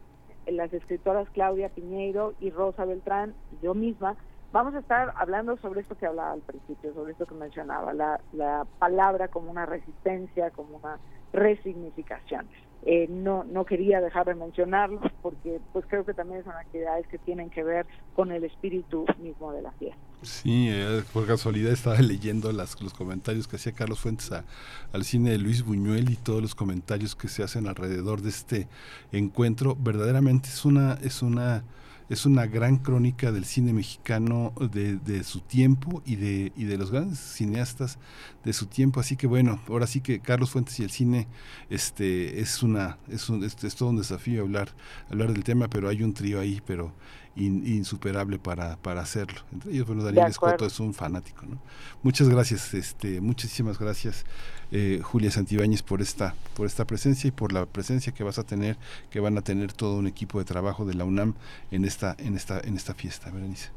[0.48, 4.16] las escritoras Claudia Piñeiro y Rosa Beltrán, y yo misma,
[4.52, 8.20] vamos a estar hablando sobre esto que hablaba al principio, sobre esto que mencionaba, la,
[8.34, 10.98] la palabra como una resistencia, como una
[11.32, 12.48] resignificación.
[12.86, 17.18] Eh, no, no quería dejar de mencionarlo porque pues creo que también son actividades que
[17.18, 17.86] tienen que ver
[18.16, 19.98] con el espíritu mismo de la fiesta.
[20.22, 24.46] Sí, eh, por casualidad estaba leyendo las, los comentarios que hacía Carlos Fuentes a-
[24.94, 28.68] al cine de Luis Buñuel y todos los comentarios que se hacen alrededor de este
[29.12, 29.76] encuentro.
[29.78, 31.64] Verdaderamente es una, es una,
[32.10, 36.78] es una gran crónica del cine mexicano de, de su tiempo y de, y de
[36.78, 38.00] los grandes cineastas
[38.44, 39.00] de su tiempo.
[39.00, 41.28] Así que bueno, ahora sí que Carlos Fuentes y el cine,
[41.70, 44.70] este, es una, es, un, es, es todo un desafío hablar,
[45.10, 46.94] hablar del tema, pero hay un trío ahí, pero
[47.36, 49.42] in- insuperable para, para hacerlo.
[49.52, 50.28] Entre ellos, bueno, Daniel.
[50.28, 51.58] Escoto es un fanático, ¿no?
[52.04, 54.26] Muchas gracias, este, muchísimas gracias,
[54.72, 58.44] eh, Julia Santibáñez, por esta, por esta presencia y por la presencia que vas a
[58.44, 58.78] tener,
[59.10, 61.34] que van a tener todo un equipo de trabajo de la UNAM
[61.72, 63.70] en esta, en esta, en esta fiesta, Berenice.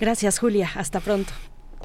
[0.00, 0.70] Gracias, Julia.
[0.76, 1.32] Hasta pronto.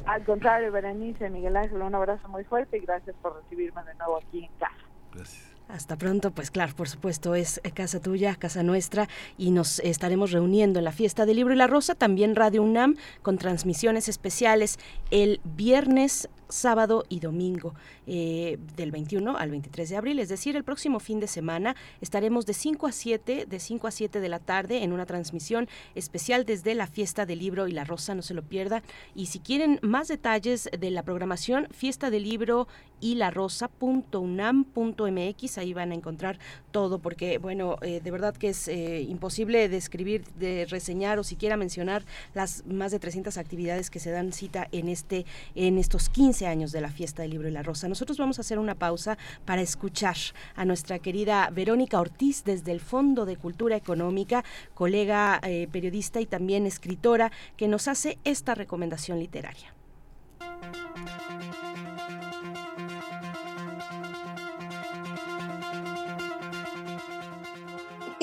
[0.06, 4.18] Al contrario, Berenice, Miguel Ángel, un abrazo muy fuerte y gracias por recibirme de nuevo
[4.18, 4.74] aquí en casa.
[5.14, 5.53] Gracias.
[5.70, 9.08] Hasta pronto, pues claro, por supuesto, es eh, casa tuya, casa nuestra,
[9.38, 12.96] y nos estaremos reuniendo en la fiesta del libro y la rosa, también Radio UNAM,
[13.22, 14.78] con transmisiones especiales
[15.10, 17.74] el viernes, sábado y domingo,
[18.08, 22.46] eh, del 21 al 23 de abril, es decir, el próximo fin de semana estaremos
[22.46, 26.46] de 5 a 7, de 5 a 7 de la tarde en una transmisión especial
[26.46, 28.84] desde la fiesta del libro y la rosa, no se lo pierda.
[29.16, 32.68] Y si quieren más detalles de la programación, fiesta del libro
[33.00, 36.40] y la rosa.unam.mx, ahí van a encontrar
[36.72, 41.58] todo, porque bueno, eh, de verdad que es eh, imposible describir, de reseñar o siquiera
[41.58, 45.26] mencionar las más de 300 actividades que se dan cita en este,
[45.56, 47.88] en estos 15 15 años de la fiesta del libro y la rosa.
[47.88, 50.18] Nosotros vamos a hacer una pausa para escuchar
[50.56, 54.44] a nuestra querida Verónica Ortiz desde el Fondo de Cultura Económica,
[54.74, 59.74] colega eh, periodista y también escritora, que nos hace esta recomendación literaria.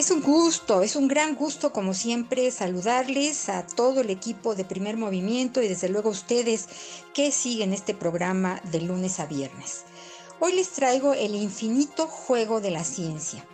[0.01, 4.65] Es un gusto, es un gran gusto como siempre saludarles a todo el equipo de
[4.65, 6.69] primer movimiento y desde luego a ustedes
[7.13, 9.83] que siguen este programa de lunes a viernes.
[10.41, 13.45] Hoy les traigo el infinito juego de la ciencia,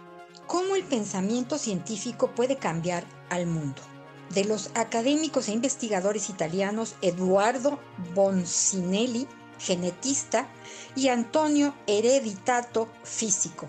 [0.47, 3.82] cómo el pensamiento científico puede cambiar al mundo.
[4.32, 7.81] De los académicos e investigadores italianos Eduardo
[8.14, 9.27] Boncinelli,
[9.59, 10.48] genetista,
[10.94, 13.66] y Antonio Hereditato, físico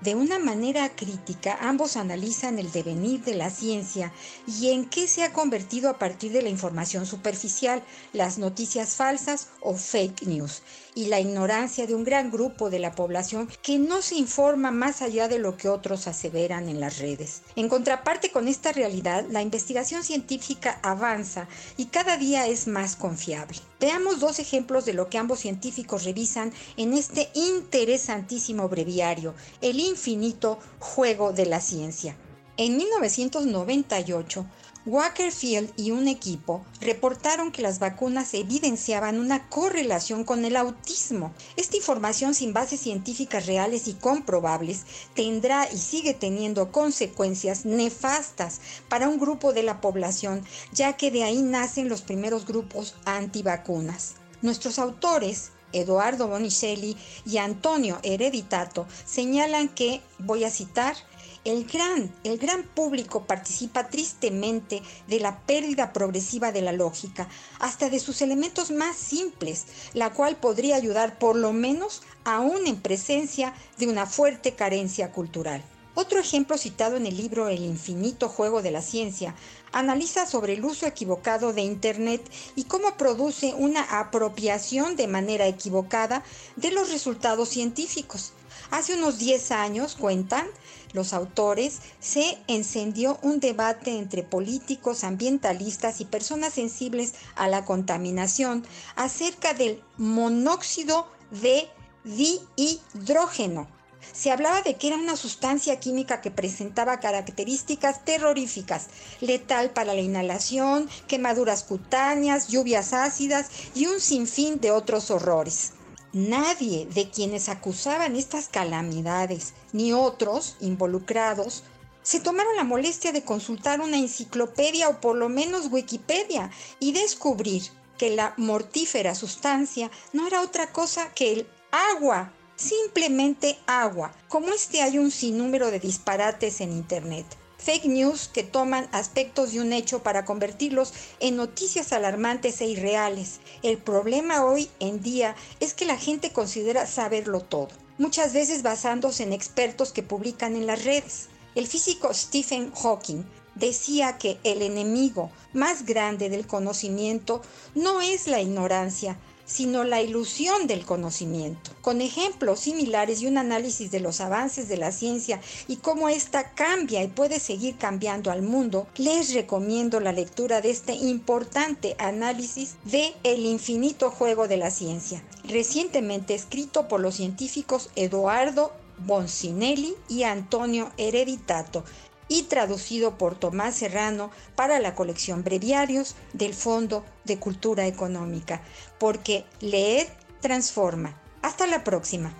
[0.00, 4.12] de una manera crítica, ambos analizan el devenir de la ciencia
[4.46, 9.48] y en qué se ha convertido a partir de la información superficial, las noticias falsas
[9.60, 10.62] o fake news,
[10.98, 15.00] y la ignorancia de un gran grupo de la población que no se informa más
[15.00, 17.42] allá de lo que otros aseveran en las redes.
[17.54, 21.46] En contraparte con esta realidad, la investigación científica avanza
[21.76, 23.60] y cada día es más confiable.
[23.78, 30.58] Veamos dos ejemplos de lo que ambos científicos revisan en este interesantísimo breviario, El infinito
[30.80, 32.16] juego de la ciencia.
[32.56, 34.46] En 1998,
[34.88, 41.34] Wackerfield y un equipo reportaron que las vacunas evidenciaban una correlación con el autismo.
[41.56, 44.84] Esta información sin bases científicas reales y comprobables
[45.14, 50.42] tendrá y sigue teniendo consecuencias nefastas para un grupo de la población,
[50.72, 54.14] ya que de ahí nacen los primeros grupos antivacunas.
[54.40, 56.96] Nuestros autores Eduardo Bonicelli
[57.26, 60.96] y Antonio Hereditato señalan que, voy a citar,
[61.44, 67.28] el gran, público participa tristemente de la pérdida progresiva de la lógica,
[67.58, 72.80] hasta de sus elementos más simples, la cual podría ayudar por lo menos aún en
[72.80, 75.62] presencia de una fuerte carencia cultural.
[76.00, 79.34] Otro ejemplo citado en el libro El infinito juego de la ciencia
[79.72, 82.22] analiza sobre el uso equivocado de Internet
[82.54, 86.22] y cómo produce una apropiación de manera equivocada
[86.54, 88.32] de los resultados científicos.
[88.70, 90.46] Hace unos 10 años, cuentan
[90.92, 98.66] los autores, se encendió un debate entre políticos, ambientalistas y personas sensibles a la contaminación
[98.94, 101.68] acerca del monóxido de
[102.04, 103.68] dihidrógeno.
[104.12, 108.88] Se hablaba de que era una sustancia química que presentaba características terroríficas,
[109.20, 115.72] letal para la inhalación, quemaduras cutáneas, lluvias ácidas y un sinfín de otros horrores.
[116.12, 121.64] Nadie de quienes acusaban estas calamidades, ni otros involucrados,
[122.02, 127.62] se tomaron la molestia de consultar una enciclopedia o por lo menos Wikipedia y descubrir
[127.98, 134.14] que la mortífera sustancia no era otra cosa que el agua, simplemente agua.
[134.28, 137.26] Como este hay un sinnúmero de disparates en Internet
[137.58, 143.40] fake news que toman aspectos de un hecho para convertirlos en noticias alarmantes e irreales.
[143.62, 147.68] El problema hoy en día es que la gente considera saberlo todo,
[147.98, 151.28] muchas veces basándose en expertos que publican en las redes.
[151.54, 153.24] El físico Stephen Hawking
[153.56, 157.42] decía que el enemigo más grande del conocimiento
[157.74, 159.18] no es la ignorancia,
[159.48, 161.72] sino la ilusión del conocimiento.
[161.80, 166.52] Con ejemplos similares y un análisis de los avances de la ciencia y cómo ésta
[166.52, 172.76] cambia y puede seguir cambiando al mundo, les recomiendo la lectura de este importante análisis
[172.84, 180.24] de El infinito juego de la ciencia, recientemente escrito por los científicos Eduardo Boncinelli y
[180.24, 181.84] Antonio Hereditato
[182.28, 188.62] y traducido por Tomás Serrano para la colección Breviarios del Fondo de Cultura Económica,
[188.98, 190.06] porque leer
[190.40, 191.20] transforma.
[191.42, 192.32] Hasta la próxima.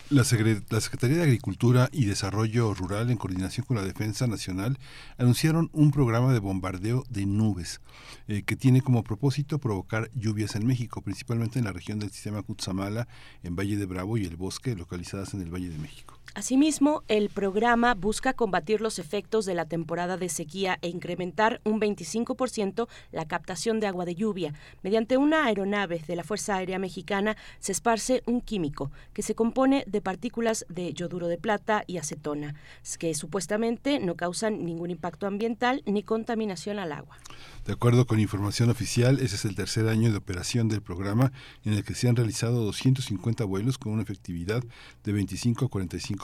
[0.08, 4.78] La, Secretaría de Agricultura y Desarrollo Rural, en coordinación con la Defensa Nacional,
[5.18, 7.80] anunciaron un programa de bombardeo de nubes
[8.28, 12.42] eh, que tiene como propósito provocar lluvias en México, principalmente en la región del sistema
[12.42, 13.08] Cutzamala,
[13.42, 16.15] en Valle de Bravo y el Bosque, localizadas en el Valle de México.
[16.34, 21.80] Asimismo, el programa busca combatir los efectos de la temporada de sequía e incrementar un
[21.80, 24.52] 25% la captación de agua de lluvia.
[24.82, 29.84] Mediante una aeronave de la Fuerza Aérea Mexicana se esparce un químico que se compone
[29.86, 32.54] de partículas de yoduro de plata y acetona,
[32.98, 37.18] que supuestamente no causan ningún impacto ambiental ni contaminación al agua.
[37.64, 41.32] De acuerdo con información oficial, ese es el tercer año de operación del programa
[41.64, 44.62] en el que se han realizado 250 vuelos con una efectividad
[45.02, 46.15] de 25 a 45%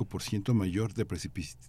[0.54, 1.06] mayor de,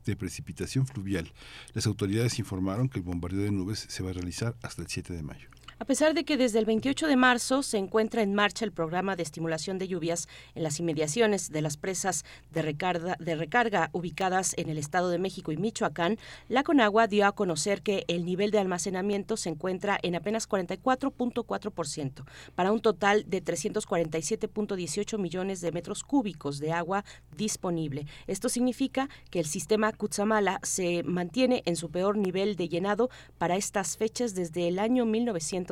[0.06, 1.32] de precipitación fluvial.
[1.74, 5.14] Las autoridades informaron que el bombardeo de nubes se va a realizar hasta el 7
[5.14, 5.50] de mayo.
[5.80, 9.16] A pesar de que desde el 28 de marzo se encuentra en marcha el programa
[9.16, 14.78] de estimulación de lluvias en las inmediaciones de las presas de recarga, ubicadas en el
[14.78, 19.36] Estado de México y Michoacán, la Conagua dio a conocer que el nivel de almacenamiento
[19.36, 22.24] se encuentra en apenas 44.4%,
[22.54, 27.04] para un total de 347.18 millones de metros cúbicos de agua
[27.36, 28.06] disponible.
[28.28, 33.10] Esto significa que el sistema Cutzamala se mantiene en su peor nivel de llenado
[33.40, 35.63] para estas fechas desde el año 1900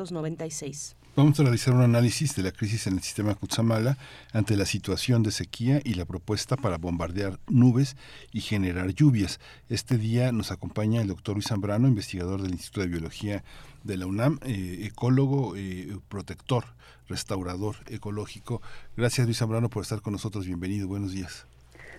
[1.14, 3.98] Vamos a realizar un análisis de la crisis en el sistema Cutzamala
[4.32, 7.96] ante la situación de sequía y la propuesta para bombardear nubes
[8.32, 9.38] y generar lluvias.
[9.68, 13.44] Este día nos acompaña el doctor Luis Zambrano, investigador del Instituto de Biología
[13.84, 16.64] de la UNAM, eh, ecólogo, eh, protector,
[17.08, 18.62] restaurador ecológico.
[18.96, 20.46] Gracias Luis Zambrano por estar con nosotros.
[20.46, 21.46] Bienvenido, buenos días.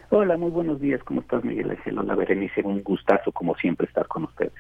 [0.10, 1.03] Hola, muy buenos días.
[1.03, 1.98] ¿Cómo estás, Miguel Ángel?
[1.98, 2.61] Hola, Berenice.
[2.64, 4.53] Un gustazo, como siempre, estar con ustedes.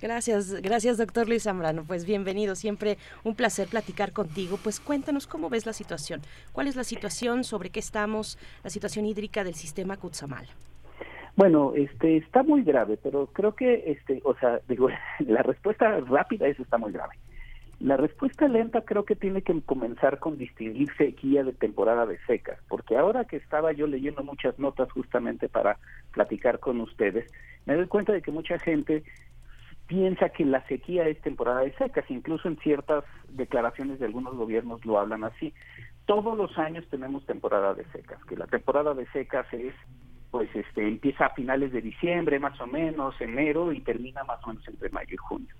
[0.00, 1.84] Gracias, gracias doctor Luis Zambrano.
[1.84, 4.58] Pues bienvenido, siempre un placer platicar contigo.
[4.62, 6.22] Pues cuéntanos cómo ves la situación.
[6.52, 10.48] ¿Cuál es la situación, sobre qué estamos, la situación hídrica del sistema Cutzamala?
[11.36, 16.48] Bueno, este está muy grave, pero creo que este, o sea, digo, la respuesta rápida
[16.48, 17.16] es está muy grave.
[17.78, 22.58] La respuesta lenta creo que tiene que comenzar con distinguir sequía de temporada de secas,
[22.68, 25.78] porque ahora que estaba yo leyendo muchas notas justamente para
[26.12, 27.30] platicar con ustedes,
[27.64, 29.02] me doy cuenta de que mucha gente
[29.90, 34.86] piensa que la sequía es temporada de secas, incluso en ciertas declaraciones de algunos gobiernos
[34.86, 35.52] lo hablan así.
[36.06, 39.74] Todos los años tenemos temporada de secas, que la temporada de secas es,
[40.30, 44.50] pues, este, empieza a finales de diciembre, más o menos, enero, y termina más o
[44.50, 45.52] menos entre mayo y junio.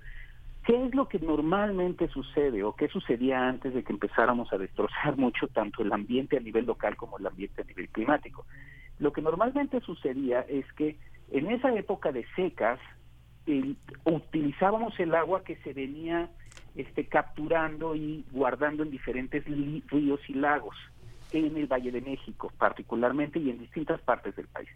[0.64, 5.16] ¿Qué es lo que normalmente sucede o qué sucedía antes de que empezáramos a destrozar
[5.16, 8.46] mucho tanto el ambiente a nivel local como el ambiente a nivel climático?
[9.00, 10.96] Lo que normalmente sucedía es que
[11.32, 12.78] en esa época de secas
[14.04, 16.28] utilizábamos el agua que se venía
[16.76, 20.76] este, capturando y guardando en diferentes ríos y lagos
[21.32, 24.68] en el Valle de México particularmente y en distintas partes del país.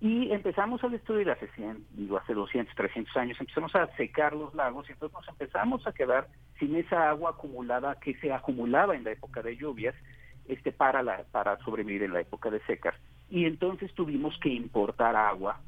[0.00, 4.52] Y empezamos a destruir hace 100, digo, hace 200, 300 años, empezamos a secar los
[4.52, 6.26] lagos y entonces nos empezamos a quedar
[6.58, 9.94] sin esa agua acumulada que se acumulaba en la época de lluvias
[10.48, 12.96] este, para, la, para sobrevivir en la época de secas.
[13.30, 15.60] Y entonces tuvimos que importar agua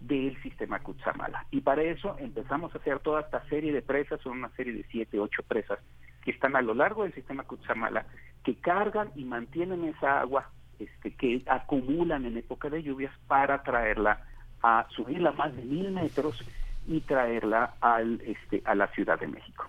[0.00, 1.46] del sistema Cutzamala.
[1.50, 4.84] Y para eso empezamos a hacer toda esta serie de presas, son una serie de
[4.90, 5.78] siete, ocho presas
[6.24, 8.06] que están a lo largo del sistema Cutzamala,
[8.44, 14.24] que cargan y mantienen esa agua este, que acumulan en época de lluvias para traerla
[14.62, 16.42] a subirla más de mil metros
[16.86, 19.66] y traerla al, este, a la Ciudad de México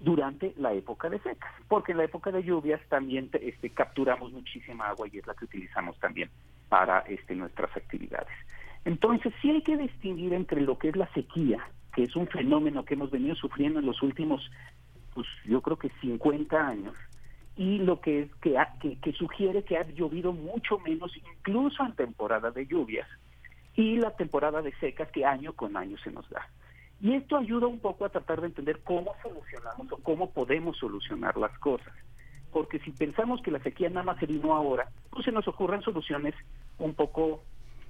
[0.00, 4.88] durante la época de secas, porque en la época de lluvias también este, capturamos muchísima
[4.88, 6.30] agua y es la que utilizamos también
[6.68, 8.28] para este, nuestras actividades.
[8.84, 12.84] Entonces, sí hay que distinguir entre lo que es la sequía, que es un fenómeno
[12.84, 14.50] que hemos venido sufriendo en los últimos,
[15.14, 16.94] pues yo creo que 50 años,
[17.56, 18.56] y lo que es que,
[19.00, 23.08] que, sugiere que ha llovido mucho menos, incluso en temporada de lluvias,
[23.74, 26.48] y la temporada de secas que año con año se nos da.
[27.00, 31.36] Y esto ayuda un poco a tratar de entender cómo solucionamos o cómo podemos solucionar
[31.36, 31.92] las cosas.
[32.52, 35.82] Porque si pensamos que la sequía nada más se vino ahora, pues se nos ocurren
[35.82, 36.34] soluciones
[36.78, 37.42] un poco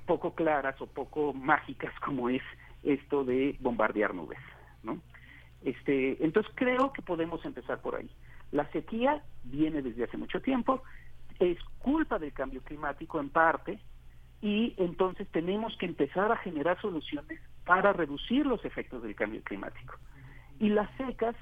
[0.08, 2.42] poco claras o poco mágicas como es
[2.82, 4.40] esto de bombardear nubes,
[4.82, 5.00] ¿no?
[5.62, 8.10] Este, entonces creo que podemos empezar por ahí.
[8.50, 10.82] La sequía viene desde hace mucho tiempo,
[11.38, 13.78] es culpa del cambio climático en parte,
[14.40, 19.96] y entonces tenemos que empezar a generar soluciones para reducir los efectos del cambio climático.
[20.60, 21.34] Y las secas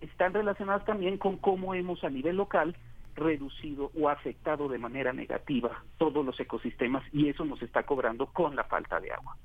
[0.00, 2.74] están relacionadas también con cómo hemos a nivel local
[3.18, 8.56] reducido o afectado de manera negativa todos los ecosistemas y eso nos está cobrando con
[8.56, 9.36] la falta de agua.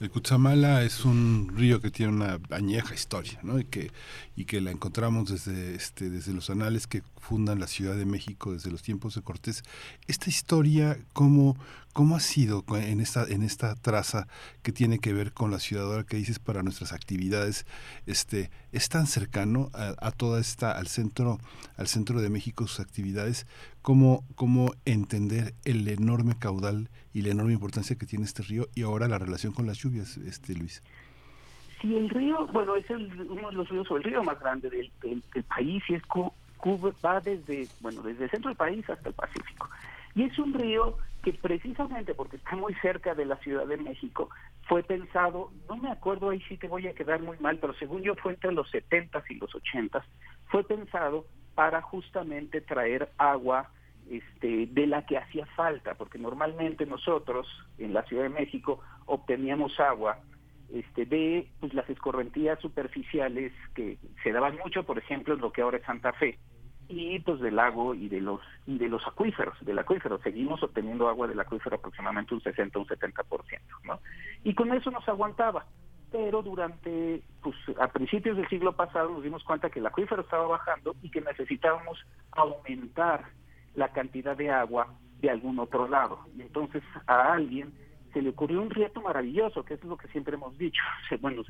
[0.00, 3.58] El Cutzamala es un río que tiene una añeja historia, ¿no?
[3.58, 3.90] Y que,
[4.36, 8.52] y que la encontramos desde, este, desde los anales que fundan la Ciudad de México,
[8.52, 9.64] desde los tiempos de Cortés.
[10.06, 11.56] Esta historia, ¿cómo,
[11.98, 14.28] ¿Cómo ha sido en esta, en esta traza
[14.62, 17.66] que tiene que ver con la ciudad que dices para nuestras actividades?
[18.06, 21.40] Este, ¿Es tan cercano a, toda esta, al centro,
[21.76, 23.46] al centro de México sus actividades?
[23.88, 28.82] ¿Cómo, ¿Cómo entender el enorme caudal y la enorme importancia que tiene este río y
[28.82, 30.82] ahora la relación con las lluvias, este Luis?
[31.80, 34.92] Sí, el río, bueno, es uno de los ríos o el río más grande del,
[35.44, 39.70] país y es Cuba, va desde, bueno, desde el centro del país hasta el Pacífico.
[40.14, 44.28] Y es un río que precisamente porque está muy cerca de la Ciudad de México,
[44.64, 48.02] fue pensado, no me acuerdo, ahí sí te voy a quedar muy mal, pero según
[48.02, 50.04] yo fue entre los 70 y los 80
[50.48, 51.24] fue pensado
[51.54, 53.70] para justamente traer agua
[54.10, 57.46] este, de la que hacía falta, porque normalmente nosotros
[57.78, 60.18] en la Ciudad de México obteníamos agua
[60.72, 65.62] este, de pues, las escorrentías superficiales que se daban mucho, por ejemplo, en lo que
[65.62, 66.38] ahora es Santa Fe,
[66.88, 70.18] y pues del lago y de los y de los acuíferos, del acuífero.
[70.22, 74.00] Seguimos obteniendo agua del acuífero aproximadamente un 60, un 70%, ¿no?
[74.42, 75.66] Y con eso nos aguantaba.
[76.10, 80.46] Pero durante, pues a principios del siglo pasado nos dimos cuenta que el acuífero estaba
[80.46, 81.98] bajando y que necesitábamos
[82.32, 83.26] aumentar
[83.78, 84.88] la cantidad de agua
[85.20, 86.18] de algún otro lado.
[86.36, 87.72] Y entonces a alguien
[88.12, 90.82] se le ocurrió un reto maravilloso, que es lo que siempre hemos dicho,
[91.20, 91.42] bueno,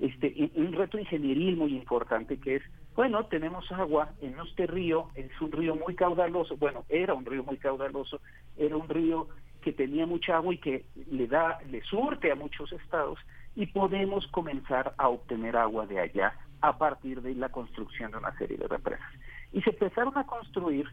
[0.00, 2.62] este, un reto ingenieril muy importante que es,
[2.94, 7.42] bueno, tenemos agua en este río, es un río muy caudaloso, bueno, era un río
[7.42, 8.20] muy caudaloso,
[8.56, 9.28] era un río
[9.62, 13.18] que tenía mucha agua y que le da, le surte a muchos estados
[13.56, 18.36] y podemos comenzar a obtener agua de allá a partir de la construcción de una
[18.38, 19.08] serie de represas.
[19.52, 20.86] Y se empezaron a construir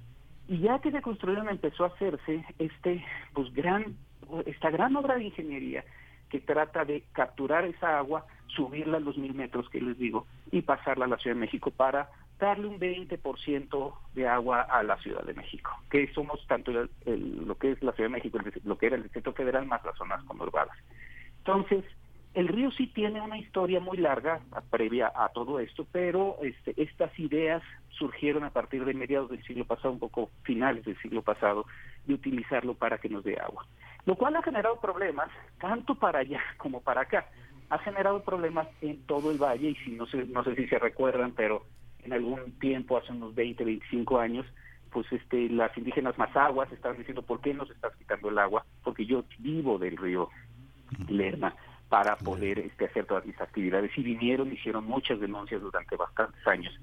[0.49, 3.95] y ya que se construyeron empezó a hacerse este pues gran
[4.45, 5.85] esta gran obra de ingeniería
[6.29, 10.61] que trata de capturar esa agua, subirla a los mil metros que les digo y
[10.61, 12.09] pasarla a la Ciudad de México para
[12.39, 17.71] darle un 20% de agua a la Ciudad de México, que somos tanto lo que
[17.71, 20.77] es la Ciudad de México, lo que era el Distrito Federal, más las zonas conurbadas.
[21.39, 21.83] Entonces,
[22.33, 24.39] el río sí tiene una historia muy larga
[24.69, 27.63] previa a todo esto, pero este, estas ideas
[27.99, 31.65] surgieron a partir de mediados del siglo pasado, un poco finales del siglo pasado,
[32.05, 33.65] de utilizarlo para que nos dé agua
[34.05, 37.27] lo cual ha generado problemas tanto para allá como para acá.
[37.69, 40.79] Ha generado problemas en todo el valle y si no sé, no sé si se
[40.79, 41.63] recuerdan, pero
[42.03, 44.47] en algún tiempo, hace unos 20, 25 años,
[44.91, 48.65] pues este las indígenas aguas estaban diciendo, ¿por qué nos estás quitando el agua?
[48.83, 50.29] Porque yo vivo del río
[51.07, 51.53] Lerma
[51.87, 53.95] para poder este, hacer todas mis actividades.
[53.95, 56.73] Y vinieron, hicieron muchas denuncias durante bastantes años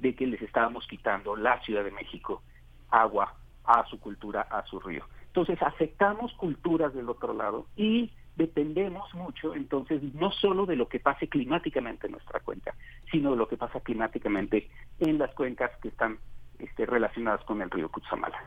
[0.00, 2.42] de que les estábamos quitando la Ciudad de México
[2.90, 5.04] agua a su cultura, a su río.
[5.26, 10.98] Entonces aceptamos culturas del otro lado y dependemos mucho entonces no solo de lo que
[10.98, 12.74] pase climáticamente en nuestra cuenca,
[13.10, 16.18] sino de lo que pasa climáticamente en las cuencas que están
[16.58, 18.38] este, relacionadas con el río Cutzamala.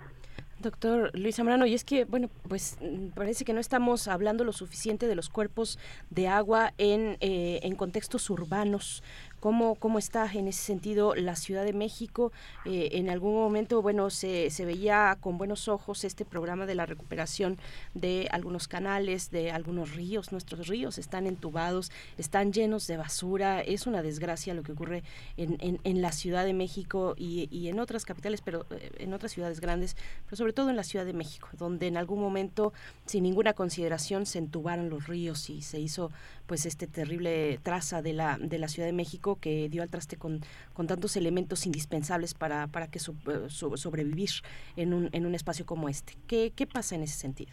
[0.59, 4.53] Doctor Luis Zambrano, y es que, bueno, pues mm, parece que no estamos hablando lo
[4.53, 5.77] suficiente de los cuerpos
[6.09, 9.03] de agua en, eh, en contextos urbanos.
[9.44, 12.32] ¿Cómo, ¿Cómo está en ese sentido la Ciudad de México?
[12.64, 16.86] Eh, en algún momento, bueno, se, se veía con buenos ojos este programa de la
[16.86, 17.57] recuperación
[17.94, 20.32] de algunos canales, de algunos ríos.
[20.32, 23.60] Nuestros ríos están entubados, están llenos de basura.
[23.60, 25.03] Es una desgracia lo que ocurre
[25.36, 29.34] en, en, la Ciudad de México y, y, en otras capitales, pero eh, en otras
[29.34, 32.72] ciudades grandes, pero sobre todo en la Ciudad de México, donde en algún momento,
[33.06, 36.11] sin ninguna consideración, se entubaron los ríos y se hizo
[36.45, 40.18] pues este terrible traza de la, de la Ciudad de México que dio al traste
[40.18, 40.41] con,
[40.74, 44.30] con tantos elementos indispensables para, para que eh, sobrevivir
[44.76, 46.14] en un, en un espacio como este.
[46.28, 47.52] ¿Qué, ¿Qué pasa en ese sentido?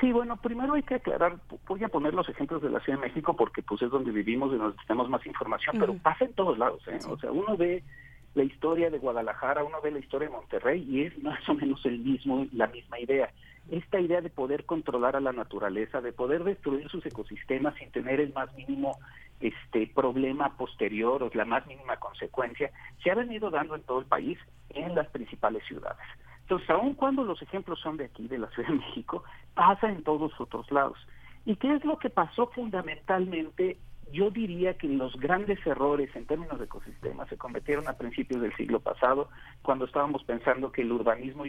[0.00, 1.36] Sí, bueno, primero hay que aclarar,
[1.66, 4.50] voy a poner los ejemplos de la Ciudad de México porque pues es donde vivimos
[4.54, 6.98] y nos tenemos más información, pero pasa en todos lados, ¿eh?
[7.06, 7.84] O sea, uno ve
[8.34, 11.84] la historia de Guadalajara, uno ve la historia de Monterrey y es más o menos
[11.84, 13.30] el mismo, la misma idea
[13.70, 18.20] esta idea de poder controlar a la naturaleza, de poder destruir sus ecosistemas sin tener
[18.20, 18.98] el más mínimo
[19.40, 22.70] este problema posterior o la más mínima consecuencia,
[23.02, 24.38] se ha venido dando en todo el país,
[24.70, 26.04] en las principales ciudades.
[26.42, 29.22] Entonces, aun cuando los ejemplos son de aquí, de la Ciudad de México,
[29.54, 30.98] pasa en todos otros lados.
[31.44, 33.78] ¿Y qué es lo que pasó fundamentalmente?
[34.12, 38.54] Yo diría que los grandes errores en términos de ecosistemas se cometieron a principios del
[38.56, 39.28] siglo pasado,
[39.62, 41.44] cuando estábamos pensando que el urbanismo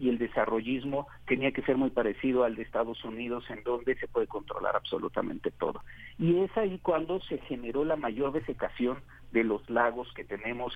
[0.00, 4.08] y el desarrollismo tenía que ser muy parecido al de Estados Unidos, en donde se
[4.08, 5.84] puede controlar absolutamente todo.
[6.18, 8.98] Y es ahí cuando se generó la mayor desecación
[9.30, 10.74] de los lagos que tenemos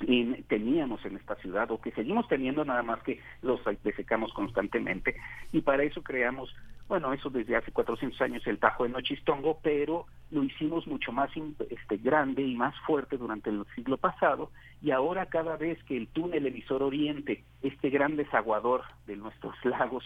[0.00, 5.16] y teníamos en esta ciudad o que seguimos teniendo nada más que los desecamos constantemente
[5.52, 6.54] y para eso creamos
[6.88, 11.30] bueno eso desde hace 400 años el Tajo de Nochistongo pero lo hicimos mucho más
[11.70, 14.50] este grande y más fuerte durante el siglo pasado
[14.82, 20.04] y ahora cada vez que el túnel emisor oriente este gran desaguador de nuestros lagos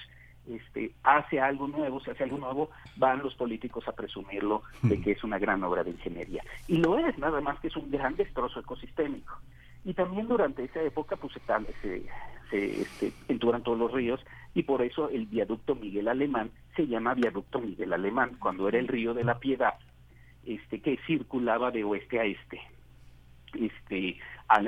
[0.48, 5.12] este, hace algo nuevo, se hace algo nuevo, van los políticos a presumirlo de que
[5.12, 6.42] es una gran obra de ingeniería.
[6.66, 9.38] Y lo es, nada más que es un gran destrozo ecosistémico.
[9.88, 11.32] Y también durante esa época pues
[11.80, 12.02] se,
[12.50, 14.20] se, este, enturan todos los ríos
[14.52, 18.86] y por eso el viaducto Miguel Alemán se llama viaducto Miguel Alemán, cuando era el
[18.86, 19.78] río de la Piedad,
[20.44, 22.60] este, que circulaba de oeste a este,
[23.54, 24.18] este,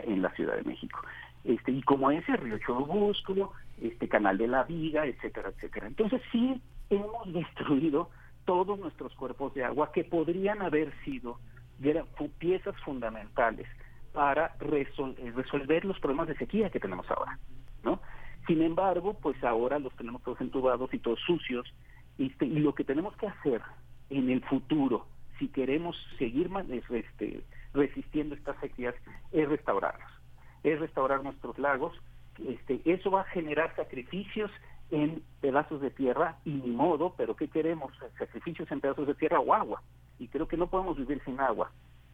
[0.07, 0.99] en la Ciudad de México.
[1.45, 5.87] Este, y como ese río Churubusco, este canal de la Viga, etcétera, etcétera.
[5.87, 8.09] Entonces sí hemos destruido
[8.47, 11.39] todos nuestros cuerpos de agua que podrían haber sido
[12.39, 13.67] piezas fundamentales
[14.13, 17.39] para resolver los problemas de sequía que tenemos ahora,
[17.85, 18.01] ¿no?
[18.47, 21.73] Sin embargo, pues ahora los tenemos todos entubados y todos sucios,
[22.19, 23.63] este, y lo que tenemos que hacer
[24.09, 25.07] en el futuro,
[25.39, 26.51] si queremos seguir
[26.91, 28.95] este, resistiendo estas sequías,
[29.33, 30.21] es restaurarlos
[30.63, 31.97] es restaurar nuestros lagos.
[32.47, 34.51] Este, eso va a generar sacrificios
[34.91, 37.93] en pedazos de tierra y ni modo, pero ¿qué queremos?
[38.19, 39.83] Sacrificios en pedazos de tierra o agua.
[40.19, 41.71] Y creo que no podemos vivir sin agua.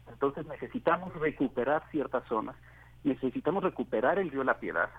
[0.09, 2.55] Entonces necesitamos recuperar ciertas zonas,
[3.03, 4.89] necesitamos recuperar el río La Piedad,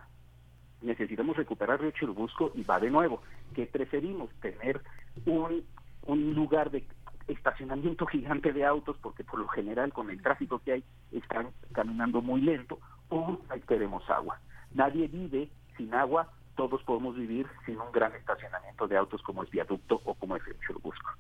[0.83, 3.23] necesitamos recuperar río Churubusco y va de nuevo,
[3.55, 4.81] que preferimos tener
[5.27, 5.65] un,
[6.07, 6.85] un lugar de
[7.27, 12.23] estacionamiento gigante de autos, porque por lo general con el tráfico que hay están caminando
[12.23, 12.79] muy lento,
[13.11, 14.41] o queremos agua.
[14.75, 19.49] Nadie vive sin agua, todos podemos vivir sin un gran estacionamiento de autos como el
[19.49, 21.11] viaducto o como es el Churubusco.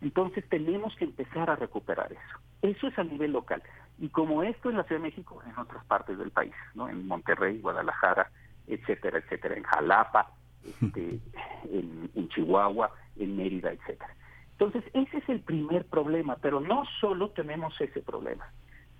[0.00, 2.38] Entonces tenemos que empezar a recuperar eso.
[2.62, 3.62] Eso es a nivel local.
[3.98, 6.88] Y como esto en la Ciudad de México, en otras partes del país, ¿no?
[6.88, 8.30] En Monterrey, Guadalajara,
[8.66, 10.32] etcétera, etcétera, en Jalapa,
[10.64, 11.18] este,
[11.72, 14.14] en, en Chihuahua, en Mérida, etcétera.
[14.52, 18.50] Entonces, ese es el primer problema, pero no solo tenemos ese problema,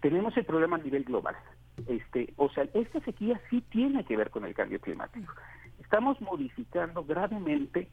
[0.01, 1.37] tenemos el problema a nivel global.
[1.87, 5.33] Este, o sea, esta sequía sí tiene que ver con el cambio climático.
[5.81, 7.89] Estamos modificando gravemente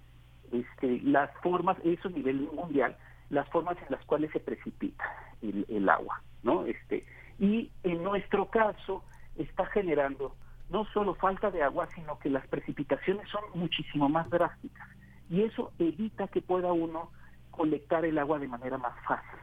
[0.52, 2.96] este, las formas, eso a nivel mundial,
[3.30, 5.04] las formas en las cuales se precipita
[5.42, 6.66] el, agua, ¿no?
[6.66, 7.06] Este,
[7.40, 9.04] y en nuestro caso
[9.36, 10.36] está generando
[10.70, 14.88] no solo falta de agua, sino que las precipitaciones son muchísimo más drásticas.
[15.30, 17.12] Y eso evita que pueda uno
[17.52, 19.40] colectar el agua de manera más fácil.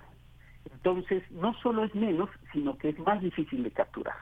[0.71, 4.17] Entonces, no solo es menos, sino que es más difícil de capturar.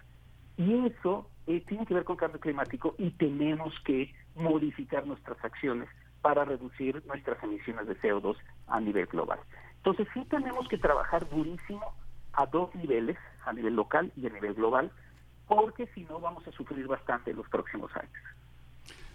[0.57, 5.89] Y eso eh, tiene que ver con cambio climático y tenemos que modificar nuestras acciones
[6.23, 8.37] para reducir nuestras emisiones de CO2
[8.67, 9.39] a nivel global.
[9.77, 11.95] Entonces sí tenemos que trabajar durísimo
[12.33, 14.91] a dos niveles, a nivel local y a nivel global,
[15.49, 18.13] porque si no vamos a sufrir bastante en los próximos años.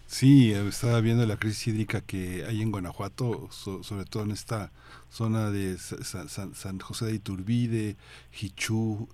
[0.08, 4.72] Sí, estaba viendo la crisis hídrica que hay en Guanajuato, sobre todo en esta
[5.16, 7.96] zona de San, José de Iturbide,
[8.32, 9.08] Jichú,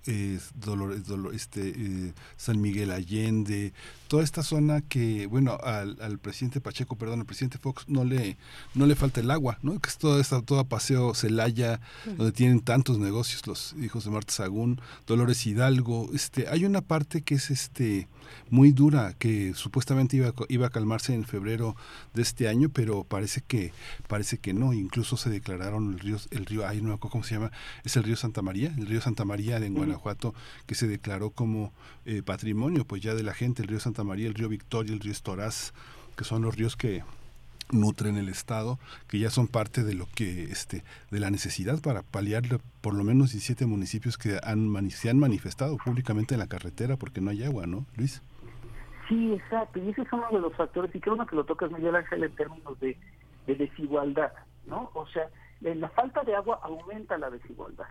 [0.56, 1.02] Dolores,
[1.32, 3.72] este, eh, San Miguel Allende,
[4.08, 8.36] toda esta zona que, bueno, al, al, presidente Pacheco, perdón, al presidente Fox no le
[8.74, 9.78] no le falta el agua, ¿no?
[9.78, 14.32] Que es toda esta toda paseo Celaya, donde tienen tantos negocios los hijos de Marta
[14.32, 18.08] Sagún, Dolores Hidalgo, este, hay una parte que es este
[18.50, 21.76] muy dura que supuestamente iba iba a calmarse en febrero
[22.12, 23.72] de este año, pero parece que
[24.08, 27.52] parece que no, incluso se declararon el río, el río, ay, no cómo se llama,
[27.84, 30.34] es el río Santa María, el río Santa María de Guanajuato,
[30.66, 31.72] que se declaró como
[32.04, 35.00] eh, patrimonio, pues ya de la gente, el río Santa María, el río Victoria, el
[35.00, 35.72] río Estoraz,
[36.16, 37.02] que son los ríos que
[37.70, 38.78] nutren el estado,
[39.08, 42.42] que ya son parte de lo que este de la necesidad para paliar
[42.80, 47.20] por lo menos 17 municipios que han se han manifestado públicamente en la carretera porque
[47.20, 48.22] no hay agua, ¿no, Luis?
[49.08, 51.96] Sí, exacto, y ese es uno de los factores, y creo que lo tocas Miguel
[51.96, 52.96] Ángel en términos de,
[53.46, 54.32] de desigualdad,
[54.66, 54.90] ¿no?
[54.94, 55.28] O sea,
[55.62, 57.86] la falta de agua aumenta la desigualdad.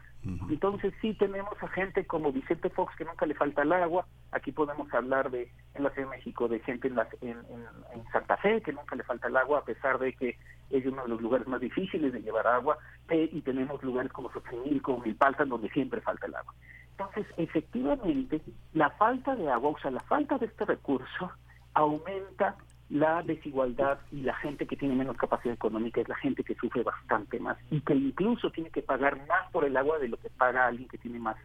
[0.49, 4.05] Entonces sí tenemos a gente como Vicente Fox que nunca le falta el agua.
[4.31, 8.61] Aquí podemos hablar de en la Ciudad de México de gente en, en, Santa Fe
[8.61, 10.37] que nunca le falta el agua a pesar de que
[10.69, 12.77] es uno de los lugares más difíciles de llevar agua.
[13.09, 16.53] Eh, y tenemos lugares como Xochimilco, Milpalta donde siempre falta el agua.
[16.91, 18.41] Entonces efectivamente
[18.73, 21.31] la falta de agua, o sea la falta de este recurso
[21.73, 22.57] aumenta
[22.91, 26.83] la desigualdad y la gente que tiene menos capacidad económica es la gente que sufre
[26.83, 30.29] bastante más y que incluso tiene que pagar más por el agua de lo que
[30.29, 31.37] paga alguien que tiene más,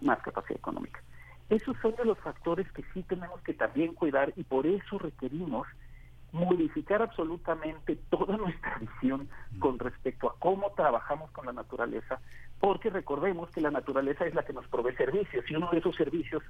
[0.00, 1.02] más capacidad económica.
[1.48, 5.66] Esos son de los factores que sí tenemos que también cuidar y por eso requerimos
[6.30, 9.28] modificar absolutamente toda nuestra visión
[9.58, 12.20] con respecto a cómo trabajamos con la naturaleza,
[12.60, 15.96] porque recordemos que la naturaleza es la que nos provee servicios y uno de esos
[15.96, 16.44] servicios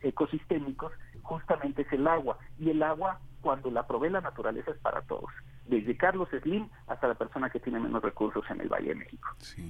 [0.00, 5.02] ecosistémicos justamente es el agua y el agua cuando la provee la naturaleza es para
[5.02, 5.30] todos
[5.68, 9.28] desde Carlos Slim hasta la persona que tiene menos recursos en el Valle de México.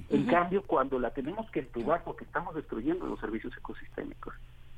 [0.09, 4.33] En cambio, cuando la tenemos que entubar porque estamos destruyendo los servicios ecosistémicos,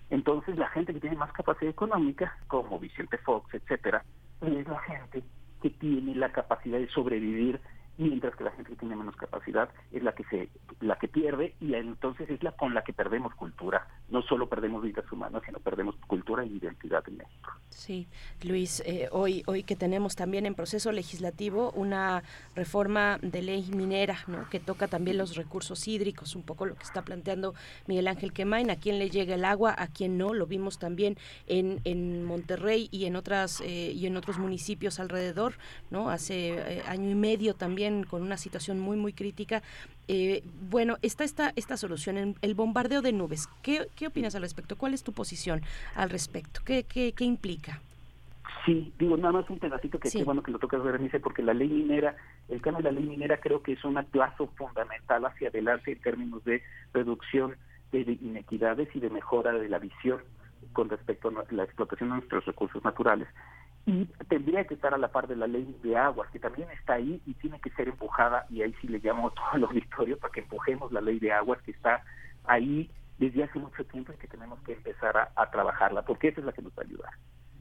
[0.09, 4.03] entonces la gente que tiene más capacidad económica, como Vicente Fox, etcétera,
[4.41, 5.23] es la gente
[5.61, 7.61] que tiene la capacidad de sobrevivir
[8.01, 10.49] mientras que la gente que tiene menos capacidad es la que se
[10.79, 13.87] la que pierde y entonces es la con la que perdemos cultura.
[14.09, 17.51] No solo perdemos vidas humanas sino perdemos cultura y identidad en México.
[17.69, 18.07] Sí
[18.41, 22.23] Luis eh, hoy hoy que tenemos también en proceso legislativo una
[22.55, 24.49] reforma de ley minera ¿no?
[24.49, 27.53] que toca también los recursos hídricos un poco lo que está planteando
[27.87, 31.17] Miguel Ángel Quemain a quién le llega el agua a quién no lo vimos también
[31.47, 35.53] en, en Monterrey y en otras eh, y en otros municipios alrededor
[35.91, 39.61] no hace eh, año y medio también con una situación muy, muy crítica.
[40.07, 43.47] Eh, bueno, está esta, esta solución, el bombardeo de nubes.
[43.61, 44.75] ¿Qué, ¿Qué opinas al respecto?
[44.75, 45.61] ¿Cuál es tu posición
[45.95, 46.61] al respecto?
[46.65, 47.81] ¿Qué, qué, qué implica?
[48.65, 51.53] Sí, digo, nada más un pedacito que es bueno que lo tocas, Berenice, porque la
[51.53, 52.15] ley minera,
[52.47, 56.01] el cambio de la ley minera creo que es un plazo fundamental hacia adelante en
[56.01, 56.61] términos de
[56.93, 57.55] reducción
[57.91, 60.21] de inequidades y de mejora de la visión
[60.73, 63.27] con respecto a la explotación de nuestros recursos naturales
[63.85, 66.93] y tendría que estar a la par de la ley de aguas, que también está
[66.93, 70.17] ahí y tiene que ser empujada, y ahí sí le llamo a todo el auditorio
[70.19, 72.03] para que empujemos la ley de aguas que está
[72.45, 76.45] ahí desde hace mucho tiempo y que tenemos que empezar a, trabajarla, porque esa es
[76.45, 77.11] la que nos va a ayudar.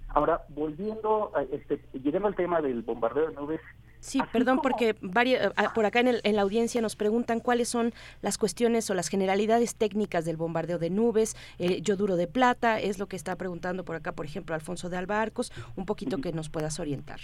[0.08, 3.60] Ahora, volviendo, a este, llegando al tema del bombardeo de nubes,
[4.00, 7.68] Sí, perdón, porque varios, ah, por acá en, el, en, la audiencia nos preguntan cuáles
[7.68, 12.80] son las cuestiones o las generalidades técnicas del bombardeo de nubes, eh, yoduro de plata,
[12.80, 16.32] es lo que está preguntando por acá, por ejemplo, Alfonso de Albarcos, un poquito que
[16.32, 17.20] nos puedas orientar.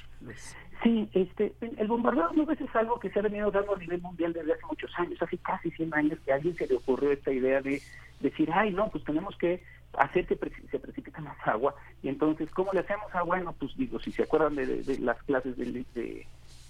[0.82, 4.02] Sí, este, el bombardeo de nubes es algo que se ha venido dando a nivel
[4.02, 7.10] mundial desde hace muchos años, hace casi 100 años que a alguien se le ocurrió
[7.10, 7.80] esta idea de
[8.20, 9.62] decir, ay, no, pues tenemos que
[9.94, 10.36] hacer que
[10.70, 13.36] se precipite más agua, y entonces, ¿cómo le hacemos agua?
[13.36, 16.26] Bueno, pues digo, si se acuerdan de, las clases de, de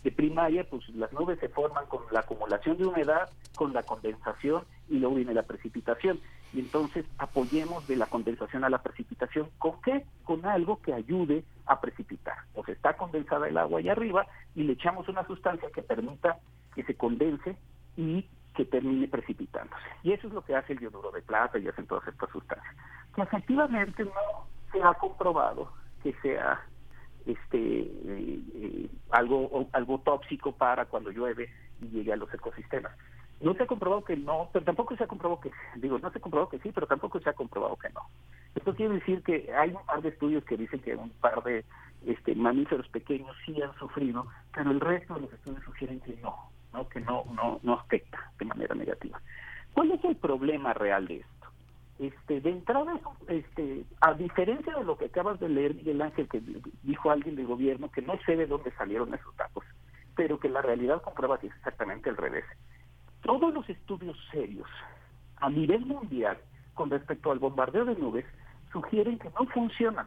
[0.07, 4.62] de primaria, pues las nubes se forman con la acumulación de humedad, con la condensación
[4.89, 6.20] y luego viene la precipitación.
[6.55, 9.49] Y entonces apoyemos de la condensación a la precipitación.
[9.59, 10.07] ¿Con qué?
[10.23, 12.37] Con algo que ayude a precipitar.
[12.55, 16.39] O sea, está condensada el agua allá arriba y le echamos una sustancia que permita
[16.77, 17.57] que se condense
[17.97, 18.24] y
[18.55, 19.89] que termine precipitándose.
[20.05, 22.77] Y eso es lo que hace el yoduro de plata y hacen todas estas sustancias.
[23.12, 25.73] Que efectivamente no se ha comprobado
[26.05, 26.65] que sea
[27.27, 31.51] este eh, eh, algo algo tóxico para cuando llueve
[31.81, 32.93] y llegue a los ecosistemas.
[33.40, 36.19] No se ha comprobado que no, pero tampoco se ha comprobado que, digo, no se
[36.19, 38.01] ha comprobado que sí, pero tampoco se ha comprobado que no.
[38.55, 41.62] Esto quiere decir que hay un par de estudios que dicen que un par de
[42.07, 46.51] este, mamíferos pequeños sí han sufrido, pero el resto de los estudios sugieren que no,
[46.73, 46.89] ¿no?
[46.89, 49.20] que no, no, no afecta de manera negativa.
[49.74, 51.36] ¿Cuál es el problema real de esto?
[51.98, 56.43] Este de entrada este a diferencia de lo que acabas de leer Miguel Ángel que
[56.82, 59.64] dijo alguien del gobierno que no sé de dónde salieron esos datos
[60.14, 62.44] pero que la realidad comprueba que es exactamente al revés
[63.23, 64.68] todos los estudios serios
[65.36, 66.39] a nivel mundial
[66.74, 68.27] con respecto al bombardeo de nubes
[68.73, 70.06] sugieren que no funcionan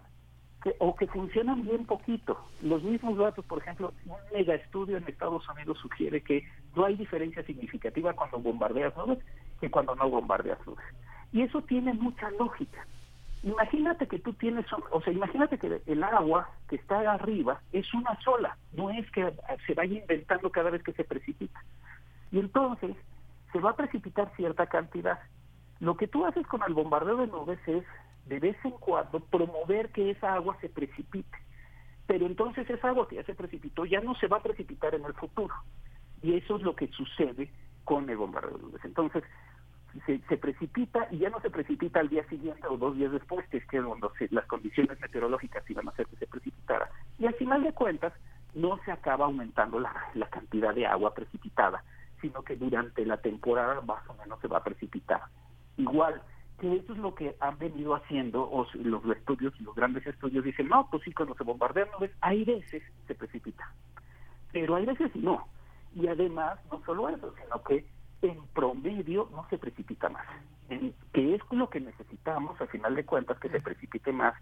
[0.64, 2.38] que, o que funcionan bien poquito.
[2.62, 6.44] Los mismos datos, por ejemplo, un mega estudio en Estados Unidos sugiere que
[6.76, 9.20] no hay diferencia significativa cuando bombardeas nubes
[9.60, 10.86] que cuando no bombardeas nubes.
[11.32, 12.86] Y eso tiene mucha lógica.
[13.44, 18.20] Imagínate que tú tienes, o sea, imagínate que el agua que está arriba es una
[18.22, 19.34] sola, no es que
[19.66, 21.64] se vaya inventando cada vez que se precipita.
[22.32, 22.96] Y entonces
[23.54, 25.20] se va a precipitar cierta cantidad.
[25.80, 27.86] Lo que tú haces con el bombardeo de nubes es,
[28.26, 31.38] de vez en cuando, promover que esa agua se precipite.
[32.08, 35.06] Pero entonces esa agua que ya se precipitó ya no se va a precipitar en
[35.06, 35.54] el futuro.
[36.22, 37.50] Y eso es lo que sucede
[37.86, 38.84] con el bombardeo de nubes.
[38.84, 39.24] Entonces,
[40.06, 43.58] se, precipita y ya no se precipita al día siguiente o dos días después, que
[43.58, 46.90] es que cuando las condiciones meteorológicas iban a hacer que se precipitara.
[47.18, 48.14] Y al final de cuentas,
[48.54, 51.84] no se acaba aumentando la, la cantidad de agua precipitada,
[52.22, 55.22] sino que durante la temporada más o menos se va a precipitar.
[55.78, 56.22] Igual,
[56.60, 60.68] que eso es lo que han venido haciendo o los estudios, los grandes estudios dicen,
[60.68, 63.72] no, pues sí, cuando se bombardean nubes, hay veces se precipita,
[64.52, 65.48] pero hay veces no.
[65.96, 67.86] Y además, no solo eso, sino que
[68.22, 70.26] en promedio no se precipita más,
[71.14, 74.34] que es lo que necesitamos, al final de cuentas, que se precipite más,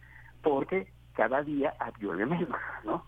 [0.42, 3.06] porque cada día llueve menos, ¿no?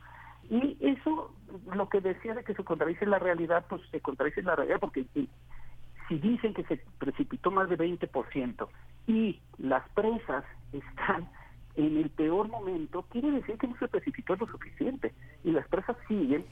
[0.50, 1.32] Y eso,
[1.74, 5.06] lo que decía de que se contradice la realidad, pues se contradice la realidad, porque
[5.14, 8.68] si dicen que se precipitó más de 20%
[9.06, 10.44] y las presas
[10.74, 11.30] están
[11.76, 15.14] en el peor momento, quiere decir que no se precipitó lo suficiente
[15.44, 16.46] y las presas siguen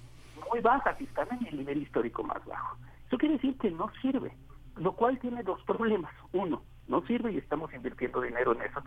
[0.49, 2.77] muy bajas y están en el nivel histórico más bajo.
[3.07, 4.35] Eso quiere decir que no sirve,
[4.75, 6.13] lo cual tiene dos problemas.
[6.33, 8.83] Uno, no sirve y estamos invirtiendo dinero en eso.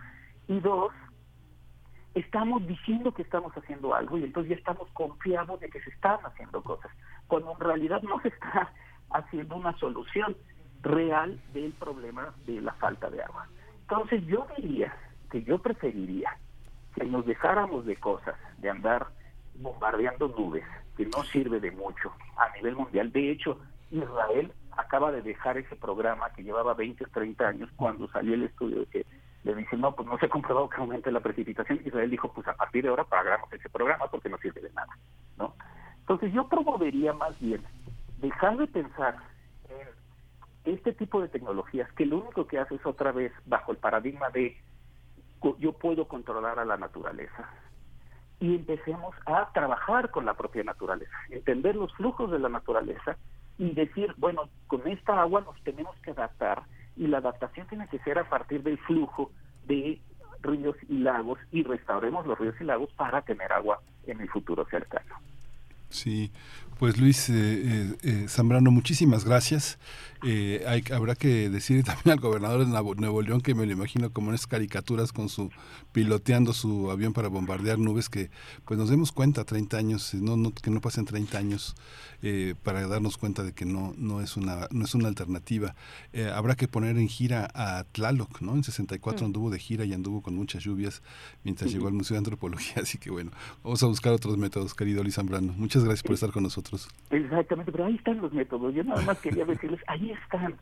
[0.49, 0.93] Y dos,
[2.15, 6.19] estamos diciendo que estamos haciendo algo y entonces ya estamos confiados de que se están
[6.25, 6.91] haciendo cosas,
[7.29, 8.73] cuando en realidad no se está
[9.11, 10.37] haciendo una solución
[10.83, 13.49] real del problema de la falta de agua.
[13.83, 14.95] Entonces yo diría
[15.31, 16.37] que yo preferiría
[16.95, 19.09] que nos dejáramos de cosas, de andar
[19.55, 20.65] bombardeando nubes,
[20.97, 23.13] que no sirve de mucho a nivel mundial.
[23.13, 23.59] De hecho,
[23.91, 28.45] Israel acaba de dejar ese programa que llevaba 20 o 30 años cuando salió el
[28.45, 29.07] estudio de que
[29.43, 31.81] le dicen, no, pues no se ha comprobado que aumente la precipitación.
[31.85, 34.97] Israel dijo, pues a partir de ahora pagamos ese programa porque no sirve de nada,
[35.39, 35.55] ¿no?
[36.01, 37.63] Entonces yo promovería más bien
[38.19, 39.17] dejar de pensar
[39.69, 43.79] en este tipo de tecnologías que lo único que hace es otra vez bajo el
[43.79, 44.57] paradigma de
[45.59, 47.49] yo puedo controlar a la naturaleza
[48.41, 53.17] y empecemos a trabajar con la propia naturaleza, entender los flujos de la naturaleza
[53.61, 56.63] y decir, bueno, con esta agua nos tenemos que adaptar
[56.97, 59.31] y la adaptación tiene que ser a partir del flujo
[59.67, 60.01] de
[60.41, 64.67] ríos y lagos y restauremos los ríos y lagos para tener agua en el futuro
[64.71, 65.15] cercano.
[65.91, 66.33] Sí,
[66.79, 69.79] pues Luis eh, eh, eh, Zambrano, muchísimas gracias.
[70.23, 74.31] Hay, habrá que decir también al gobernador de Nuevo León que me lo imagino como
[74.31, 75.51] en esas caricaturas con su
[75.93, 78.31] piloteando su avión para bombardear nubes que
[78.65, 81.75] pues nos demos cuenta 30 años, no, no que no pasen 30 años
[82.63, 85.75] para darnos cuenta de que no no es una no es una alternativa.
[86.35, 88.55] habrá que poner en gira a Tlaloc, ¿no?
[88.55, 91.03] En 64 anduvo de gira y anduvo con muchas lluvias
[91.45, 93.31] mientras llegó al Museo de Antropología, así que bueno,
[93.63, 95.53] vamos a buscar otros métodos, querido Luis Zambrano.
[95.53, 96.89] Muchas gracias por estar con nosotros.
[97.11, 98.75] Exactamente, pero ahí están los métodos.
[98.75, 100.59] Yo nada más quería decirles, ahí están.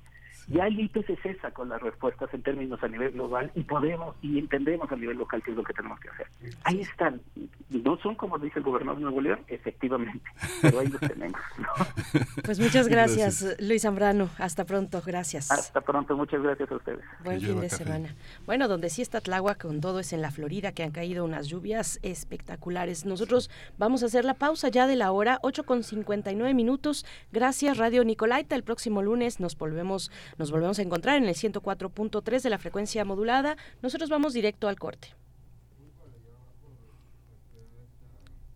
[0.49, 4.39] Ya el IPCC cesa con las respuestas en términos a nivel global y podemos y
[4.39, 6.27] entendemos a nivel local qué es lo que tenemos que hacer.
[6.65, 7.21] Ahí están.
[7.69, 10.25] No son como dice el gobernador de Nuevo León, efectivamente,
[10.63, 11.41] pero ahí los tenemos.
[12.45, 14.31] Pues muchas gracias, Luis Zambrano.
[14.39, 15.51] Hasta pronto, gracias.
[15.51, 17.05] Hasta pronto, muchas gracias a ustedes.
[17.23, 18.15] Buen fin de semana.
[18.47, 21.49] Bueno, donde sí está Tláhuac con todo es en la Florida, que han caído unas
[21.49, 23.05] lluvias espectaculares.
[23.05, 27.05] Nosotros vamos a hacer la pausa ya de la hora, 8 con 59 minutos.
[27.33, 28.55] Gracias, Radio Nicolaita.
[28.55, 33.05] El próximo lunes nos volvemos nos volvemos a encontrar en el 104.3 de la frecuencia
[33.05, 33.57] modulada.
[33.83, 35.15] Nosotros vamos directo al corte.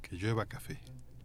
[0.01, 0.79] Que llueva café.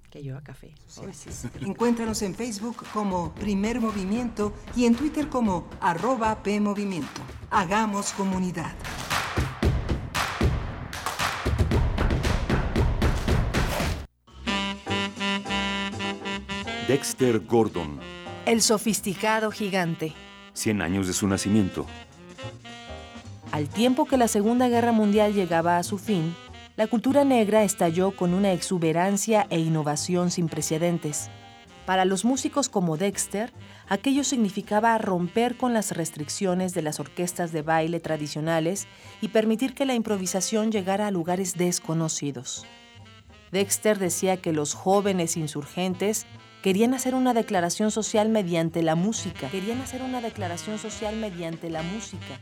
[0.09, 0.73] Que llueva café.
[1.61, 7.21] Encuéntranos en Facebook como Primer Movimiento y en Twitter como arroba PMovimiento.
[7.51, 8.73] Hagamos comunidad.
[16.87, 17.99] Dexter Gordon.
[18.45, 20.15] El sofisticado gigante.
[20.57, 21.85] 100 años de su nacimiento.
[23.51, 26.35] Al tiempo que la Segunda Guerra Mundial llegaba a su fin,
[26.75, 31.29] la cultura negra estalló con una exuberancia e innovación sin precedentes.
[31.85, 33.53] Para los músicos como Dexter,
[33.87, 38.87] aquello significaba romper con las restricciones de las orquestas de baile tradicionales
[39.21, 42.65] y permitir que la improvisación llegara a lugares desconocidos.
[43.51, 46.25] Dexter decía que los jóvenes insurgentes
[46.61, 49.49] Querían hacer una declaración social mediante la música.
[49.49, 52.39] Querían hacer una declaración social mediante la música.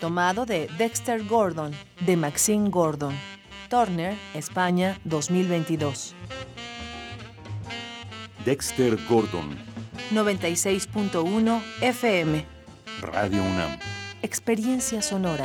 [0.00, 3.14] Tomado de Dexter Gordon, de Maxine Gordon.
[3.68, 6.14] Turner, España, 2022.
[8.44, 9.56] Dexter Gordon.
[10.12, 12.44] 96.1 FM.
[13.00, 13.78] Radio UNAM.
[14.22, 15.44] Experiencia sonora.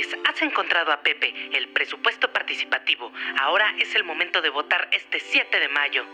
[0.00, 3.12] Has encontrado a Pepe, el presupuesto participativo.
[3.38, 6.04] Ahora es el momento de votar este 7 de mayo.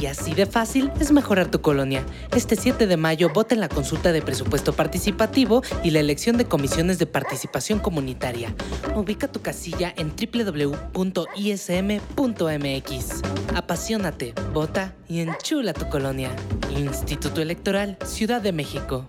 [0.00, 2.04] Y así de fácil es mejorar tu colonia.
[2.34, 6.46] Este 7 de mayo vota en la consulta de presupuesto participativo y la elección de
[6.46, 8.54] comisiones de participación comunitaria.
[8.96, 11.02] Ubica tu casilla en www.ism.mx.
[13.54, 16.30] Apasionate, vota y enchula tu colonia.
[16.76, 19.08] Instituto Electoral, Ciudad de México.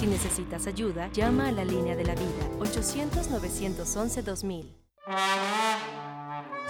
[0.00, 4.64] Si necesitas ayuda, llama a la línea de la vida 800-911-2000.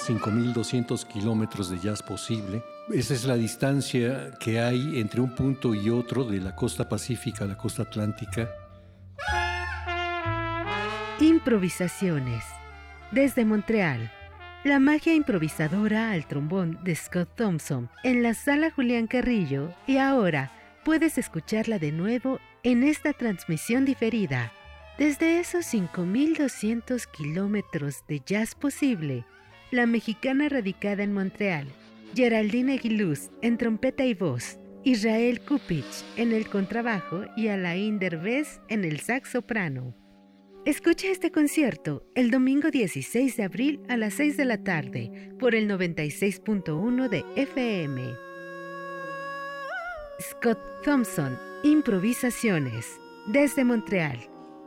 [0.05, 2.65] 5.200 kilómetros de jazz posible.
[2.93, 7.45] Esa es la distancia que hay entre un punto y otro de la costa pacífica
[7.45, 8.51] a la costa atlántica.
[11.21, 12.43] Improvisaciones.
[13.13, 14.11] desde Montreal.
[14.65, 20.51] La magia improvisadora al trombón de Scott Thompson en la sala Julián Carrillo y ahora
[20.85, 24.53] puedes escucharla de nuevo en esta transmisión diferida.
[24.99, 29.25] Desde esos 5.200 kilómetros de jazz posible,
[29.71, 31.69] la mexicana radicada en Montreal,
[32.15, 38.85] Geraldine Aguiluz en trompeta y voz, Israel Kupich en el contrabajo y Alain Derbez en
[38.85, 39.95] el sax soprano.
[40.67, 45.55] Escucha este concierto el domingo 16 de abril a las 6 de la tarde por
[45.55, 48.30] el 96.1 de FM.
[50.21, 54.19] Scott Thompson, Improvisaciones, desde Montreal,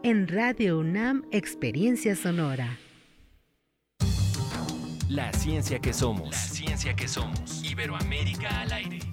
[0.01, 2.79] en Radio UNAM Experiencia Sonora.
[5.09, 6.31] La ciencia que somos.
[6.31, 7.63] La ciencia que somos.
[7.63, 9.12] Iberoamérica al aire.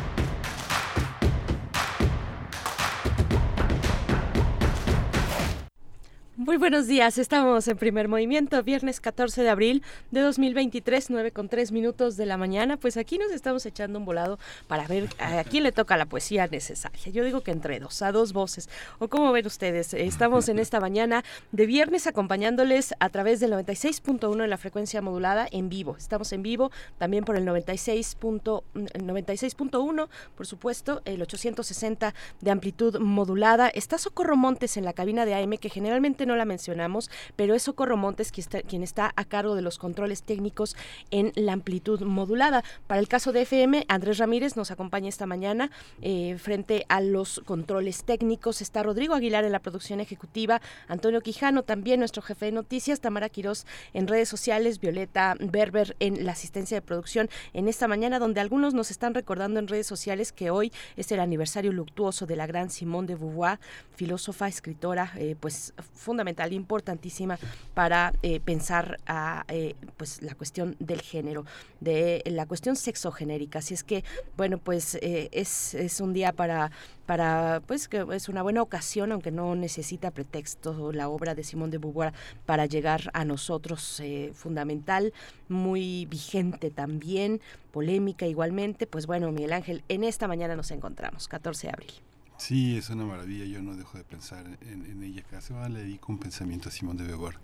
[6.43, 11.49] Muy buenos días, estamos en primer movimiento, viernes 14 de abril de 2023, 9 con
[11.49, 12.77] 3 minutos de la mañana.
[12.77, 16.47] Pues aquí nos estamos echando un volado para ver a quién le toca la poesía
[16.47, 17.11] necesaria.
[17.11, 18.69] Yo digo que entre dos, a dos voces.
[18.97, 19.93] ¿O cómo ven ustedes?
[19.93, 25.47] Estamos en esta mañana de viernes acompañándoles a través del 96.1 en la frecuencia modulada
[25.51, 25.95] en vivo.
[25.95, 28.63] Estamos en vivo también por el 96.1,
[28.99, 29.55] 96
[30.35, 33.69] por supuesto, el 860 de amplitud modulada.
[33.69, 37.63] Está Socorro Montes en la cabina de AM que generalmente no la mencionamos, pero es
[37.63, 40.75] Socorro Montes quien está, quien está a cargo de los controles técnicos
[41.11, 42.63] en la amplitud modulada.
[42.87, 45.71] Para el caso de FM, Andrés Ramírez nos acompaña esta mañana
[46.01, 48.61] eh, frente a los controles técnicos.
[48.61, 53.29] Está Rodrigo Aguilar en la producción ejecutiva, Antonio Quijano también, nuestro jefe de noticias, Tamara
[53.29, 58.41] Quirós en redes sociales, Violeta Berber en la asistencia de producción en esta mañana, donde
[58.41, 62.47] algunos nos están recordando en redes sociales que hoy es el aniversario luctuoso de la
[62.47, 63.59] gran Simone de Beauvoir,
[63.95, 67.39] filósofa, escritora, eh, pues fundamental fundamental, importantísima
[67.73, 71.45] para eh, pensar a eh, pues la cuestión del género,
[71.79, 73.59] de la cuestión sexogenérica.
[73.59, 74.03] Así es que,
[74.37, 76.71] bueno, pues eh, es, es un día para
[77.07, 81.69] para pues que es una buena ocasión aunque no necesita pretexto la obra de Simón
[81.69, 82.13] de Beauvoir
[82.45, 84.01] para llegar a nosotros
[84.33, 85.11] fundamental
[85.49, 87.41] muy vigente también
[87.71, 92.10] polémica igualmente pues bueno Miguel Ángel en esta mañana nos encontramos 14 de abril
[92.41, 95.21] Sí, es una maravilla, yo no dejo de pensar en, ella.
[95.29, 97.35] Cada semana le dedico un pensamiento a Simón de Beauvoir.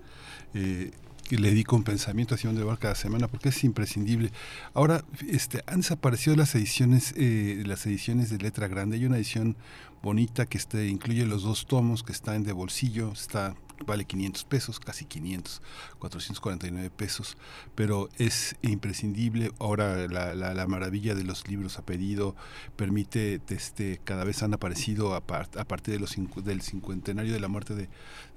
[0.56, 0.90] Eh,
[1.30, 4.32] le dedico un pensamiento a Simón de Beauvoir cada semana porque es imprescindible.
[4.74, 8.96] Ahora, este, han desaparecido las ediciones, eh, las ediciones de letra grande.
[8.96, 9.56] Hay una edición
[10.02, 13.54] bonita que este, incluye los dos tomos, que está en de bolsillo, está
[13.86, 15.62] vale 500 pesos, casi 500,
[16.00, 17.38] 449 pesos,
[17.76, 19.52] pero es imprescindible.
[19.60, 22.36] Ahora la, la, maravilla de los libros a pedido
[22.76, 27.48] permite, este, cada vez han aparecido a, a partir de los del cincuentenario de la
[27.48, 27.90] muerte de,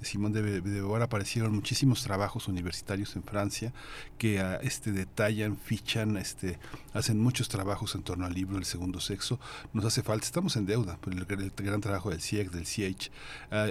[0.03, 3.73] Simón de, Beauvoir, aparecieron muchísimos trabajos universitarios en Francia
[4.19, 6.59] que ah, este, detallan, fichan, este,
[6.93, 9.39] hacen muchos trabajos en torno al libro del segundo sexo.
[9.73, 13.11] Nos hace falta, estamos en deuda por el, gran trabajo del CIEC, del CH.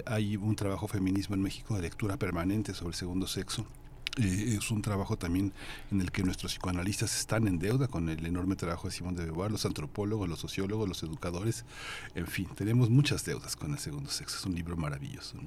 [0.05, 3.65] hay un trabajo feminismo en México de lectura permanente sobre el segundo sexo.
[4.17, 5.53] Eh, es un trabajo también
[5.91, 9.25] en el que nuestros psicoanalistas están en deuda con el enorme trabajo de Simón de
[9.25, 11.65] Beauvoir, los antropólogos, los sociólogos, los educadores,
[12.15, 14.37] en fin, tenemos muchas deudas con el segundo sexo.
[14.37, 15.37] Es un libro maravilloso.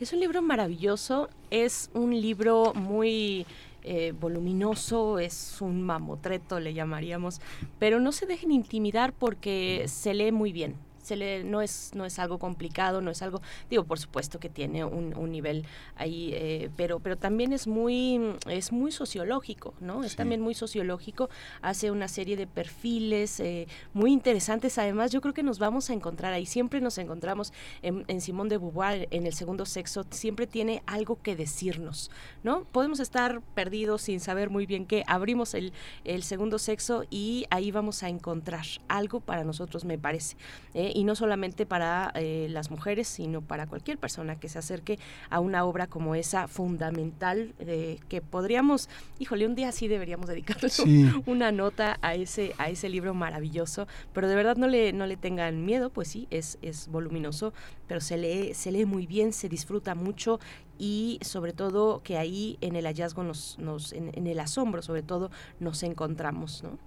[0.00, 3.46] Es un libro maravilloso, es un libro muy
[3.84, 7.40] eh, voluminoso, es un mamotreto, le llamaríamos,
[7.78, 12.04] pero no se dejen intimidar porque se lee muy bien se le, no, es, no
[12.04, 15.66] es algo complicado, no es algo, digo, por supuesto que tiene un, un nivel
[15.96, 20.02] ahí, eh, pero, pero también es muy, es muy sociológico, ¿no?
[20.02, 21.28] Es también muy sociológico,
[21.60, 25.92] hace una serie de perfiles eh, muy interesantes, además yo creo que nos vamos a
[25.92, 27.52] encontrar ahí, siempre nos encontramos
[27.82, 32.10] en, en Simón de Beauvoir, en el segundo sexo, siempre tiene algo que decirnos,
[32.42, 32.64] ¿no?
[32.64, 35.72] Podemos estar perdidos sin saber muy bien qué, abrimos el,
[36.04, 40.36] el segundo sexo y ahí vamos a encontrar algo para nosotros, me parece.
[40.72, 40.92] ¿eh?
[40.94, 44.98] Y no solamente para eh, las mujeres, sino para cualquier persona que se acerque
[45.28, 48.88] a una obra como esa fundamental eh, que podríamos,
[49.18, 50.68] híjole, un día sí deberíamos dedicarle
[51.26, 55.16] una nota a ese a ese libro maravilloso, pero de verdad no le no le
[55.16, 57.52] tengan miedo, pues sí, es es voluminoso,
[57.88, 60.38] pero se lee se lee muy bien, se disfruta mucho
[60.78, 65.30] y sobre todo que ahí en el hallazgo nos, nos en, el asombro sobre todo
[65.60, 66.78] nos encontramos, ¿no?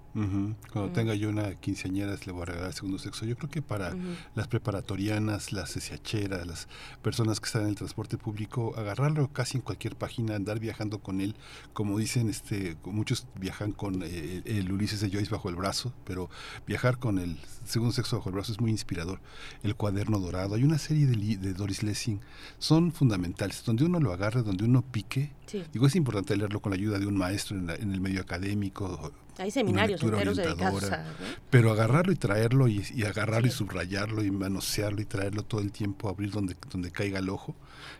[0.74, 3.26] Cuando tenga yo una quinceañera le voy a regalar el segundo sexo.
[3.26, 3.94] Yo creo que para
[4.34, 6.68] las preparatorianas, las SHeras, las
[7.04, 11.22] personas que están en el transporte público, agarrarlo casi en cualquier página, andar viajando con
[11.22, 11.36] él,
[11.74, 16.30] como dicen, este, muchos viajan con eh, el Ulises de Joyce bajo el brazo, pero
[16.66, 19.20] viajar con el segundo sexo bajo el brazo es muy inspirador.
[19.62, 22.22] El cuaderno dorado, hay una serie de, de Doris Lessing,
[22.58, 25.32] son fundamentales, donde uno lo agarre, donde uno pique.
[25.72, 29.14] Digo, es importante leerlo con la ayuda de un maestro en, en el medio académico,
[29.38, 31.06] hay seminarios enteros dedicados a...
[31.50, 36.10] Pero agarrarlo y traerlo y, agarrarlo y subrayarlo y manosearlo y traerlo todo el tiempo,
[36.10, 37.56] abrir donde, donde caiga el ojo,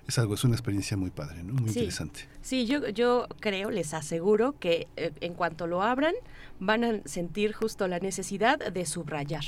[0.08, 1.54] es algo, es una experiencia muy padre, ¿no?
[1.54, 2.22] Muy interesante.
[2.42, 6.14] Sí, yo, yo creo, les aseguro que eh, en cuanto lo abran,
[6.60, 9.44] van a sentir justo la necesidad de subrayar,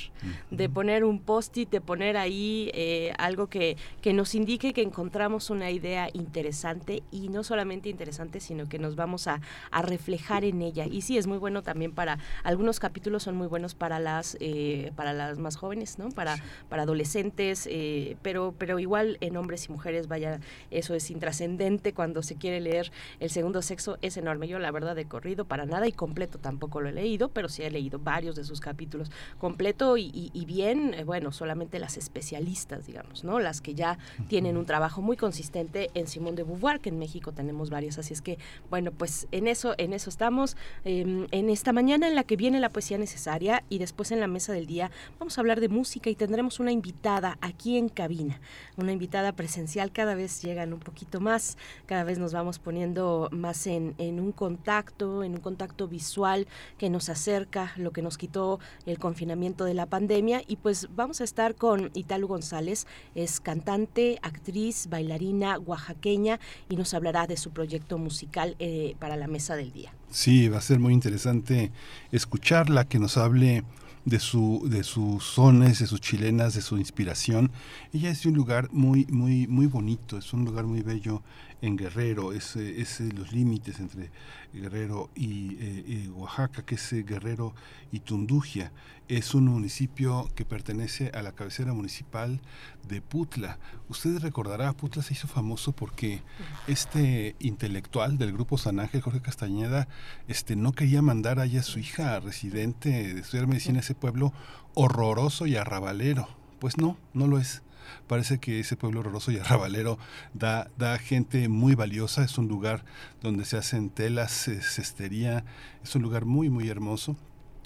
[0.51, 5.49] de poner un post-it, de poner ahí eh, algo que, que nos indique que encontramos
[5.49, 9.41] una idea interesante y no solamente interesante, sino que nos vamos a,
[9.71, 10.85] a reflejar en ella.
[10.85, 14.91] Y sí, es muy bueno también para, algunos capítulos son muy buenos para las, eh,
[14.95, 16.09] para las más jóvenes, ¿no?
[16.09, 16.37] Para,
[16.69, 20.39] para adolescentes, eh, pero, pero igual en hombres y mujeres, vaya,
[20.71, 24.47] eso es intrascendente cuando se quiere leer el segundo sexo, es enorme.
[24.47, 27.63] Yo la verdad he corrido para nada y completo tampoco lo he leído, pero sí
[27.63, 33.23] he leído varios de sus capítulos completo y, bien, eh, bueno, solamente las especialistas, digamos,
[33.23, 33.39] ¿no?
[33.39, 33.97] Las que ya
[34.27, 38.13] tienen un trabajo muy consistente en Simón de Beauvoir, que en México tenemos varios, así
[38.13, 38.37] es que,
[38.69, 40.57] bueno, pues en eso, en eso estamos.
[40.83, 44.27] Em, en esta mañana en la que viene la poesía necesaria y después en la
[44.27, 48.39] mesa del día vamos a hablar de música y tendremos una invitada aquí en cabina,
[48.77, 53.67] una invitada presencial, cada vez llegan un poquito más, cada vez nos vamos poniendo más
[53.67, 56.47] en, en un contacto, en un contacto visual
[56.77, 60.41] que nos acerca, lo que nos quitó el confinamiento de la pandemia.
[60.47, 66.39] Y pues vamos a estar con Italo González, es cantante, actriz, bailarina oaxaqueña
[66.69, 69.93] y nos hablará de su proyecto musical eh, para la mesa del día.
[70.09, 71.71] Sí, va a ser muy interesante
[72.11, 73.63] escucharla, que nos hable
[74.05, 77.51] de su de sus sones, de sus chilenas, de su inspiración.
[77.93, 81.21] Ella es de un lugar muy muy muy bonito, es un lugar muy bello
[81.61, 84.11] en Guerrero, es, es los límites entre
[84.53, 87.53] Guerrero y, eh, Oaxaca, que es eh, Guerrero
[87.91, 88.71] y Tundugia.
[89.07, 92.39] Es un municipio que pertenece a la cabecera municipal
[92.87, 93.57] de Putla.
[93.87, 96.21] Ustedes recordarán, Putla se hizo famoso porque
[96.67, 99.87] este intelectual del grupo San Ángel, Jorge Castañeda,
[100.27, 104.31] este, no quería mandar allá a su hija residente de estudiar medicina a ese pueblo
[104.75, 106.38] horroroso y arrabalero.
[106.59, 107.61] Pues no, no lo es
[108.07, 109.97] parece que ese pueblo horroroso y arrabalero
[110.33, 112.83] da, da gente muy valiosa, es un lugar
[113.21, 114.31] donde se hacen telas,
[114.61, 115.43] cestería,
[115.83, 117.15] es un lugar muy, muy hermoso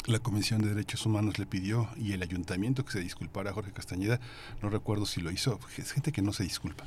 [0.06, 3.72] la Comisión de Derechos Humanos le pidió y el ayuntamiento que se disculpara a Jorge
[3.72, 4.20] Castañeda,
[4.61, 6.84] no recuerdo si lo hizo, es gente que no se disculpa,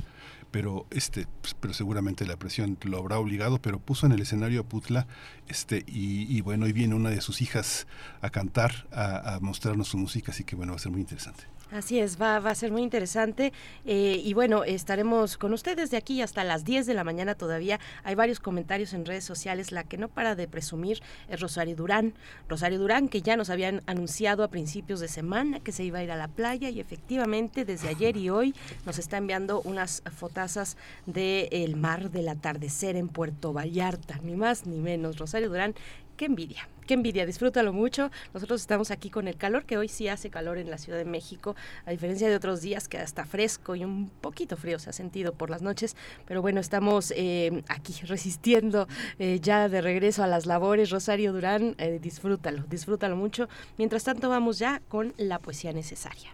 [0.50, 4.60] pero este pues, pero seguramente la presión lo habrá obligado, pero puso en el escenario
[4.60, 5.06] a Putla
[5.48, 7.86] este y, bueno, hoy viene una de sus hijas
[8.20, 11.55] a cantar, a mostrarnos su música, así que bueno, va a ser muy interesante.
[11.72, 13.52] Así es, va, va a ser muy interesante.
[13.84, 17.80] Eh, y bueno, estaremos con ustedes de aquí hasta las 10 de la mañana todavía.
[18.04, 19.72] Hay varios comentarios en redes sociales.
[19.72, 22.14] La que no para de presumir es Rosario Durán.
[22.48, 26.04] Rosario Durán, que ya nos habían anunciado a principios de semana que se iba a
[26.04, 30.76] ir a la playa y efectivamente desde ayer y hoy nos está enviando unas fotazas
[31.06, 34.20] del mar del atardecer en Puerto Vallarta.
[34.22, 35.18] Ni más ni menos.
[35.18, 35.74] Rosario Durán
[36.16, 38.10] qué envidia, qué envidia, disfrútalo mucho.
[38.32, 41.04] Nosotros estamos aquí con el calor, que hoy sí hace calor en la Ciudad de
[41.04, 41.54] México,
[41.84, 45.34] a diferencia de otros días que hasta fresco y un poquito frío se ha sentido
[45.34, 45.96] por las noches,
[46.26, 48.88] pero bueno, estamos eh, aquí resistiendo
[49.18, 50.90] eh, ya de regreso a las labores.
[50.90, 53.48] Rosario Durán, eh, disfrútalo, disfrútalo mucho.
[53.78, 56.30] Mientras tanto, vamos ya con la poesía necesaria.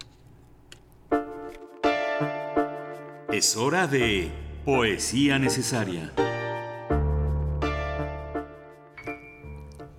[3.33, 4.31] Es hora de
[4.65, 6.13] poesía necesaria.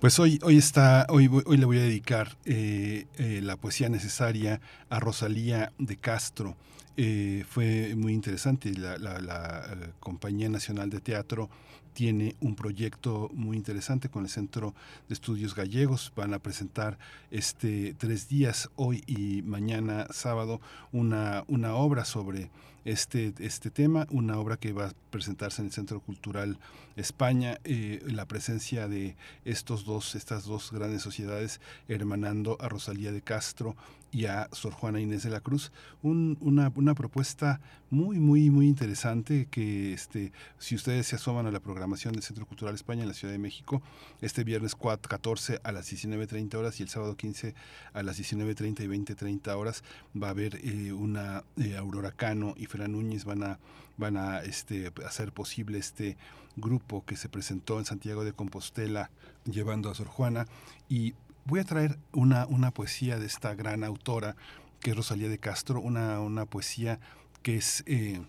[0.04, 4.60] Pues hoy, hoy está, hoy, hoy le voy a dedicar eh, eh, la poesía necesaria
[4.90, 6.58] a Rosalía de Castro.
[6.98, 8.70] Eh, fue muy interesante.
[8.76, 9.64] La,
[10.00, 11.48] Compañía Nacional de Teatro
[11.94, 14.74] tiene un proyecto muy interesante con el Centro
[15.08, 16.12] de Estudios Gallegos.
[16.14, 16.98] Van a presentar
[17.30, 20.60] este tres días, hoy y mañana sábado,
[20.92, 22.50] una, una obra sobre
[22.84, 26.58] este, este tema, una obra que va a presentarse en el Centro Cultural
[26.96, 33.22] España, eh, la presencia de estos dos, estas dos grandes sociedades hermanando a Rosalía de
[33.22, 33.76] Castro
[34.14, 35.72] y a Sor Juana Inés de la Cruz,
[36.02, 37.60] una, propuesta
[37.90, 42.46] muy, muy, muy interesante que este, si ustedes se asoman a la programación del Centro
[42.46, 43.82] Cultural España en la Ciudad de México,
[44.20, 47.56] este viernes 4, 14 a las 19.30 horas y el sábado 15
[47.92, 49.82] a las 19.30 y 20.30 horas
[50.20, 53.58] va a haber eh, una eh, Aurora Cano y Fran Núñez van a,
[53.96, 56.16] van a este, hacer posible este
[56.56, 59.10] grupo que se presentó en Santiago de Compostela
[59.44, 60.46] llevando a Sor Juana.
[60.88, 61.14] Y
[61.44, 64.36] voy a traer una, una poesía de esta gran autora
[64.80, 67.00] que es Rosalía de Castro, una, una poesía
[67.42, 67.82] que es...
[67.86, 68.20] Eh,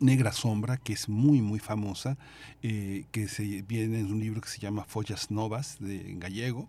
[0.00, 2.18] Negra Sombra, que es muy, muy famosa,
[2.62, 6.68] eh, que se viene en un libro que se llama Follas Novas, de, en gallego,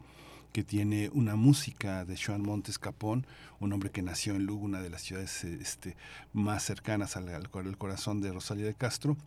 [0.56, 3.28] que tiene una música de Joan Montes Capón,
[3.60, 5.98] un hombre que nació en Lugo, una de las ciudades este,
[6.32, 9.18] más cercanas al, al corazón de Rosalía de Castro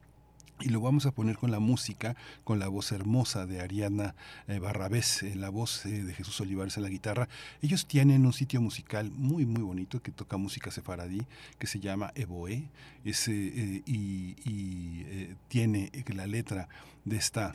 [0.59, 4.15] y lo vamos a poner con la música, con la voz hermosa de Ariana
[4.47, 7.29] eh, Barrabés, eh, la voz eh, de Jesús Olivares en la guitarra.
[7.61, 11.27] Ellos tienen un sitio musical muy, muy bonito que toca música sefaradí,
[11.59, 12.71] que se llama Eboé,
[13.05, 16.71] y, y tiene la letra
[17.05, 17.55] de esta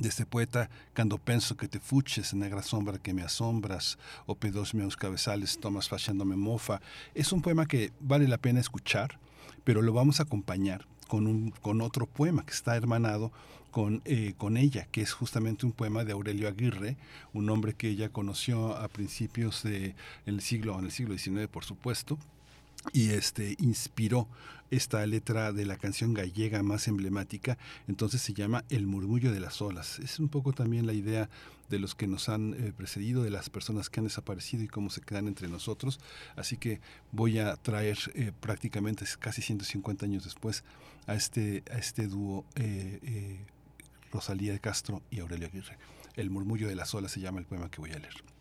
[0.00, 4.74] de este poeta, cuando penso que te fuches, negra sombra que me asombras, o pedos
[4.74, 6.80] meus cabezales tomas fachándome mofa.
[7.14, 9.18] Es un poema que vale la pena escuchar,
[9.64, 13.32] pero lo vamos a acompañar con, un, con otro poema que está hermanado
[13.70, 16.96] con, eh, con ella, que es justamente un poema de Aurelio Aguirre,
[17.34, 22.18] un hombre que ella conoció a principios del siglo, en el siglo XIX, por supuesto,
[22.92, 24.28] y este inspiró
[24.70, 27.56] esta letra de la canción gallega más emblemática,
[27.86, 29.98] entonces se llama El murmullo de las olas.
[30.00, 31.28] Es un poco también la idea
[31.68, 34.90] de los que nos han eh, precedido, de las personas que han desaparecido y cómo
[34.90, 36.00] se quedan entre nosotros.
[36.36, 36.80] Así que
[37.12, 40.64] voy a traer eh, prácticamente casi 150 años después
[41.06, 43.44] a este, a este dúo eh,
[44.12, 45.78] Rosalía de Castro y Aurelio Aguirre.
[46.14, 48.35] El murmullo de las olas se llama el poema que voy a leer.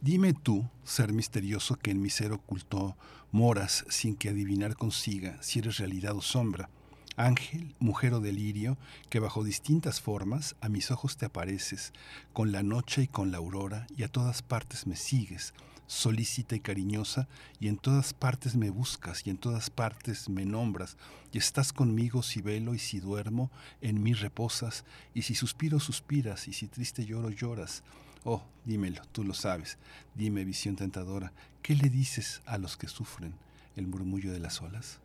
[0.00, 2.96] Dime tú, ser misterioso que en mi ser ocultó
[3.32, 6.70] moras sin que adivinar consiga si eres realidad o sombra,
[7.16, 8.78] ángel, mujer o delirio,
[9.10, 11.92] que bajo distintas formas a mis ojos te apareces,
[12.32, 15.52] con la noche y con la aurora, y a todas partes me sigues,
[15.88, 17.26] solícita y cariñosa,
[17.58, 20.96] y en todas partes me buscas, y en todas partes me nombras,
[21.32, 23.50] y estás conmigo si velo y si duermo,
[23.80, 27.82] en mí reposas, y si suspiro suspiras, y si triste lloro lloras,
[28.24, 29.78] Oh, dímelo, tú lo sabes.
[30.14, 31.32] Dime, visión tentadora,
[31.62, 33.34] ¿qué le dices a los que sufren
[33.76, 35.00] el murmullo de las olas?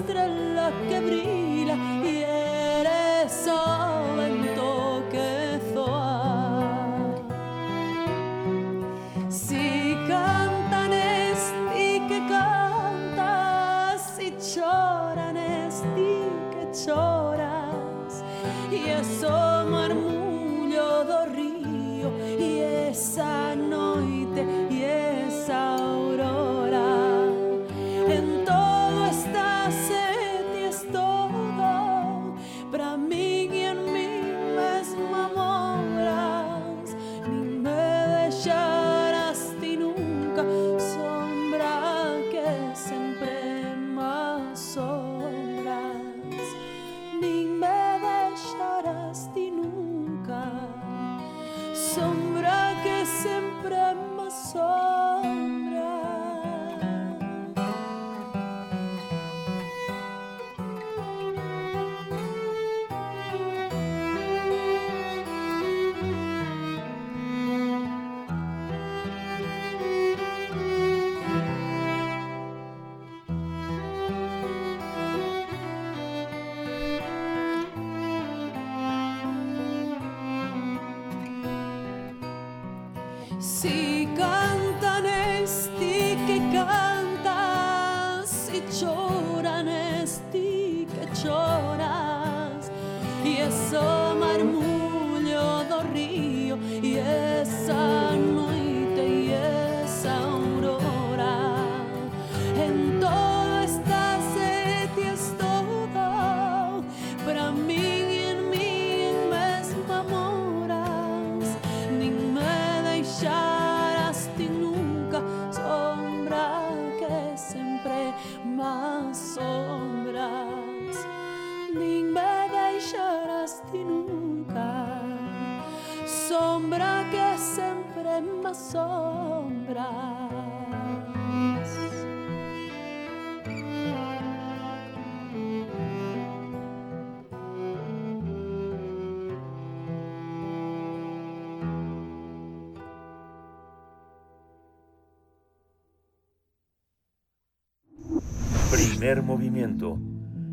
[0.00, 0.99] Estrella que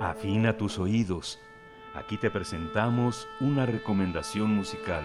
[0.00, 1.38] Afina tus oídos.
[1.94, 5.02] Aquí te presentamos una recomendación musical.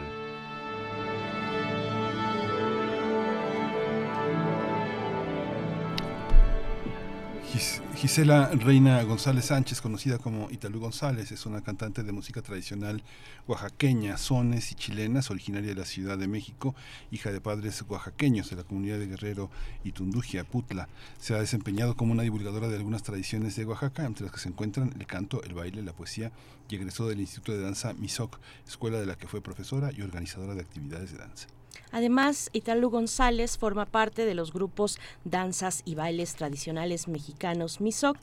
[7.99, 13.03] Gisela Reina González Sánchez, conocida como Italú González, es una cantante de música tradicional
[13.45, 16.73] oaxaqueña, sones y chilenas, originaria de la Ciudad de México,
[17.11, 19.49] hija de padres oaxaqueños de la comunidad de Guerrero
[19.84, 20.88] y Tundugia, Putla.
[21.19, 24.47] Se ha desempeñado como una divulgadora de algunas tradiciones de Oaxaca, entre las que se
[24.47, 26.31] encuentran el canto, el baile, la poesía,
[26.69, 30.55] y egresó del Instituto de Danza MISOC, escuela de la que fue profesora y organizadora
[30.55, 31.47] de actividades de danza.
[31.91, 38.18] Además, Italu González forma parte de los grupos Danzas y Bailes Tradicionales Mexicanos MISOC,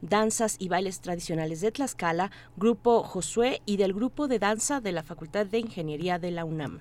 [0.00, 5.02] Danzas y Bailes Tradicionales de Tlaxcala, Grupo Josué y del Grupo de Danza de la
[5.02, 6.80] Facultad de Ingeniería de la UNAM.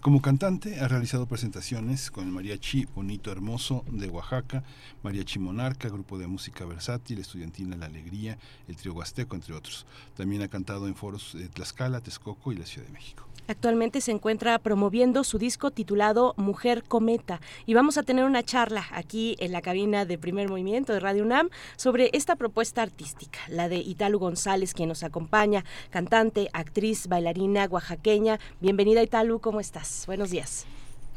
[0.00, 4.64] Como cantante ha realizado presentaciones con el Mariachi Bonito Hermoso de Oaxaca,
[5.02, 8.38] Mariachi Monarca, Grupo de Música Versátil, Estudiantina La Alegría,
[8.68, 9.86] el Trío Huasteco, entre otros.
[10.16, 13.26] También ha cantado en foros de Tlaxcala, Texcoco y la Ciudad de México.
[13.52, 18.86] Actualmente se encuentra promoviendo su disco titulado Mujer Cometa y vamos a tener una charla
[18.92, 23.68] aquí en la cabina de Primer Movimiento de Radio UNAM sobre esta propuesta artística, la
[23.68, 28.40] de Italu González, quien nos acompaña, cantante, actriz, bailarina oaxaqueña.
[28.62, 30.04] Bienvenida Italu, ¿cómo estás?
[30.06, 30.64] Buenos días.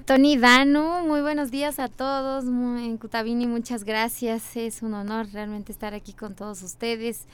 [0.03, 4.57] Tony Danu, muy buenos días a todos en Cutabini, muchas gracias.
[4.57, 7.27] Es un honor realmente estar aquí con todos ustedes.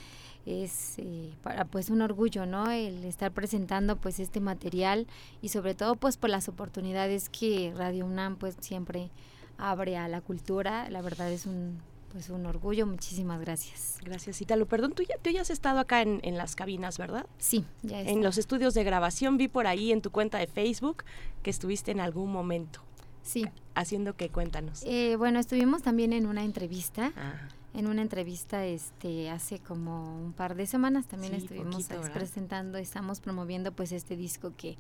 [0.46, 2.72] Es eh, para pues un orgullo, ¿no?
[2.72, 5.08] El estar presentando pues este material
[5.42, 9.12] y sobre todo pues por las oportunidades que Radio UNAM pues siempre
[9.58, 10.90] abre a la cultura.
[10.90, 11.80] La verdad es un
[12.12, 12.86] pues un orgullo.
[12.86, 13.98] Muchísimas gracias.
[14.04, 14.66] Gracias, Italu.
[14.66, 17.26] Perdón, tú ya, tú ya has estado acá en, en las cabinas, ¿verdad?
[17.38, 20.48] Sí, ya he En los estudios de grabación vi por ahí en tu cuenta de
[20.48, 21.04] Facebook
[21.42, 22.82] que estuviste en algún momento.
[23.24, 23.48] Sí.
[23.76, 24.84] Haciendo que cuéntanos.
[24.86, 27.14] Eh, bueno, estuvimos también en una entrevista.
[27.16, 27.48] Ah.
[27.74, 33.22] En una entrevista este hace como un par de semanas también Sí, estuvimos presentando, estamos
[33.22, 34.78] promoviendo pues este disco que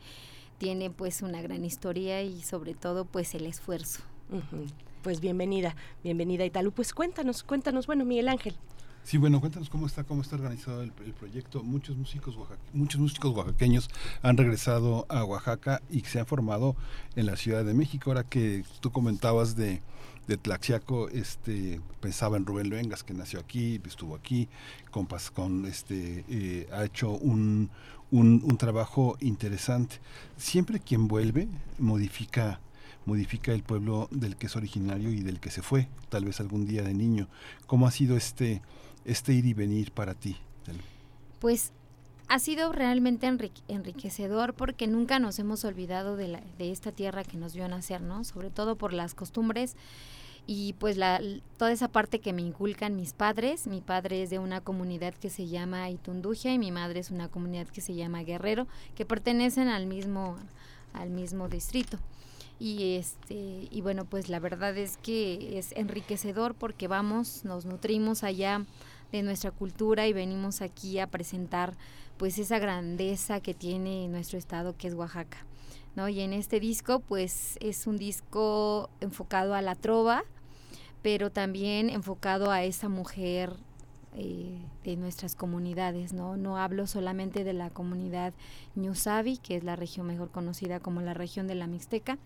[0.57, 4.01] tiene pues una gran historia y sobre todo pues el esfuerzo.
[5.03, 6.72] Pues bienvenida, bienvenida Italu.
[6.72, 8.55] Pues cuéntanos, cuéntanos, bueno, Miguel Ángel.
[9.03, 11.63] Sí, bueno, cuéntanos cómo está, cómo está organizado el, el proyecto.
[11.63, 13.90] Muchos músicos, oaxaque- muchos músicos oaxaqueños
[14.22, 16.75] han regresado a Oaxaca y se han formado
[17.15, 18.11] en la Ciudad de México.
[18.11, 19.82] Ahora que tú comentabas de,
[20.27, 24.48] de Tlaxiaco, este, pensaba en Rubén Luengas, que nació aquí, estuvo aquí,
[24.91, 27.69] con, con este, eh, ha hecho un,
[28.11, 30.00] un, un trabajo interesante.
[30.38, 31.48] Siempre quien vuelve
[31.80, 32.59] modifica
[33.06, 36.66] modifica el pueblo del que es originario y del que se fue, tal vez algún
[36.66, 37.27] día de niño.
[37.66, 38.61] ¿Cómo ha sido este,
[39.06, 40.38] este ir y venir para ti?
[41.40, 41.72] Pues
[42.34, 47.24] ha sido realmente enrique- enriquecedor porque nunca nos hemos olvidado de, la- de esta tierra
[47.26, 48.24] que nos vio nacer, ¿no?
[48.24, 49.76] Sobre todo por las costumbres
[50.48, 51.22] y pues la,
[51.58, 53.68] toda esa parte que me inculcan mis padres.
[53.68, 57.27] Mi padre es de una comunidad que se llama Itunduja y mi madre es una
[57.27, 60.38] comunidad que se llama Guerrero, que pertenecen al mismo,
[60.93, 62.00] al mismo distrito.
[62.60, 68.24] Y este y bueno, pues la verdad es que es enriquecedor porque vamos, nos nutrimos
[68.24, 68.66] allá
[69.11, 71.75] de nuestra cultura y venimos aquí a presentar
[72.17, 75.45] pues esa grandeza que tiene nuestro estado que es Oaxaca.
[75.95, 76.07] ¿no?
[76.09, 80.23] Y en este disco pues es un disco enfocado a la trova,
[81.01, 83.53] pero también enfocado a esa mujer
[84.14, 86.35] eh, de nuestras comunidades, ¿no?
[86.35, 88.33] No hablo solamente de la comunidad
[88.75, 92.17] Ñusabi, que es la región mejor conocida como la región de la Mixteca,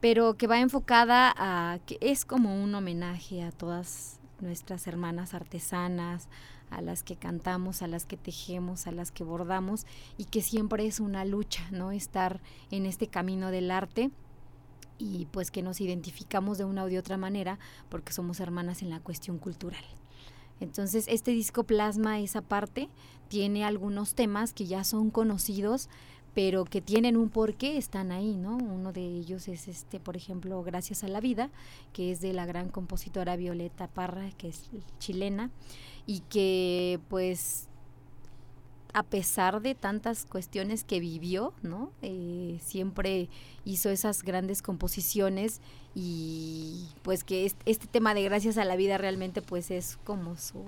[0.00, 6.28] pero que va enfocada a que es como un homenaje a todas nuestras hermanas artesanas,
[6.70, 10.86] a las que cantamos, a las que tejemos, a las que bordamos y que siempre
[10.86, 11.92] es una lucha, ¿no?
[11.92, 12.40] Estar
[12.70, 14.10] en este camino del arte
[14.98, 18.90] y pues que nos identificamos de una u de otra manera porque somos hermanas en
[18.90, 19.84] la cuestión cultural.
[20.60, 22.88] Entonces, este disco plasma esa parte,
[23.28, 25.88] tiene algunos temas que ya son conocidos,
[26.34, 28.56] pero que tienen un porqué, están ahí, ¿no?
[28.56, 31.50] Uno de ellos es este, por ejemplo, Gracias a la vida,
[31.92, 35.50] que es de la gran compositora Violeta Parra, que es chilena,
[36.06, 37.68] y que pues
[38.94, 41.90] a pesar de tantas cuestiones que vivió, ¿no?
[42.02, 43.28] Eh, siempre
[43.64, 45.60] hizo esas grandes composiciones
[45.94, 50.64] y pues que este, tema de gracias a la vida realmente pues es como su,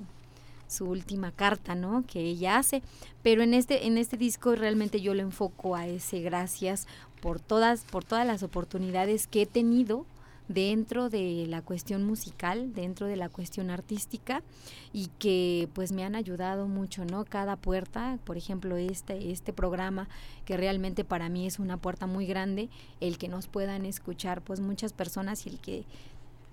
[0.68, 2.04] su última carta, ¿no?
[2.06, 2.82] Que ella hace.
[3.22, 6.86] Pero en este, en este disco realmente yo lo enfoco a ese gracias
[7.20, 10.06] por todas, por todas las oportunidades que he tenido
[10.48, 14.42] dentro de la cuestión musical, dentro de la cuestión artística
[14.92, 17.24] y que pues me han ayudado mucho, ¿no?
[17.24, 20.08] Cada puerta, por ejemplo, este este programa
[20.44, 22.68] que realmente para mí es una puerta muy grande,
[23.00, 25.84] el que nos puedan escuchar pues muchas personas y el que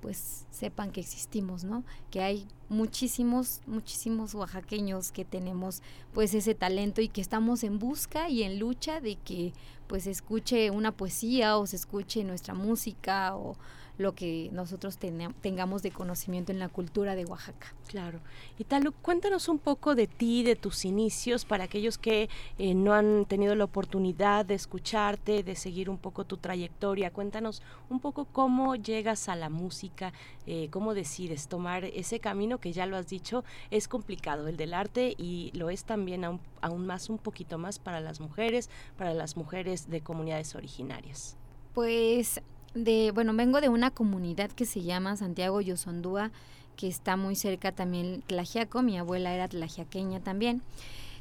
[0.02, 1.84] pues sepan que existimos, ¿no?
[2.10, 5.82] Que hay muchísimos, muchísimos oaxaqueños que tenemos
[6.14, 9.54] pues ese talento y que estamos en busca y en lucha de que
[9.88, 13.56] pues se escuche una poesía o se escuche nuestra música o
[13.98, 17.74] lo que nosotros tengamos de conocimiento en la cultura de Oaxaca.
[17.88, 18.20] Claro.
[18.58, 22.94] Y Talu, cuéntanos un poco de ti, de tus inicios, para aquellos que eh, no
[22.94, 27.12] han tenido la oportunidad de escucharte, de seguir un poco tu trayectoria.
[27.12, 30.14] Cuéntanos un poco cómo llegas a la música,
[30.48, 34.74] eh, cómo decides tomar ese camino que ya lo has dicho, es complicado, el del
[34.74, 39.14] arte, y lo es también aún, aún más, un poquito más para las mujeres, para
[39.14, 41.38] las mujeres de comunidades originarias.
[41.74, 42.42] Pues
[42.74, 46.32] de, bueno, vengo de una comunidad que se llama Santiago Yosondúa,
[46.76, 50.62] que está muy cerca también Tlajiaco, mi abuela era tlajiaqueña también.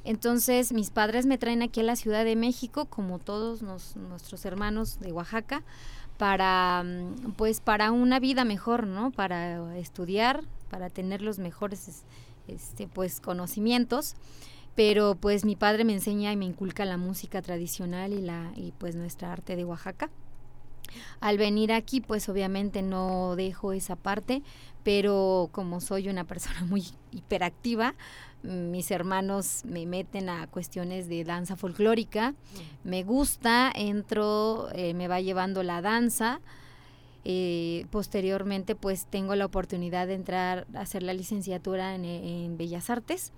[0.04, 4.98] Entonces mis padres me traen aquí a la Ciudad de México, como todos nuestros hermanos
[5.00, 5.62] de Oaxaca,
[6.16, 9.10] para mm, pues para una vida mejor, ¿no?
[9.10, 12.04] Para estudiar, para tener los mejores
[12.48, 14.14] este, pues conocimientos.
[14.74, 18.72] Pero pues mi padre me enseña y me inculca la música tradicional y la y
[18.78, 20.08] pues nuestra arte de Oaxaca.
[21.20, 24.42] Al venir aquí, pues obviamente no dejo esa parte,
[24.82, 27.94] pero como soy una persona muy hiperactiva,
[28.42, 32.34] mis hermanos me meten a cuestiones de danza folclórica,
[32.84, 36.40] me gusta, entro, eh, me va llevando la danza.
[37.26, 42.88] Eh, posteriormente, pues tengo la oportunidad de entrar a hacer la licenciatura en, en Bellas
[42.88, 43.34] Artes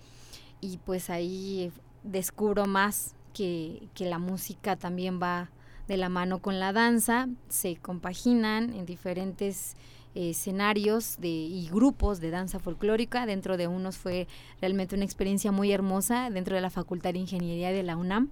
[0.60, 1.72] y pues ahí
[2.05, 5.50] descubro más que, que la música también va
[5.89, 9.77] de la mano con la danza, se compaginan en diferentes
[10.15, 13.27] eh, escenarios de, y grupos de danza folclórica.
[13.27, 14.28] Dentro de unos fue
[14.61, 18.31] realmente una experiencia muy hermosa dentro de la Facultad de Ingeniería de la UNAM,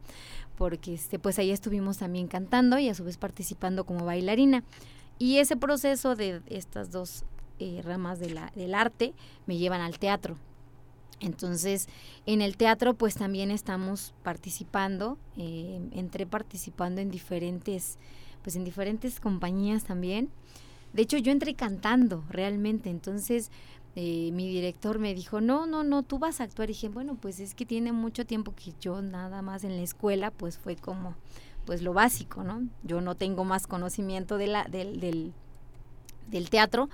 [0.56, 4.62] porque este, pues ahí estuvimos también cantando y a su vez participando como bailarina.
[5.18, 7.24] Y ese proceso de estas dos
[7.58, 9.12] eh, ramas del arte
[9.46, 10.36] me llevan al teatro.
[11.20, 11.88] Entonces,
[12.26, 17.98] en el teatro pues también estamos participando, eh, entré participando en diferentes,
[18.42, 20.30] pues en diferentes compañías también.
[20.92, 23.50] De hecho, yo entré cantando realmente, entonces
[23.96, 26.70] eh, mi director me dijo, no, no, no, tú vas a actuar.
[26.70, 29.82] Y dije, bueno, pues es que tiene mucho tiempo que yo nada más en la
[29.82, 31.14] escuela, pues fue como,
[31.66, 32.66] pues lo básico, ¿no?
[32.82, 35.32] Yo no tengo más conocimiento de la, del, del,
[36.28, 36.88] del teatro,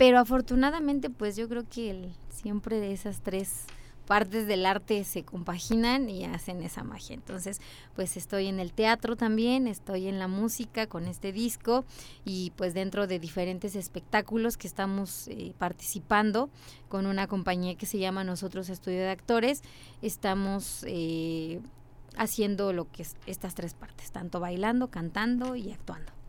[0.00, 3.66] pero afortunadamente, pues yo creo que siempre de esas tres
[4.06, 7.12] partes del arte se compaginan y hacen esa magia.
[7.12, 7.60] Entonces,
[7.94, 11.84] pues estoy en el teatro también, estoy en la música con este disco
[12.24, 16.48] y pues dentro de diferentes espectáculos que estamos eh, participando
[16.88, 19.60] con una compañía que se llama Nosotros Estudio de Actores,
[20.00, 21.60] estamos eh,
[22.16, 26.19] haciendo lo que es estas tres partes, tanto bailando, cantando y actuando.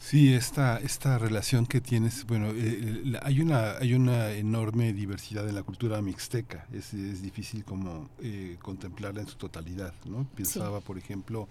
[0.00, 5.54] Sí, esta, esta relación que tienes, bueno, eh, hay, una, hay una enorme diversidad en
[5.54, 10.26] la cultura mixteca, es, es difícil como eh, contemplarla en su totalidad, ¿no?
[10.34, 11.48] Pensaba, por ejemplo,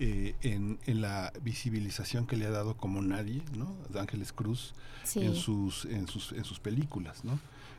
[0.00, 3.76] eh, en, en, la visibilización que le ha dado como nadie, ¿no?
[3.94, 4.74] Ángeles Cruz
[5.14, 7.38] en, sus, en, sus, en sus películas, ¿no?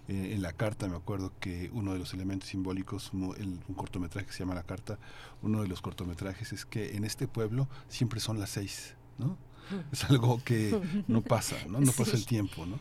[0.10, 4.40] en la carta me acuerdo que uno de los elementos simbólicos, un cortometraje que se
[4.40, 5.00] llama La Carta,
[5.42, 9.38] uno de los cortometrajes es que en este pueblo siempre son las seis, ¿no?
[9.92, 11.80] Es algo que no pasa, ¿no?
[11.80, 12.80] No pasa el tiempo, ¿no?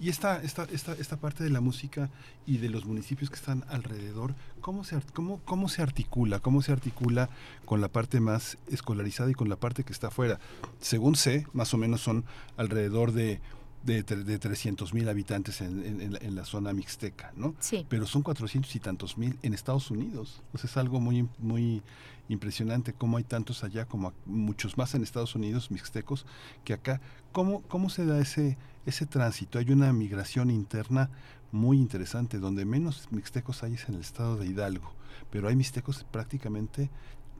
[0.00, 2.10] Y esta, esta, esta, esta parte de la música
[2.46, 6.40] y de los municipios que están alrededor, ¿cómo se, cómo, ¿cómo se articula?
[6.40, 7.30] ¿Cómo se articula
[7.64, 10.40] con la parte más escolarizada y con la parte que está afuera?
[10.80, 12.24] Según sé, más o menos son
[12.56, 13.40] alrededor de
[13.84, 17.54] de, de 300 mil habitantes en, la, zona mixteca, ¿no?
[17.60, 17.86] Sí.
[17.88, 20.42] Pero son 400 y tantos mil en Estados Unidos.
[20.52, 21.82] Pues es algo muy, muy
[22.28, 26.24] impresionante cómo hay tantos allá, como muchos más en Estados Unidos, mixtecos,
[26.64, 27.00] que acá.
[27.32, 28.56] ¿Cómo, cómo se da ese,
[28.86, 29.58] ese tránsito?
[29.58, 31.10] Hay una migración interna
[31.52, 32.38] muy interesante.
[32.38, 34.94] Donde menos mixtecos hay es en el estado de Hidalgo,
[35.30, 36.90] pero hay mixtecos prácticamente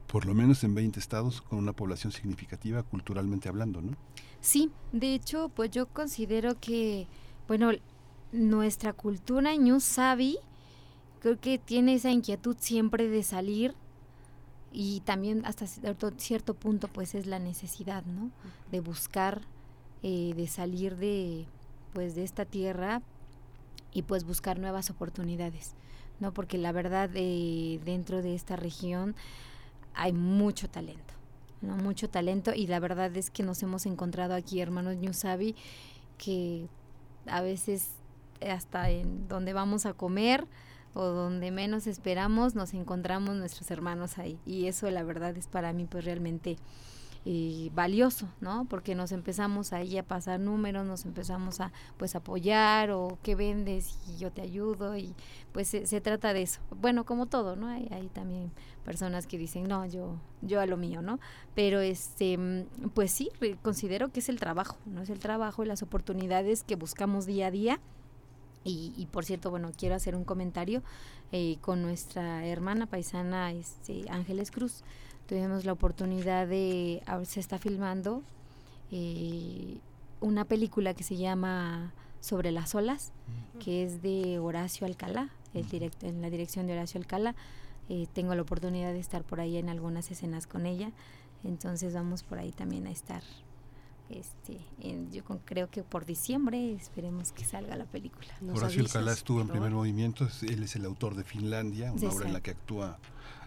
[0.07, 3.97] por lo menos en 20 estados con una población significativa culturalmente hablando, ¿no?
[4.45, 7.07] Sí, de hecho, pues yo considero que,
[7.49, 7.71] bueno,
[8.31, 10.37] nuestra cultura Ñu Sabi
[11.21, 13.75] creo que tiene esa inquietud siempre de salir
[14.71, 15.67] y también hasta
[16.19, 18.31] cierto, punto pues es la necesidad, ¿no?
[18.71, 19.41] De buscar,
[20.03, 21.47] eh, de salir de,
[21.95, 23.01] pues de esta tierra
[23.95, 25.73] y pues buscar nuevas oportunidades,
[26.21, 26.35] ¿no?
[26.35, 29.15] Porque la verdad eh, dentro de esta región
[29.95, 31.15] hay mucho talento
[31.69, 35.55] mucho talento y la verdad es que nos hemos encontrado aquí, hermanos Sabi
[36.19, 36.69] que
[37.27, 37.89] a veces
[38.41, 40.47] hasta en donde vamos a comer
[40.95, 44.39] o donde menos esperamos nos encontramos nuestros hermanos ahí.
[44.47, 46.57] Y eso la verdad es para mí pues realmente
[47.25, 48.67] y valioso, ¿no?
[48.69, 53.99] Porque nos empezamos ahí a pasar números, nos empezamos a pues apoyar o qué vendes
[54.09, 55.15] y yo te ayudo y
[55.53, 56.61] pues se, trata de eso.
[56.81, 57.69] Bueno, como todo, ¿no?
[57.69, 58.53] Hay, hay, también
[58.85, 61.19] personas que dicen, no, yo, yo a lo mío, ¿no?
[61.55, 63.31] Pero este, pues sí,
[63.63, 65.01] considero que es el trabajo, ¿no?
[65.01, 67.81] Es el trabajo y las oportunidades que buscamos día a día.
[68.67, 70.83] Y, y, por cierto, bueno, quiero hacer un comentario
[71.33, 74.85] eh, con nuestra hermana paisana este, Ángeles Cruz
[75.27, 78.23] tuvimos la oportunidad de, ahora se está filmando
[78.91, 79.79] eh,
[80.21, 83.13] una película que se llama Sobre las olas,
[83.61, 87.35] que es de Horacio Alcalá, el directo, en la dirección de Horacio Alcalá.
[87.89, 90.91] Eh, tengo la oportunidad de estar por ahí en algunas escenas con ella,
[91.43, 93.23] entonces vamos por ahí también a estar.
[94.11, 94.59] Este,
[95.11, 98.29] yo creo que por diciembre esperemos que salga la película.
[98.55, 102.33] Horacio Alcalá estuvo en primer movimiento, él es el autor de Finlandia, una obra en
[102.35, 102.99] la que actúa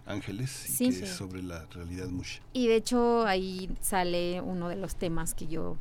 [0.08, 2.40] Ángeles y que es sobre la realidad musha.
[2.52, 5.76] Y de hecho ahí sale uno de los temas que yo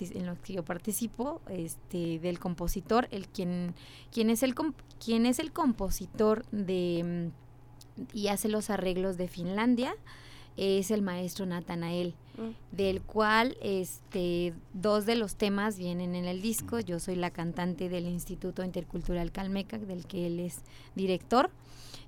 [0.00, 3.74] en los que yo participo, este del compositor, el quien
[4.12, 4.54] quien es el
[5.04, 7.32] quien es el compositor de
[7.96, 9.94] mm, y hace los arreglos de Finlandia
[10.56, 12.76] es el maestro Natanael, mm.
[12.76, 16.78] del cual este dos de los temas vienen en el disco.
[16.78, 20.60] Yo soy la cantante del Instituto Intercultural Calmeca, del que él es
[20.94, 21.50] director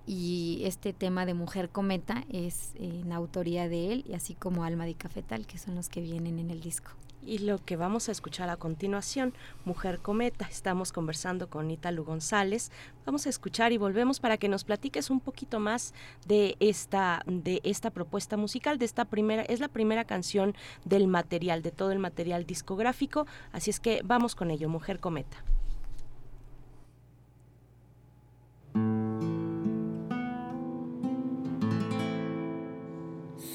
[0.07, 4.85] y este tema de Mujer Cometa es en autoría de él, y así como Alma
[4.85, 6.91] de Cafetal, que son los que vienen en el disco.
[7.27, 9.33] Y lo que vamos a escuchar a continuación,
[9.65, 12.71] Mujer Cometa, estamos conversando con Italu González.
[13.07, 15.95] Vamos a escuchar y volvemos para que nos platiques un poquito más
[16.27, 21.63] de esta de esta propuesta musical, de esta primera es la primera canción del material,
[21.63, 25.43] de todo el material discográfico, así es que vamos con ello, Mujer Cometa.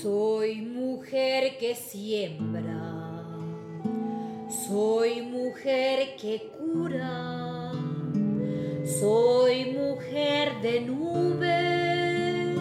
[0.02, 3.26] Soy mujer que siembra,
[4.48, 7.74] soy mujer que cura,
[9.02, 12.56] soy mujer de nube,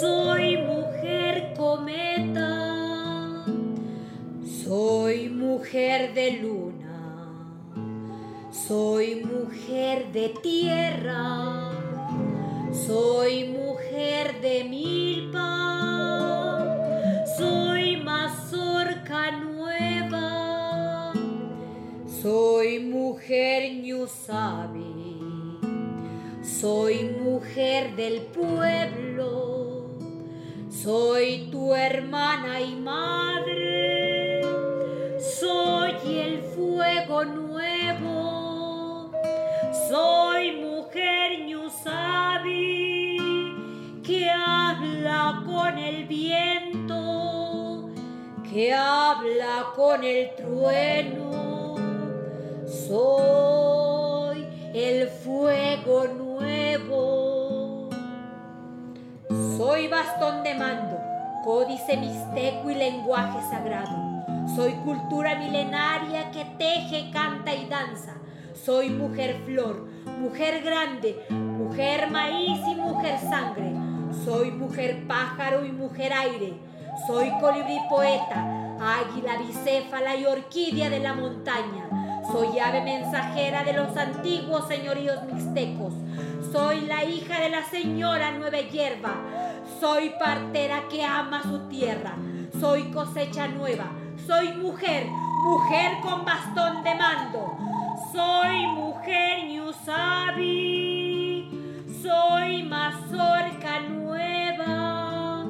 [0.00, 3.44] soy mujer cometa,
[4.64, 7.30] soy mujer de luna,
[8.50, 11.81] soy mujer de tierra,
[12.72, 15.72] soy mujer de milpa
[17.36, 21.12] soy mazorca nueva,
[22.22, 25.58] soy mujer ñusabi,
[26.42, 29.86] soy mujer del pueblo,
[30.70, 34.42] soy tu hermana y madre,
[35.40, 39.10] soy el fuego nuevo,
[39.88, 41.61] soy mujer ñusabi
[44.02, 47.90] que habla con el viento
[48.52, 51.76] que habla con el trueno.
[52.66, 57.88] Soy el fuego nuevo.
[59.56, 60.98] Soy bastón de mando,
[61.44, 64.12] códice mixteco y lenguaje sagrado.
[64.54, 68.16] Soy cultura milenaria que teje, canta y danza.
[68.52, 73.72] Soy mujer flor, mujer grande, mujer maíz y mujer sangre.
[74.24, 76.72] Soy mujer pájaro y mujer aire
[77.06, 81.88] soy colibrí poeta, águila bicéfala y orquídea de la montaña.
[82.30, 85.94] Soy ave mensajera de los antiguos señoríos mixtecos.
[86.52, 89.14] Soy la hija de la señora Nueva Hierba.
[89.80, 92.14] Soy partera que ama su tierra.
[92.60, 93.90] Soy cosecha nueva.
[94.26, 95.06] Soy mujer,
[95.44, 97.56] mujer con bastón de mando.
[98.12, 100.50] Soy mujer Ñusabi.
[102.02, 105.46] Soy mazorca nueva.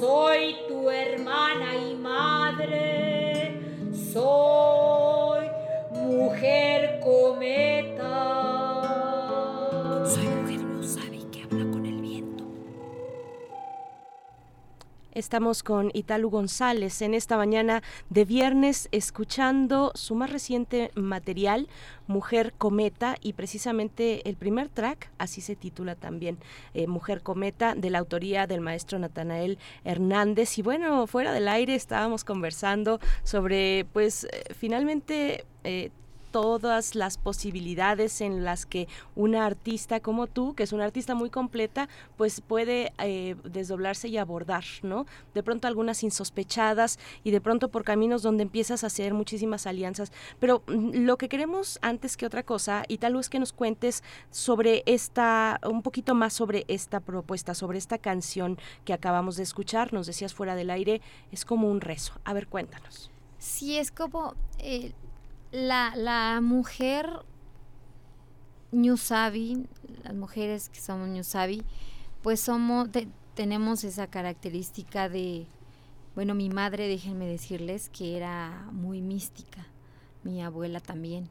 [0.00, 3.60] Soy tu hermana y madre.
[4.12, 5.46] Soy
[5.92, 7.69] mujer cometa.
[15.12, 21.66] Estamos con Italu González en esta mañana de viernes escuchando su más reciente material,
[22.06, 26.38] Mujer Cometa, y precisamente el primer track, así se titula también,
[26.74, 30.56] eh, Mujer Cometa, de la autoría del maestro Natanael Hernández.
[30.58, 35.44] Y bueno, fuera del aire estábamos conversando sobre, pues, eh, finalmente...
[35.64, 35.90] Eh,
[36.30, 41.30] todas las posibilidades en las que una artista como tú, que es una artista muy
[41.30, 45.06] completa, pues puede eh, desdoblarse y abordar, ¿no?
[45.34, 50.12] De pronto algunas insospechadas y de pronto por caminos donde empiezas a hacer muchísimas alianzas.
[50.38, 54.02] Pero mm, lo que queremos antes que otra cosa, y tal vez que nos cuentes
[54.30, 59.92] sobre esta, un poquito más sobre esta propuesta, sobre esta canción que acabamos de escuchar,
[59.92, 61.00] nos decías fuera del aire,
[61.32, 62.12] es como un rezo.
[62.24, 63.10] A ver, cuéntanos.
[63.38, 64.92] Sí, es como eh,
[65.52, 67.08] la, la mujer
[68.72, 69.66] Ñusabi,
[70.04, 71.62] las mujeres que somos Ñusabi,
[72.22, 75.46] pues somos, te- tenemos esa característica de,
[76.14, 79.66] bueno, mi madre, déjenme decirles, que era muy mística,
[80.22, 81.28] mi abuela también.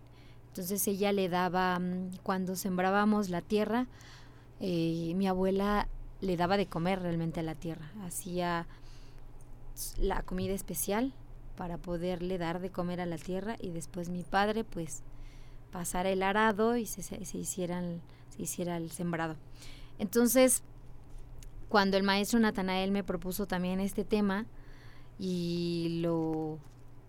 [0.49, 3.87] Entonces ella le daba, mm, cuando sembrábamos la tierra,
[4.59, 5.87] eh, mi abuela
[6.21, 8.67] le daba de comer realmente a la tierra, hacía
[9.97, 11.13] la comida especial
[11.59, 15.03] para poderle dar de comer a la tierra y después mi padre pues
[15.73, 17.01] pasara el arado y se,
[17.37, 19.35] hicieran, se hiciera el sembrado.
[19.97, 20.63] Entonces,
[21.67, 24.45] cuando el maestro Natanael me propuso también este tema
[25.19, 26.59] y lo,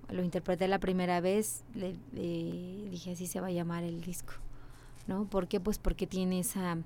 [0.08, 4.32] lo interpreté la primera vez, le, le dije así se va a llamar el disco.
[5.06, 5.26] ¿No?
[5.26, 5.60] ¿Por qué?
[5.60, 6.76] Pues porque tiene esa...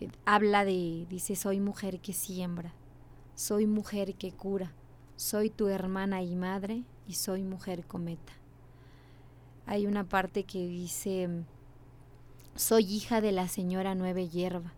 [0.00, 2.74] eh, habla de, dice, soy mujer que siembra,
[3.34, 4.74] soy mujer que cura,
[5.16, 8.32] soy tu hermana y madre y soy mujer cometa.
[9.66, 11.28] Hay una parte que dice,
[12.54, 14.72] soy hija de la señora Nueve Hierba,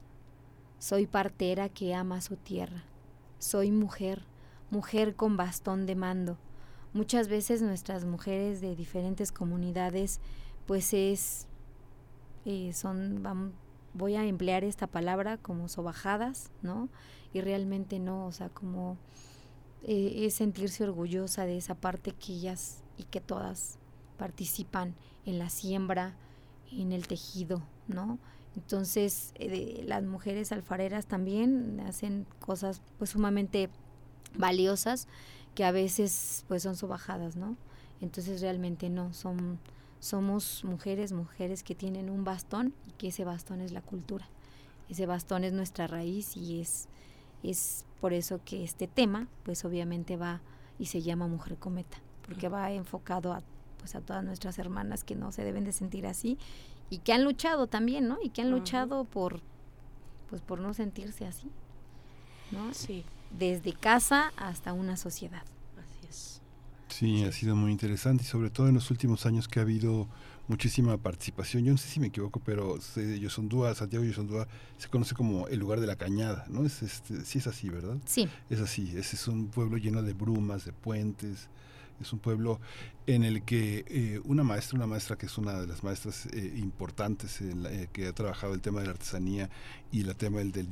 [0.78, 2.84] soy partera que ama su tierra,
[3.39, 4.23] soy mujer,
[4.70, 6.39] mujer con bastón de mando.
[6.94, 10.20] Muchas veces nuestras mujeres de diferentes comunidades,
[10.66, 11.47] pues es,
[12.47, 13.52] eh, son,
[13.92, 16.89] voy a emplear esta palabra como sobajadas, ¿no?
[17.34, 18.97] Y realmente no, o sea, como
[19.82, 23.78] eh, es sentirse orgullosa de esa parte que ellas y que todas
[24.16, 26.16] participan en la siembra,
[26.73, 28.18] en el tejido, ¿no?
[28.57, 33.70] Entonces, eh, las mujeres alfareras también hacen cosas pues sumamente
[34.36, 35.07] valiosas
[35.55, 37.57] que a veces pues son sobajadas, ¿no?
[38.00, 39.58] Entonces realmente no, son
[40.00, 44.28] somos mujeres, mujeres que tienen un bastón y que ese bastón es la cultura.
[44.89, 46.89] Ese bastón es nuestra raíz y es
[47.42, 50.41] es por eso que este tema pues obviamente va
[50.78, 53.42] y se llama Mujer Cometa, porque va enfocado a
[53.78, 56.36] pues a todas nuestras hermanas que no se deben de sentir así
[56.91, 58.18] y que han luchado también, ¿no?
[58.23, 59.41] Y que han luchado por
[60.28, 61.50] pues por no sentirse así.
[62.50, 62.73] ¿No?
[62.75, 63.05] Sí.
[63.31, 65.42] Desde casa hasta una sociedad.
[65.76, 66.42] Así es.
[66.89, 70.08] Sí, ha sido muy interesante y sobre todo en los últimos años que ha habido
[70.48, 71.64] muchísima participación.
[71.64, 75.58] Yo no sé si me equivoco, pero se- Yosondúa, Santiago Yosondúa se conoce como el
[75.60, 76.64] lugar de la cañada, ¿no?
[76.64, 77.96] Es este, sí es así, ¿verdad?
[78.06, 78.28] Sí.
[78.50, 81.48] Es así, ese es un pueblo lleno de brumas, de puentes,
[82.00, 82.60] es un pueblo
[83.06, 86.54] en el que eh, una maestra, una maestra que es una de las maestras eh,
[86.56, 89.48] importantes eh, que ha trabajado el tema de la artesanía
[89.90, 90.68] y el tema del, del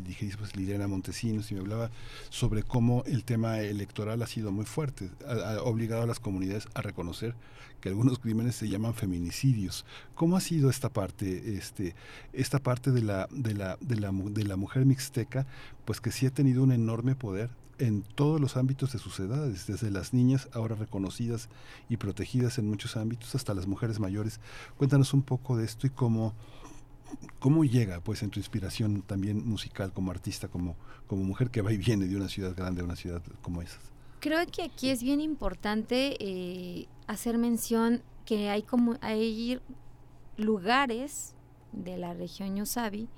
[0.54, 1.90] Liliana Montesinos y me hablaba
[2.28, 6.82] sobre cómo el tema electoral ha sido muy fuerte, ha, obligado a las comunidades a
[6.82, 7.34] reconocer
[7.80, 9.84] que algunos crímenes se llaman feminicidios.
[10.14, 11.94] ¿Cómo ha sido esta parte, este,
[12.32, 15.46] esta parte de la, de la, de la, de la mujer mixteca,
[15.84, 19.66] pues que sí ha tenido un enorme poder en todos los ámbitos de sus edades,
[19.66, 21.48] desde las niñas ahora reconocidas
[21.88, 24.40] y protegidas en muchos ámbitos hasta las mujeres mayores.
[24.76, 26.34] Cuéntanos un poco de esto y cómo,
[27.38, 31.72] cómo llega pues en tu inspiración también musical como artista, como, como mujer que va
[31.72, 33.78] y viene de una ciudad grande a una ciudad como esa.
[34.20, 39.60] Creo que aquí es bien importante eh, hacer mención que hay como hay
[40.36, 41.34] lugares
[41.72, 43.08] de la región Ñusabi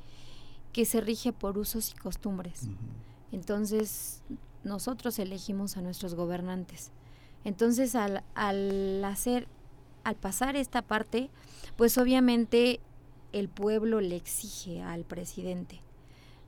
[0.72, 2.68] que se rige por usos y costumbres.
[3.32, 4.22] Entonces,
[4.64, 6.90] nosotros elegimos a nuestros gobernantes.
[7.44, 9.46] Entonces, al, al hacer,
[10.04, 11.30] al pasar esta parte,
[11.76, 12.80] pues obviamente
[13.32, 15.80] el pueblo le exige al presidente.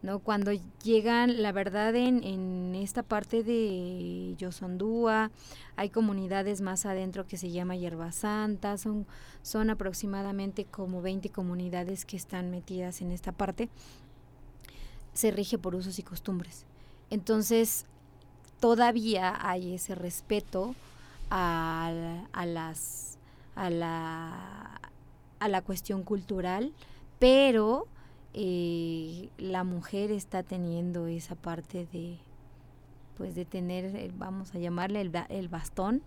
[0.03, 0.19] ¿no?
[0.21, 5.31] Cuando llegan, la verdad, en, en esta parte de Yosondúa,
[5.77, 9.07] hay comunidades más adentro que se llama Hierba Santa, son,
[9.43, 13.69] son aproximadamente como 20 comunidades que están metidas en esta parte,
[15.13, 16.65] se rige por usos y costumbres.
[17.11, 17.85] Entonces,
[18.61, 20.75] todavía hay ese respeto
[21.31, 21.93] a,
[22.33, 23.19] a las
[23.57, 24.81] a la,
[25.39, 26.73] a la cuestión cultural,
[27.19, 27.87] pero
[28.33, 32.17] eh, la mujer está teniendo esa parte de
[33.17, 36.03] pues de tener vamos a llamarle el, el bastón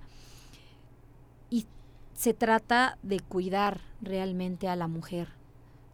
[1.52, 1.68] y
[2.14, 5.28] se trata de cuidar realmente a la mujer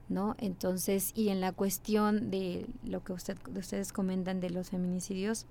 [0.07, 0.35] ¿no?
[0.39, 5.45] Entonces, y en la cuestión de lo que usted, ustedes comentan de los feminicidios,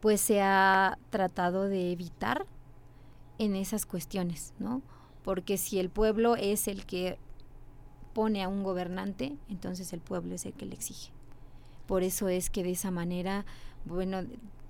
[0.00, 2.46] pues se ha tratado de evitar
[3.38, 4.82] en esas cuestiones, ¿no?
[5.22, 7.18] Porque si el pueblo es el que
[8.14, 11.12] pone a un gobernante, entonces el pueblo es el que le exige.
[11.86, 13.44] Por eso es que de esa manera,
[13.84, 14.20] bueno,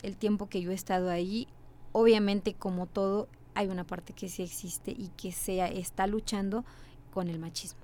[0.02, 1.48] el tiempo que yo he estado ahí,
[1.92, 6.65] obviamente como todo, hay una parte que sí existe y que se está luchando
[7.12, 7.81] con el machismo.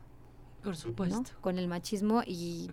[0.62, 1.24] Por supuesto.
[1.40, 2.70] Con el machismo y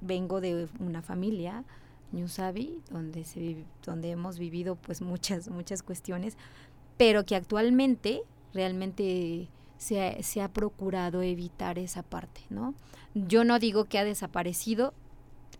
[0.00, 1.64] vengo de una familia,
[2.12, 6.36] Ñusabi, donde se donde hemos vivido pues muchas muchas cuestiones,
[6.96, 8.22] pero que actualmente
[8.54, 12.74] realmente se ha, se ha procurado evitar esa parte, ¿no?
[13.14, 14.92] Yo no digo que ha desaparecido,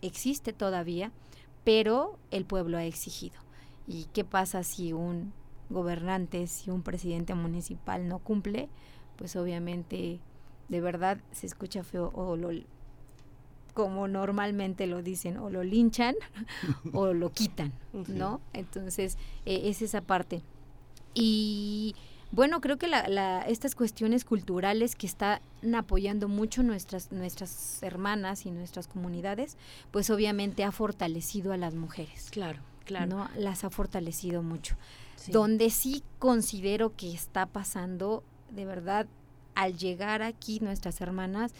[0.02, 1.12] existe todavía,
[1.64, 3.38] pero el pueblo ha exigido.
[3.86, 5.32] ¿Y qué pasa si un
[5.70, 8.68] gobernante, si un presidente municipal no cumple?
[9.16, 10.20] Pues obviamente
[10.68, 12.50] de verdad se escucha feo o lo
[13.78, 16.16] como normalmente lo dicen, o lo linchan
[16.92, 17.72] o lo quitan,
[18.08, 18.40] ¿no?
[18.52, 19.16] Entonces,
[19.46, 20.42] eh, es esa parte.
[21.14, 21.94] Y
[22.32, 25.38] bueno, creo que la, estas cuestiones culturales que están
[25.76, 29.56] apoyando mucho nuestras, nuestras hermanas y nuestras comunidades,
[29.92, 32.30] pues obviamente ha fortalecido a las mujeres.
[32.32, 33.06] Claro, claro.
[33.06, 33.28] ¿no?
[33.36, 34.74] Las ha fortalecido mucho.
[35.28, 39.06] Donde sí considero que está pasando, de verdad,
[39.54, 41.52] al llegar aquí nuestras hermanas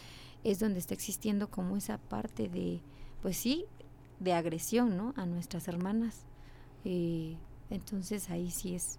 [0.45, 2.81] es donde está existiendo como esa parte de,
[3.23, 3.67] pues sí,
[4.21, 5.15] de agresión, ¿no?
[5.17, 6.27] A nuestras hermanas.
[6.85, 7.37] Eh,
[7.71, 8.99] entonces ahí sí es,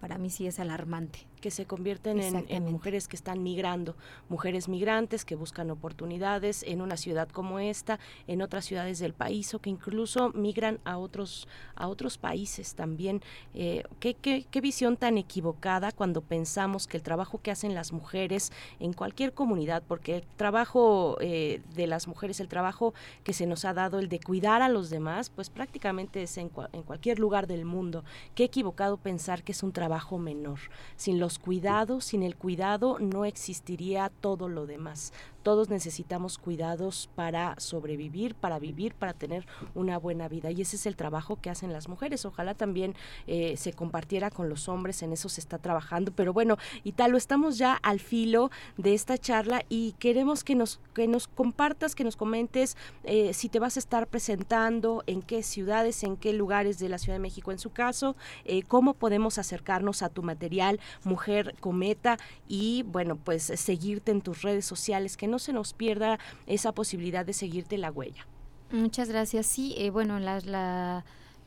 [0.00, 3.96] para mí sí es alarmante que se convierten en, mujeres que están migrando,
[4.28, 9.52] mujeres migrantes que buscan oportunidades en una ciudad como esta, en otras ciudades del país
[9.54, 13.22] o que incluso migran a otros, a otros países también.
[13.54, 18.52] Eh, ¿qué, qué, visión tan equivocada cuando pensamos que el trabajo que hacen las mujeres
[18.78, 22.92] en cualquier comunidad, porque el trabajo eh, de las mujeres, el trabajo
[23.24, 26.50] que se nos ha dado, el de cuidar a los demás, pues prácticamente es en,
[26.72, 28.04] en cualquier lugar del mundo.
[28.34, 30.58] Qué equivocado pensar que es un trabajo menor.
[30.96, 37.54] Sin los cuidados, sin el cuidado no existiría todo lo demás todos necesitamos cuidados para
[37.58, 40.50] sobrevivir, para vivir, para tener una buena vida.
[40.50, 42.24] Y ese es el trabajo que hacen las mujeres.
[42.24, 42.94] Ojalá también
[43.26, 46.12] eh, se compartiera con los hombres, en eso se está trabajando.
[46.12, 50.54] Pero bueno, y tal, lo estamos ya al filo de esta charla y queremos que
[50.54, 55.22] nos, que nos compartas, que nos comentes eh, si te vas a estar presentando, en
[55.22, 58.94] qué ciudades, en qué lugares de la Ciudad de México en su caso, eh, cómo
[58.94, 65.16] podemos acercarnos a tu material, Mujer Cometa, y bueno, pues seguirte en tus redes sociales,
[65.30, 68.26] no se nos pierda esa posibilidad de seguirte la huella.
[68.72, 69.46] Muchas gracias.
[69.46, 70.44] Sí, eh, bueno, las,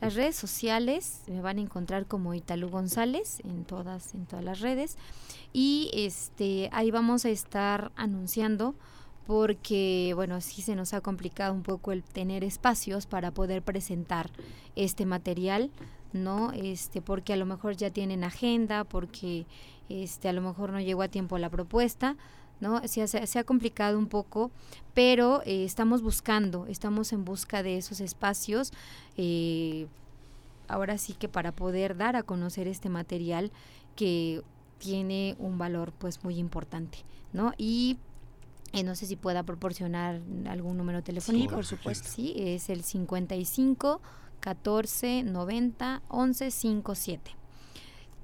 [0.00, 4.98] redes sociales me van a encontrar como Italú González en todas, en todas las redes.
[5.52, 8.74] Y este ahí vamos a estar anunciando
[9.26, 14.30] porque bueno, sí se nos ha complicado un poco el tener espacios para poder presentar
[14.76, 15.70] este material,
[16.12, 16.52] ¿no?
[16.52, 19.46] Este, porque a lo mejor ya tienen agenda, porque
[19.88, 22.16] este a lo mejor no llegó a tiempo la propuesta,
[22.64, 22.80] ¿no?
[22.88, 24.50] Se, se, ha complicado un poco,
[24.94, 28.72] pero eh, estamos buscando, estamos en busca de esos espacios.
[29.18, 29.86] Eh,
[30.66, 33.52] ahora sí que para poder dar a conocer este material
[33.96, 34.42] que
[34.78, 37.52] tiene un valor pues muy importante, ¿no?
[37.58, 37.98] Y
[38.72, 41.50] eh, no sé si pueda proporcionar algún número telefónico.
[41.50, 42.08] Sí, por supuesto.
[42.08, 44.00] Sí, es el 55
[44.40, 47.43] 14 90 11 57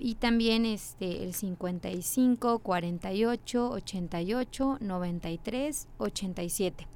[0.00, 6.86] y también este el 55 48 88 93 87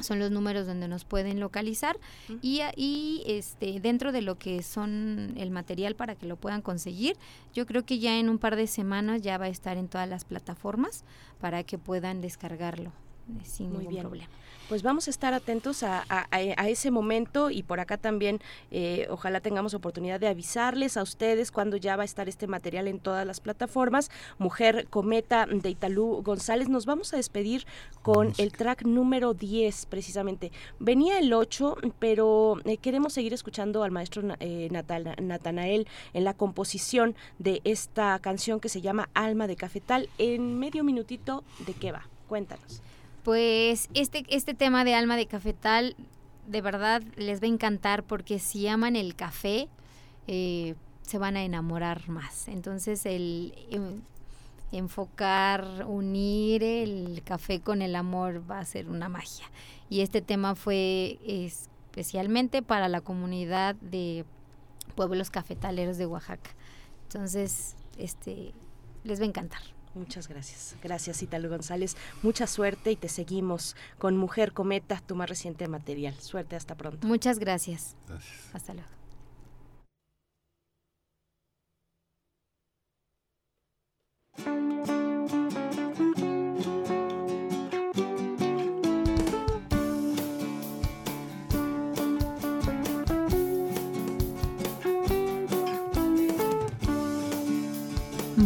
[0.00, 1.98] son los números donde nos pueden localizar
[2.40, 7.16] y, y este dentro de lo que son el material para que lo puedan conseguir
[7.52, 10.08] yo creo que ya en un par de semanas ya va a estar en todas
[10.08, 11.04] las plataformas
[11.40, 12.92] para que puedan descargarlo
[13.44, 14.02] sin Muy ningún bien.
[14.02, 14.30] problema.
[14.68, 18.38] Pues vamos a estar atentos a, a- a ese momento y por acá también
[18.70, 22.86] eh, ojalá tengamos oportunidad de avisarles a ustedes cuando ya va a estar este material
[22.86, 24.10] en todas las plataformas.
[24.36, 27.64] Mujer Cometa de Italú González, nos vamos a despedir
[28.02, 30.52] con el track número 10 precisamente.
[30.78, 36.34] Venía el 8, pero eh, queremos seguir escuchando al maestro eh, Natal- Natanael en la
[36.34, 40.10] composición de esta canción que se llama Alma de Cafetal.
[40.18, 42.06] En medio minutito, ¿de qué va?
[42.28, 42.82] Cuéntanos.
[43.22, 45.96] Pues este, este tema de alma de cafetal,
[46.46, 49.68] de verdad les va a encantar porque si aman el café,
[50.26, 52.48] eh, se van a enamorar más.
[52.48, 54.00] Entonces el em,
[54.72, 59.46] enfocar, unir el café con el amor va a ser una magia.
[59.88, 64.24] Y este tema fue especialmente para la comunidad de
[64.94, 66.50] pueblos cafetaleros de Oaxaca.
[67.04, 68.52] Entonces, este,
[69.04, 69.62] les va a encantar.
[69.98, 70.76] Muchas gracias.
[70.82, 71.96] Gracias, Italo González.
[72.22, 76.14] Mucha suerte y te seguimos con Mujer Cometa, tu más reciente material.
[76.20, 77.06] Suerte, hasta pronto.
[77.06, 77.96] Muchas gracias.
[78.06, 78.54] Gracias.
[78.54, 78.88] Hasta luego.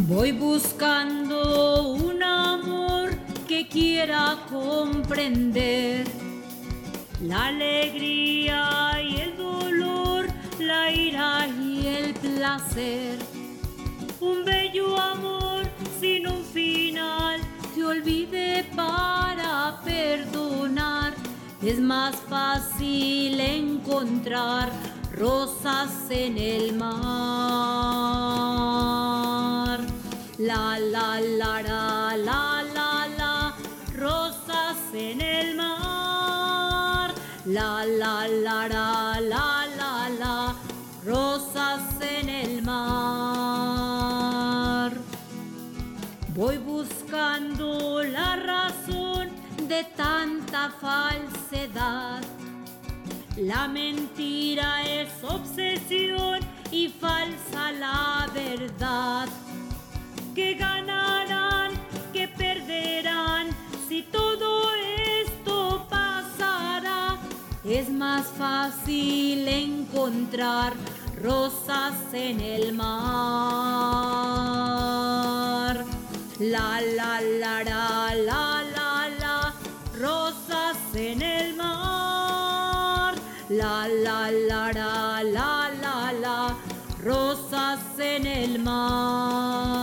[0.08, 1.21] Voy buscando
[7.20, 10.26] la alegría y el dolor,
[10.58, 13.18] la ira y el placer.
[14.20, 15.66] Un bello amor
[16.00, 17.42] sin un final
[17.74, 21.12] que olvide para perdonar.
[21.62, 24.72] Es más fácil encontrar
[25.12, 26.92] rosas en el mar.
[30.38, 32.51] La la la la la
[50.92, 52.22] falsedad.
[53.36, 56.40] La mentira es obsesión
[56.70, 59.28] y falsa la verdad.
[60.34, 61.70] Que ganarán,
[62.12, 63.46] que perderán,
[63.88, 64.50] si todo
[65.22, 67.16] esto pasará.
[67.64, 70.74] Es más fácil encontrar
[71.22, 72.92] rosas en el mar.
[76.38, 78.81] La la la la la la
[80.94, 83.14] en el mar.
[83.48, 86.56] La la la la la la la
[87.02, 89.81] rosas en el mar.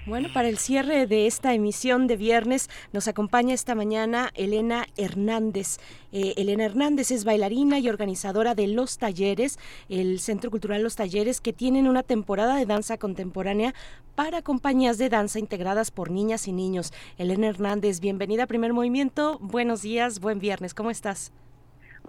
[0.08, 5.77] Bueno, para el cierre de esta emisión de viernes nos acompaña esta mañana Elena Hernández.
[6.11, 9.59] Eh, Elena Hernández es bailarina y organizadora de Los Talleres,
[9.90, 13.75] el Centro Cultural Los Talleres, que tienen una temporada de danza contemporánea
[14.16, 16.93] para compañías de danza integradas por niñas y niños.
[17.19, 19.38] Elena Hernández, bienvenida a Primer Movimiento.
[19.40, 21.32] Buenos días, buen viernes, ¿cómo estás?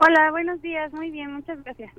[0.03, 1.93] Hola, buenos días, muy bien, muchas gracias.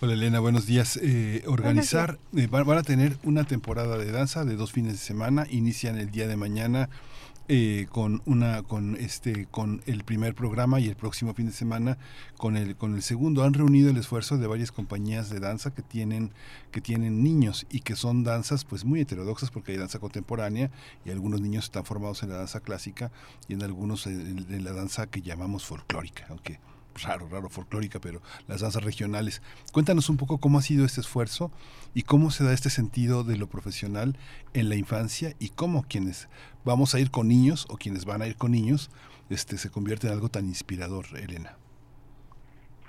[0.00, 0.96] Hola Elena, buenos días.
[1.02, 5.44] Eh, organizar, eh, van, a tener una temporada de danza de dos fines de semana,
[5.50, 6.90] inician el día de mañana
[7.48, 11.98] eh, con una, con este, con el primer programa y el próximo fin de semana
[12.36, 13.42] con el, con el segundo.
[13.42, 16.30] Han reunido el esfuerzo de varias compañías de danza que tienen,
[16.70, 20.70] que tienen niños y que son danzas pues muy heterodoxas porque hay danza contemporánea
[21.04, 23.10] y algunos niños están formados en la danza clásica
[23.48, 26.60] y en algunos en, en la danza que llamamos folclórica, aunque
[27.02, 29.42] raro, raro, folclórica, pero las danzas regionales.
[29.72, 31.50] Cuéntanos un poco cómo ha sido este esfuerzo
[31.94, 34.16] y cómo se da este sentido de lo profesional
[34.54, 36.28] en la infancia y cómo quienes
[36.64, 38.90] vamos a ir con niños o quienes van a ir con niños
[39.30, 41.56] este, se convierte en algo tan inspirador, Elena.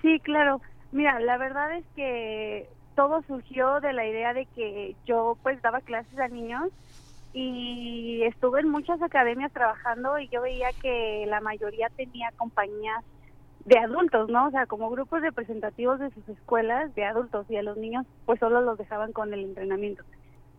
[0.01, 0.61] Sí, claro.
[0.91, 5.81] Mira, la verdad es que todo surgió de la idea de que yo pues daba
[5.81, 6.69] clases a niños
[7.33, 13.03] y estuve en muchas academias trabajando y yo veía que la mayoría tenía compañías
[13.65, 14.47] de adultos, ¿no?
[14.47, 18.39] O sea, como grupos representativos de sus escuelas de adultos y a los niños pues
[18.39, 20.03] solo los dejaban con el entrenamiento.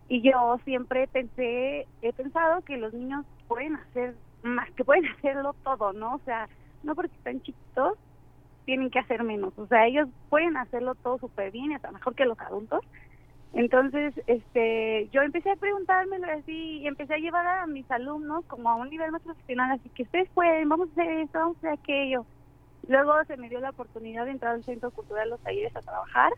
[0.08, 5.55] Y yo siempre pensé, he pensado que los niños pueden hacer más, que pueden hacerlo
[5.65, 6.16] todo, ¿no?
[6.16, 6.49] O sea,
[6.83, 7.99] no porque están chiquitos
[8.65, 12.24] tienen que hacer menos, o sea, ellos pueden hacerlo todo súper bien hasta mejor que
[12.24, 12.81] los adultos.
[13.52, 18.68] Entonces, este, yo empecé a preguntármelo así y empecé a llevar a mis alumnos como
[18.68, 21.58] a un nivel más profesional, así que ustedes pueden, vamos a hacer esto, vamos a
[21.58, 22.26] hacer aquello.
[22.88, 26.32] Luego se me dio la oportunidad de entrar al Centro Cultural Los Talleres a trabajar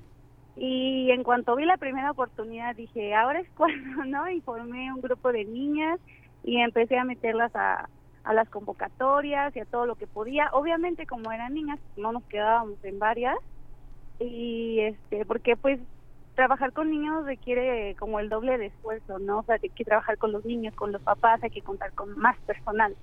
[0.57, 4.31] y en cuanto vi la primera oportunidad dije, ahora es cuando, ¿no?
[4.31, 6.01] Y formé un grupo de niñas
[6.43, 7.89] y empecé a meterlas a,
[8.25, 10.51] a las convocatorias y a todo lo que podía.
[10.53, 13.37] Obviamente como eran niñas no nos quedábamos en varias
[14.19, 15.81] y este porque pues
[16.35, 19.39] trabajar con niños requiere como el doble de esfuerzo, ¿no?
[19.39, 22.17] O sea, hay que trabajar con los niños, con los papás, hay que contar con
[22.19, 22.95] más personal.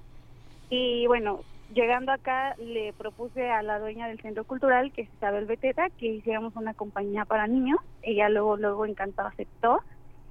[0.70, 1.42] Y bueno,
[1.74, 6.08] llegando acá le propuse a la dueña del centro cultural, que es Isabel Beteta, que
[6.08, 7.80] hiciéramos una compañía para niños.
[8.02, 9.82] Ella luego, luego encantado aceptó.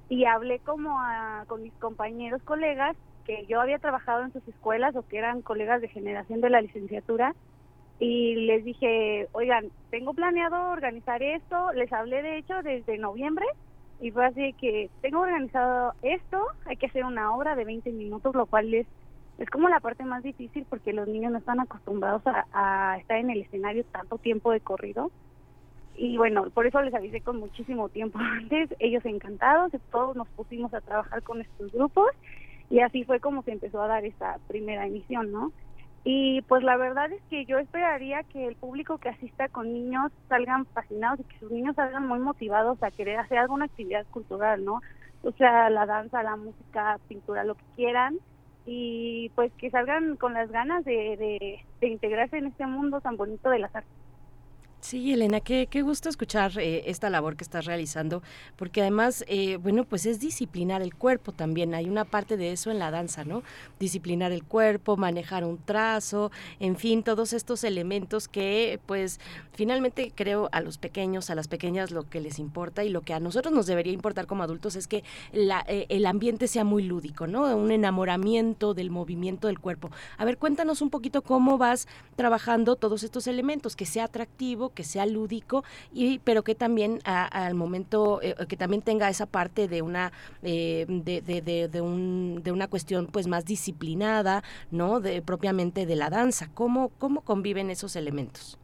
[0.09, 4.95] Y hablé como a, con mis compañeros, colegas, que yo había trabajado en sus escuelas
[4.95, 7.33] o que eran colegas de generación de la licenciatura
[7.99, 13.45] y les dije, oigan, tengo planeado organizar esto, les hablé de hecho desde noviembre
[14.01, 18.35] y fue así que tengo organizado esto, hay que hacer una obra de 20 minutos,
[18.35, 18.87] lo cual es,
[19.37, 23.29] es como la parte más difícil porque los niños no están acostumbrados a, estar en
[23.29, 25.11] el escenario tanto tiempo de corrido.
[25.95, 30.73] Y bueno, por eso les avisé con muchísimo tiempo antes, ellos encantados, todos nos pusimos
[30.73, 32.09] a trabajar con estos grupos
[32.69, 35.51] y así fue como se empezó a dar esta primera emisión, ¿no?
[36.05, 40.11] Y pues la verdad es que yo esperaría que el público que asista con niños
[40.27, 44.65] salgan fascinados y que sus niños salgan muy motivados a querer hacer alguna actividad cultural,
[44.65, 44.81] ¿no?
[45.23, 48.17] O sea, la danza, la música, pintura, lo que quieran.
[48.65, 53.49] Y pues que salgan con las ganas de, de, integrarse en este mundo tan bonito
[53.49, 54.02] de las artes.
[54.83, 58.21] Sí, Elena, qué, qué gusto escuchar eh, esta labor que estás realizando,
[58.57, 61.73] porque además, eh, bueno, pues es disciplinar el cuerpo también.
[61.73, 63.43] Hay una parte de eso en la danza, ¿no?
[63.79, 69.21] Disciplinar el cuerpo, manejar un trazo, en fin, todos estos elementos que, pues,
[69.53, 73.13] finalmente creo a los pequeños, a las pequeñas lo que les importa y lo que
[73.13, 77.25] a nosotros nos debería importar como adultos es que eh, el ambiente sea muy lúdico,
[77.25, 77.55] ¿no?
[77.55, 79.91] Un enamoramiento del movimiento del cuerpo.
[80.17, 81.87] A ver, cuéntanos un poquito cómo vas
[82.17, 87.55] trabajando todos estos elementos, que sea atractivo, que sea lúdico, y, pero que también al
[87.55, 90.11] momento, eh, que también tenga esa parte de una,
[90.41, 94.99] eh, de, de, un, de una cuestión pues más disciplinada, ¿no?
[94.99, 96.49] De, propiamente de la danza.
[96.53, 98.59] ¿Cómo, ¿Cómo conviven esos elementos?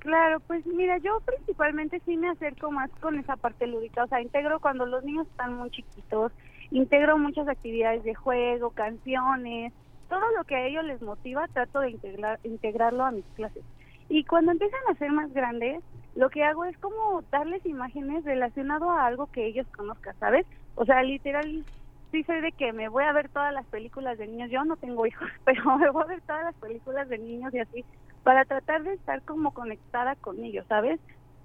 [0.00, 4.22] Claro, pues mira, yo principalmente sí me acerco más con esa parte lúdica, o sea,
[4.22, 6.32] integro cuando los niños están muy chiquitos,
[6.70, 9.74] integro muchas actividades de juego, canciones,
[10.08, 13.62] todo lo que a ellos les motiva, trato de integrar, integrarlo a mis clases.
[14.10, 15.84] Y cuando empiezan a ser más grandes,
[16.16, 20.44] lo que hago es como darles imágenes relacionado a algo que ellos conozcan, ¿sabes?
[20.74, 21.64] O sea, literal,
[22.10, 24.50] sí soy de que me voy a ver todas las películas de niños.
[24.50, 27.60] Yo no tengo hijos, pero me voy a ver todas las películas de niños y
[27.60, 27.84] así,
[28.24, 30.98] para tratar de estar como conectada con ellos, ¿sabes?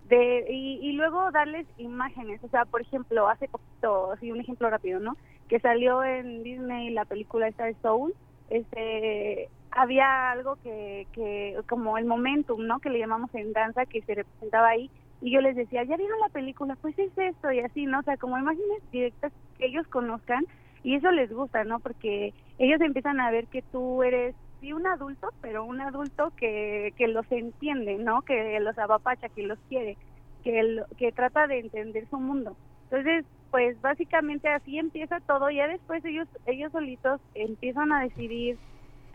[0.10, 2.44] De, y, y luego darles imágenes.
[2.44, 5.18] O sea, por ejemplo, hace poquito, así un ejemplo rápido, ¿no?
[5.50, 8.16] Que salió en Disney la película Star Soul.
[8.49, 12.80] Este, había algo que, que, como el momentum, ¿no?
[12.80, 14.90] Que le llamamos en danza, que se representaba ahí.
[15.22, 16.75] Y yo les decía, ¿ya vieron la película?
[16.82, 17.99] Pues es esto y así, ¿no?
[17.99, 20.45] O sea, como imágenes directas que ellos conozcan
[20.83, 21.80] y eso les gusta, ¿no?
[21.80, 26.93] Porque ellos empiezan a ver que tú eres, sí, un adulto, pero un adulto que,
[26.95, 28.22] que los entiende, ¿no?
[28.22, 29.98] Que los abapacha, que los quiere,
[30.43, 32.56] que, que trata de entender su mundo.
[32.83, 35.49] Entonces, pues básicamente así empieza todo.
[35.49, 38.57] Ya después ellos, ellos solitos empiezan a decidir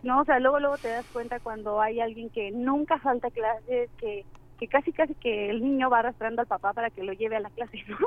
[0.03, 0.21] ¿no?
[0.21, 4.25] O sea, luego luego te das cuenta cuando hay alguien que nunca falta clases, que,
[4.57, 7.41] que casi casi que el niño va arrastrando al papá para que lo lleve a
[7.41, 7.97] la clase, ¿no?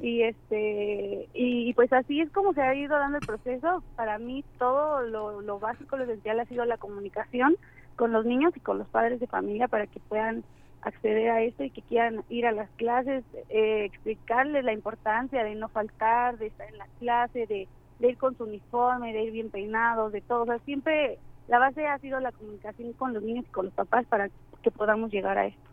[0.00, 3.82] Y este y, pues así es como se ha ido dando el proceso.
[3.96, 7.56] Para mí todo lo, lo básico, lo esencial ha sido la comunicación
[7.96, 10.44] con los niños y con los padres de familia para que puedan
[10.82, 15.54] acceder a esto y que quieran ir a las clases, eh, explicarles la importancia de
[15.54, 17.68] no faltar, de estar en la clase, de,
[18.00, 20.42] ir con su uniforme, de ir bien peinados, de todo.
[20.42, 23.74] O sea, siempre la base ha sido la comunicación con los niños y con los
[23.74, 24.28] papás para
[24.62, 25.67] que podamos llegar a esto.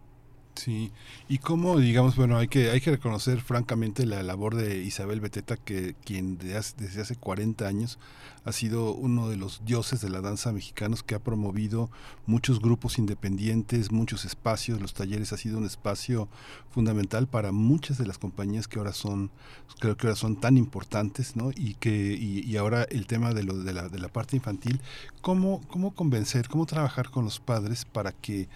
[0.56, 0.94] Sí,
[1.28, 5.58] y cómo, digamos, bueno, hay que, hay que reconocer francamente la labor de Isabel Beteta,
[5.58, 8.00] que quien desde hace 40 años
[8.46, 11.90] ha sido uno de los dioses de la danza mexicanos que ha promovido
[12.26, 16.30] muchos grupos independientes, muchos espacios, los talleres ha sido un espacio
[16.70, 19.32] fundamental para muchas de las compañías que ahora son,
[19.80, 21.52] creo que ahora son tan importantes, ¿no?
[21.56, 24.80] Y que, y, y ahora el tema de lo de la, de la parte infantil,
[25.22, 28.48] ¿cómo, cómo convencer, cómo trabajar con los padres para que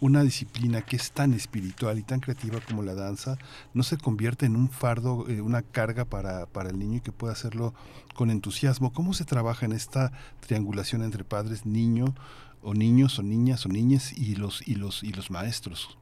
[0.00, 3.38] una disciplina que es tan espiritual y tan creativa como la danza
[3.72, 7.12] no se convierte en un fardo, eh, una carga para, para el niño y que
[7.12, 7.74] pueda hacerlo
[8.14, 8.92] con entusiasmo.
[8.92, 12.14] ¿Cómo se trabaja en esta triangulación entre padres, niño
[12.62, 15.98] o niños o niñas o niñas y los y los y los maestros?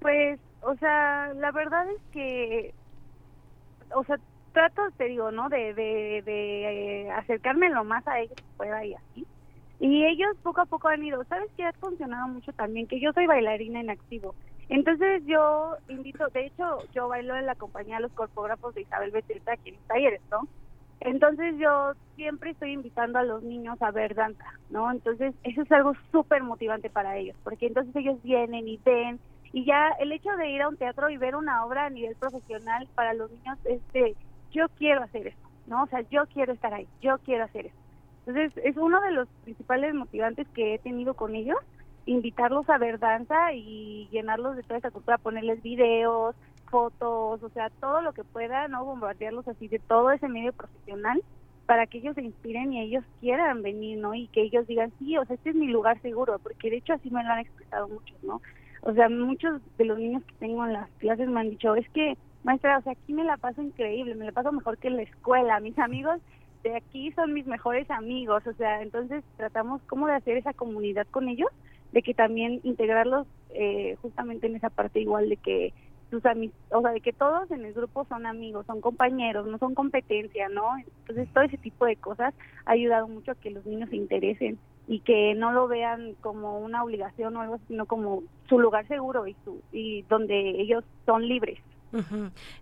[0.00, 2.74] Pues, o sea, la verdad es que,
[3.94, 4.18] o sea,
[4.52, 5.48] trato, te digo, ¿no?
[5.48, 9.26] De, de, de eh, acercarme lo más a ellos que pueda y así.
[9.80, 12.86] Y ellos poco a poco han ido, ¿sabes qué ha funcionado mucho también?
[12.88, 14.34] Que yo soy bailarina en activo.
[14.68, 19.12] Entonces yo invito, de hecho yo bailo en la compañía de los corpógrafos de Isabel
[19.12, 20.48] Beteta aquí en talleres, ¿no?
[21.00, 24.90] Entonces yo siempre estoy invitando a los niños a ver danza, ¿no?
[24.90, 29.20] Entonces eso es algo súper motivante para ellos, porque entonces ellos vienen y ven,
[29.52, 32.16] y ya el hecho de ir a un teatro y ver una obra a nivel
[32.16, 34.16] profesional para los niños es de,
[34.50, 35.84] yo quiero hacer esto, ¿no?
[35.84, 37.87] O sea, yo quiero estar ahí, yo quiero hacer esto.
[38.28, 41.56] Entonces, es uno de los principales motivantes que he tenido con ellos,
[42.04, 46.36] invitarlos a ver danza y llenarlos de toda esa cultura, ponerles videos,
[46.70, 51.22] fotos, o sea, todo lo que pueda, no bombardearlos así de todo ese medio profesional
[51.64, 54.14] para que ellos se inspiren y ellos quieran venir, ¿no?
[54.14, 56.92] Y que ellos digan, sí, o sea, este es mi lugar seguro, porque de hecho
[56.92, 58.42] así me lo han expresado muchos, ¿no?
[58.82, 61.88] O sea, muchos de los niños que tengo en las clases me han dicho, es
[61.90, 64.96] que, maestra, o sea, aquí me la paso increíble, me la paso mejor que en
[64.96, 66.20] la escuela, mis amigos
[66.62, 71.06] de aquí son mis mejores amigos, o sea, entonces tratamos como de hacer esa comunidad
[71.10, 71.50] con ellos,
[71.92, 75.72] de que también integrarlos eh, justamente en esa parte igual de que
[76.10, 76.22] sus
[76.70, 80.48] o sea, de que todos en el grupo son amigos, son compañeros, no son competencia,
[80.48, 80.64] ¿no?
[81.00, 84.58] Entonces todo ese tipo de cosas ha ayudado mucho a que los niños se interesen
[84.86, 89.26] y que no lo vean como una obligación o algo, sino como su lugar seguro
[89.26, 91.58] y su y donde ellos son libres.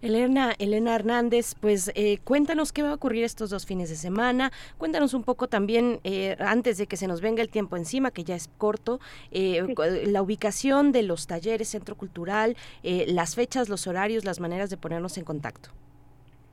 [0.03, 4.53] Elena, Elena Hernández, pues eh, cuéntanos qué va a ocurrir estos dos fines de semana.
[4.79, 8.25] Cuéntanos un poco también, eh, antes de que se nos venga el tiempo encima, que
[8.25, 9.65] ya es corto, eh,
[10.07, 14.77] la ubicación de los talleres, centro cultural, eh, las fechas, los horarios, las maneras de
[14.77, 15.71] ponernos en contacto.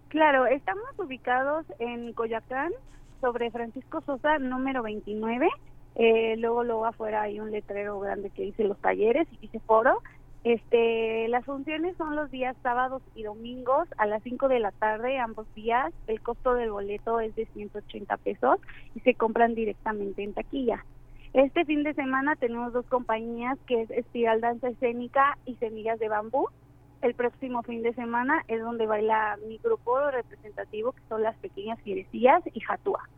[0.09, 2.71] Claro, estamos ubicados en Coyacán,
[3.23, 5.49] sobre Francisco Sosa, número 29.
[5.95, 10.01] Eh, luego, luego afuera hay un letrero grande que dice los talleres y dice foro.
[10.43, 15.17] Este, las funciones son los días sábados y domingos a las 5 de la tarde,
[15.17, 15.93] ambos días.
[16.07, 18.59] El costo del boleto es de 180 pesos
[18.93, 20.83] y se compran directamente en taquilla.
[21.31, 26.09] Este fin de semana tenemos dos compañías que es Espiral Danza Escénica y Semillas de
[26.09, 26.47] Bambú.
[27.01, 31.81] El próximo fin de semana es donde baila mi grupo representativo, que son las pequeñas
[31.81, 33.09] fierecillas y Jatúa.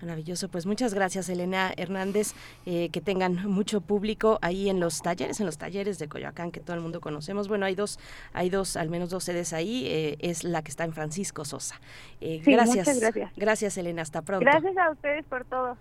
[0.00, 2.32] Maravilloso, pues muchas gracias Elena Hernández,
[2.66, 6.60] eh, que tengan mucho público ahí en los talleres, en los talleres de Coyoacán que
[6.60, 7.48] todo el mundo conocemos.
[7.48, 7.98] Bueno, hay dos,
[8.32, 11.80] hay dos, al menos dos sedes ahí, eh, es la que está en Francisco Sosa.
[12.20, 13.32] Eh, Sí, gracias, muchas gracias.
[13.36, 14.44] gracias Elena, hasta pronto.
[14.44, 15.76] Gracias a ustedes por todo.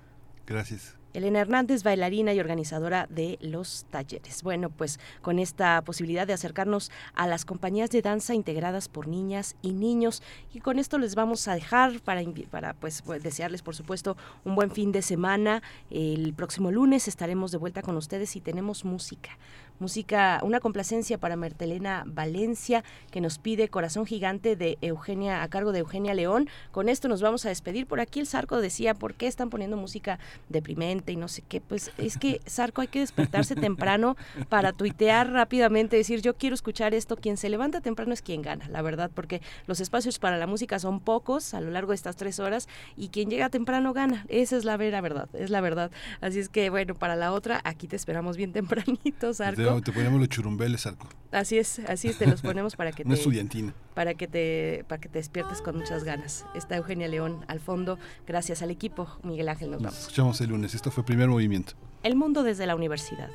[0.47, 0.95] Gracias.
[1.15, 4.43] Elena Hernández, bailarina y organizadora de los talleres.
[4.43, 9.55] Bueno, pues con esta posibilidad de acercarnos a las compañías de danza integradas por niñas
[9.61, 10.21] y niños
[10.53, 12.21] y con esto les vamos a dejar para,
[12.51, 15.63] para pues, pues, desearles por supuesto un buen fin de semana.
[15.89, 19.37] El próximo lunes estaremos de vuelta con ustedes y tenemos música.
[19.77, 25.73] Música, una complacencia para Mertelena Valencia que nos pide Corazón Gigante de Eugenia, a cargo
[25.73, 26.47] de Eugenia León.
[26.71, 27.85] Con esto nos vamos a despedir.
[27.85, 31.59] Por aquí el Zarco decía, ¿por qué están poniendo música deprimente y no sé qué?
[31.59, 34.15] Pues es que, Zarco, hay que despertarse temprano
[34.47, 37.17] para tuitear rápidamente, decir, yo quiero escuchar esto.
[37.17, 40.79] Quien se levanta temprano es quien gana, la verdad, porque los espacios para la música
[40.79, 44.25] son pocos a lo largo de estas tres horas y quien llega temprano gana.
[44.29, 45.91] Esa es la vera verdad, es la verdad.
[46.21, 49.64] Así es que, bueno, para la otra, aquí te esperamos bien tempranito, Zarco.
[49.75, 51.07] Te, te ponemos los churumbeles, Arco.
[51.31, 53.73] Así es, así es, te los ponemos para que Una te estudiantina.
[53.93, 56.45] para que te para que te despiertes con muchas ganas.
[56.55, 59.07] Está Eugenia León al fondo, gracias al equipo.
[59.23, 59.99] Miguel Ángel, nos Nos vamos.
[60.01, 60.73] escuchamos el lunes.
[60.75, 61.73] Esto fue Primer Movimiento.
[62.03, 63.29] El mundo desde la universidad.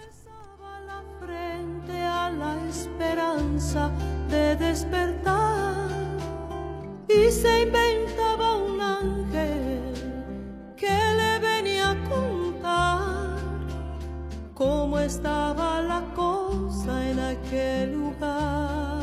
[1.21, 3.91] frente a la esperanza
[4.31, 5.89] de despertar
[7.09, 9.81] y se inventaba un ángel
[10.77, 13.10] que le venía a contar
[14.61, 19.01] cómo estaba la cosa en aquel lugar.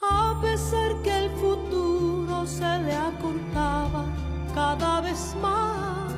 [0.00, 4.04] A pesar que el futuro se le acortaba
[4.52, 6.12] cada vez más,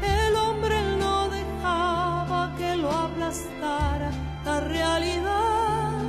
[0.00, 4.12] el hombre no dejaba que lo aplastara
[4.44, 6.02] la realidad.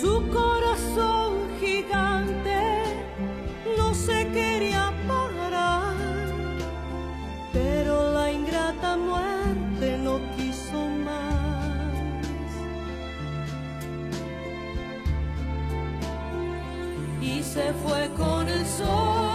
[0.00, 1.17] Su corazón
[17.58, 19.27] se fue con el sol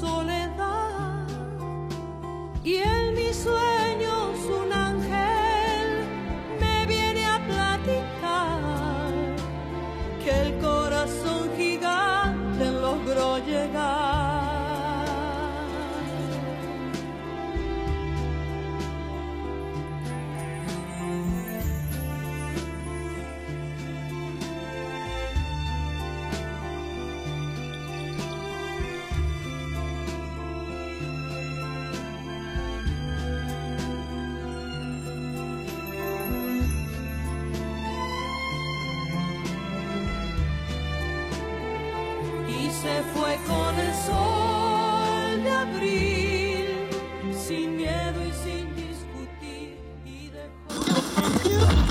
[0.00, 1.26] soledad.
[2.64, 3.79] Y en mis sueños